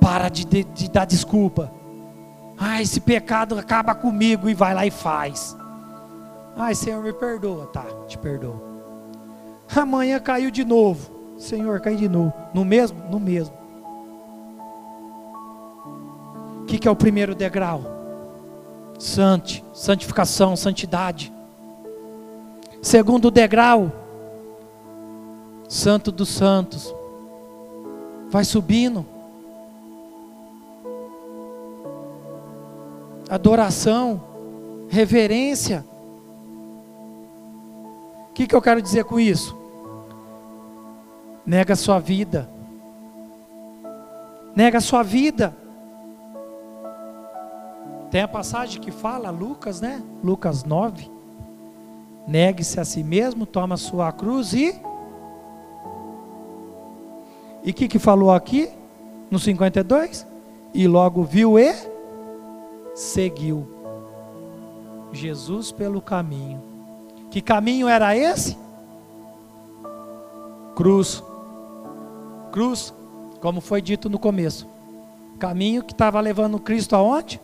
Para 0.00 0.30
de, 0.30 0.46
de, 0.46 0.64
de 0.64 0.90
dar 0.90 1.04
desculpa. 1.04 1.70
Ah, 2.58 2.80
esse 2.80 3.00
pecado 3.00 3.58
acaba 3.58 3.94
comigo 3.94 4.48
e 4.48 4.54
vai 4.54 4.74
lá 4.74 4.86
e 4.86 4.90
faz. 4.90 5.54
Ai, 6.56 6.74
Senhor, 6.74 7.02
me 7.02 7.12
perdoa. 7.12 7.66
Tá, 7.66 7.84
te 8.08 8.16
perdoa. 8.16 8.62
Amanhã 9.76 10.18
caiu 10.18 10.50
de 10.50 10.64
novo. 10.64 11.10
Senhor, 11.38 11.80
cai 11.80 11.96
de 11.96 12.08
novo. 12.08 12.32
No 12.54 12.64
mesmo? 12.64 12.98
No 13.10 13.20
mesmo. 13.20 13.54
O 16.62 16.64
que, 16.64 16.78
que 16.78 16.88
é 16.88 16.90
o 16.90 16.96
primeiro 16.96 17.34
degrau? 17.34 17.99
Sante, 19.00 19.64
santificação, 19.72 20.54
santidade. 20.54 21.32
Segundo 22.82 23.30
degrau, 23.30 23.90
Santo 25.66 26.12
dos 26.12 26.28
Santos. 26.28 26.94
Vai 28.28 28.44
subindo. 28.44 29.06
Adoração, 33.30 34.20
reverência. 34.90 35.82
O 38.28 38.32
que, 38.34 38.46
que 38.46 38.54
eu 38.54 38.60
quero 38.60 38.82
dizer 38.82 39.04
com 39.04 39.18
isso? 39.18 39.56
Nega 41.46 41.72
a 41.72 41.76
sua 41.76 41.98
vida. 41.98 42.50
Nega 44.54 44.76
a 44.76 44.82
sua 44.82 45.02
vida. 45.02 45.56
Tem 48.10 48.22
a 48.22 48.28
passagem 48.28 48.80
que 48.80 48.90
fala, 48.90 49.30
Lucas, 49.30 49.80
né? 49.80 50.02
Lucas 50.22 50.64
9. 50.64 51.10
Negue-se 52.26 52.80
a 52.80 52.84
si 52.84 53.04
mesmo, 53.04 53.46
toma 53.46 53.74
a 53.74 53.78
sua 53.78 54.10
cruz 54.12 54.52
e. 54.52 54.74
E 57.62 57.70
o 57.70 57.74
que, 57.74 57.86
que 57.86 57.98
falou 57.98 58.32
aqui? 58.32 58.68
No 59.30 59.38
52? 59.38 60.26
E 60.74 60.88
logo 60.88 61.22
viu 61.22 61.58
e 61.58 61.72
seguiu 62.94 63.66
Jesus 65.12 65.70
pelo 65.70 66.00
caminho. 66.00 66.60
Que 67.30 67.40
caminho 67.40 67.88
era 67.88 68.16
esse? 68.16 68.56
Cruz. 70.74 71.22
Cruz, 72.50 72.92
como 73.40 73.60
foi 73.60 73.80
dito 73.80 74.10
no 74.10 74.18
começo. 74.18 74.68
Caminho 75.38 75.84
que 75.84 75.92
estava 75.92 76.20
levando 76.20 76.58
Cristo 76.58 76.96
aonde? 76.96 77.40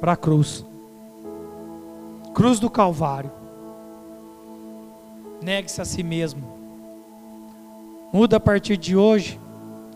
Para 0.00 0.12
a 0.12 0.16
cruz. 0.16 0.64
Cruz 2.34 2.58
do 2.58 2.70
Calvário. 2.70 3.30
Negue-se 5.42 5.80
a 5.80 5.84
si 5.84 6.02
mesmo. 6.02 6.42
Muda 8.12 8.38
a 8.38 8.40
partir 8.40 8.76
de 8.76 8.96
hoje. 8.96 9.38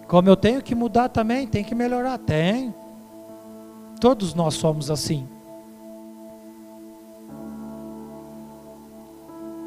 Como 0.07 0.29
eu 0.29 0.37
tenho 0.37 0.63
que 0.63 0.75
mudar 0.75 1.09
também, 1.09 1.47
tem 1.47 1.65
que 1.65 1.75
melhorar. 1.75 2.19
Tem. 2.19 2.75
Todos 4.01 4.35
nós 4.35 4.55
somos 4.55 4.91
assim. 4.91 5.27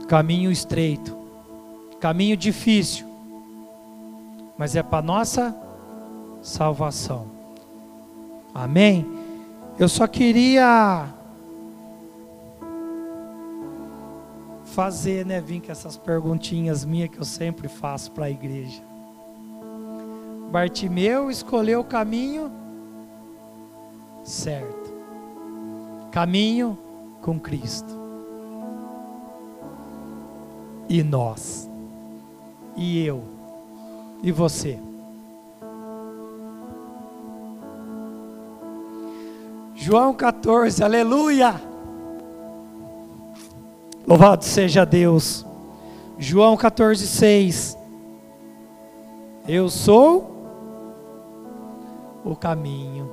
Caminho 0.07 0.49
estreito, 0.49 1.17
caminho 1.99 2.37
difícil, 2.37 3.05
mas 4.57 4.73
é 4.73 4.81
para 4.81 5.01
nossa 5.01 5.53
salvação. 6.41 7.27
Amém? 8.53 9.16
Eu 9.79 9.87
só 9.87 10.07
queria 10.07 11.07
fazer, 14.65 15.25
né, 15.25 15.39
vir 15.39 15.61
com 15.61 15.71
essas 15.71 15.97
perguntinhas 15.97 16.83
minhas 16.83 17.09
que 17.09 17.19
eu 17.19 17.25
sempre 17.25 17.67
faço 17.67 18.11
para 18.11 18.25
a 18.25 18.29
igreja. 18.29 18.81
Bartimeu 20.51 21.29
escolheu 21.29 21.81
o 21.81 21.83
caminho 21.83 22.51
certo. 24.23 24.93
Caminho 26.11 26.77
com 27.21 27.39
Cristo. 27.39 27.95
E 30.89 31.03
nós. 31.03 31.69
E 32.75 33.05
eu. 33.05 33.23
E 34.23 34.31
você. 34.31 34.79
João 39.79 40.11
14, 40.11 40.83
aleluia! 40.83 41.61
Louvado 44.07 44.43
seja 44.43 44.83
Deus. 44.83 45.45
João 46.17 46.57
14, 46.57 47.05
6. 47.05 47.77
Eu 49.47 49.69
sou 49.69 50.31
o 52.25 52.35
caminho. 52.35 53.07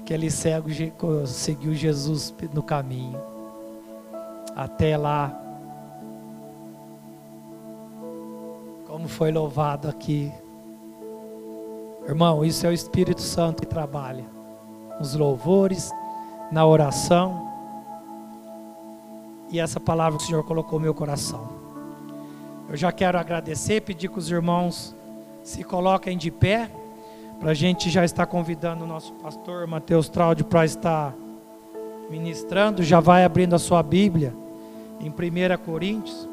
Aquele 0.00 0.30
cego 0.30 0.68
seguiu 1.26 1.72
Jesus 1.72 2.34
no 2.52 2.62
caminho. 2.62 3.18
Até 4.54 4.94
lá. 4.98 5.32
Como 8.86 9.08
foi 9.08 9.32
louvado 9.32 9.88
aqui. 9.88 10.30
Irmão, 12.08 12.42
isso 12.42 12.66
é 12.66 12.70
o 12.70 12.72
Espírito 12.72 13.20
Santo 13.20 13.60
que 13.60 13.68
trabalha. 13.68 14.24
Nos 14.98 15.14
louvores, 15.14 15.92
na 16.50 16.64
oração 16.64 17.46
e 19.50 19.60
essa 19.60 19.78
palavra 19.78 20.18
que 20.18 20.24
o 20.24 20.26
Senhor 20.26 20.42
colocou 20.42 20.78
no 20.78 20.84
meu 20.84 20.94
coração. 20.94 21.50
Eu 22.66 22.76
já 22.78 22.90
quero 22.90 23.18
agradecer, 23.18 23.82
pedir 23.82 24.08
que 24.08 24.18
os 24.18 24.30
irmãos 24.30 24.96
se 25.42 25.62
coloquem 25.62 26.16
de 26.16 26.30
pé, 26.30 26.70
para 27.38 27.50
a 27.50 27.54
gente 27.54 27.90
já 27.90 28.04
estar 28.04 28.24
convidando 28.24 28.84
o 28.84 28.86
nosso 28.86 29.12
pastor 29.14 29.66
Mateus 29.66 30.08
Traudio 30.08 30.46
para 30.46 30.64
estar 30.64 31.14
ministrando. 32.10 32.82
Já 32.82 33.00
vai 33.00 33.22
abrindo 33.22 33.54
a 33.54 33.58
sua 33.58 33.82
Bíblia 33.82 34.34
em 34.98 35.10
1 35.10 35.14
Coríntios. 35.62 36.28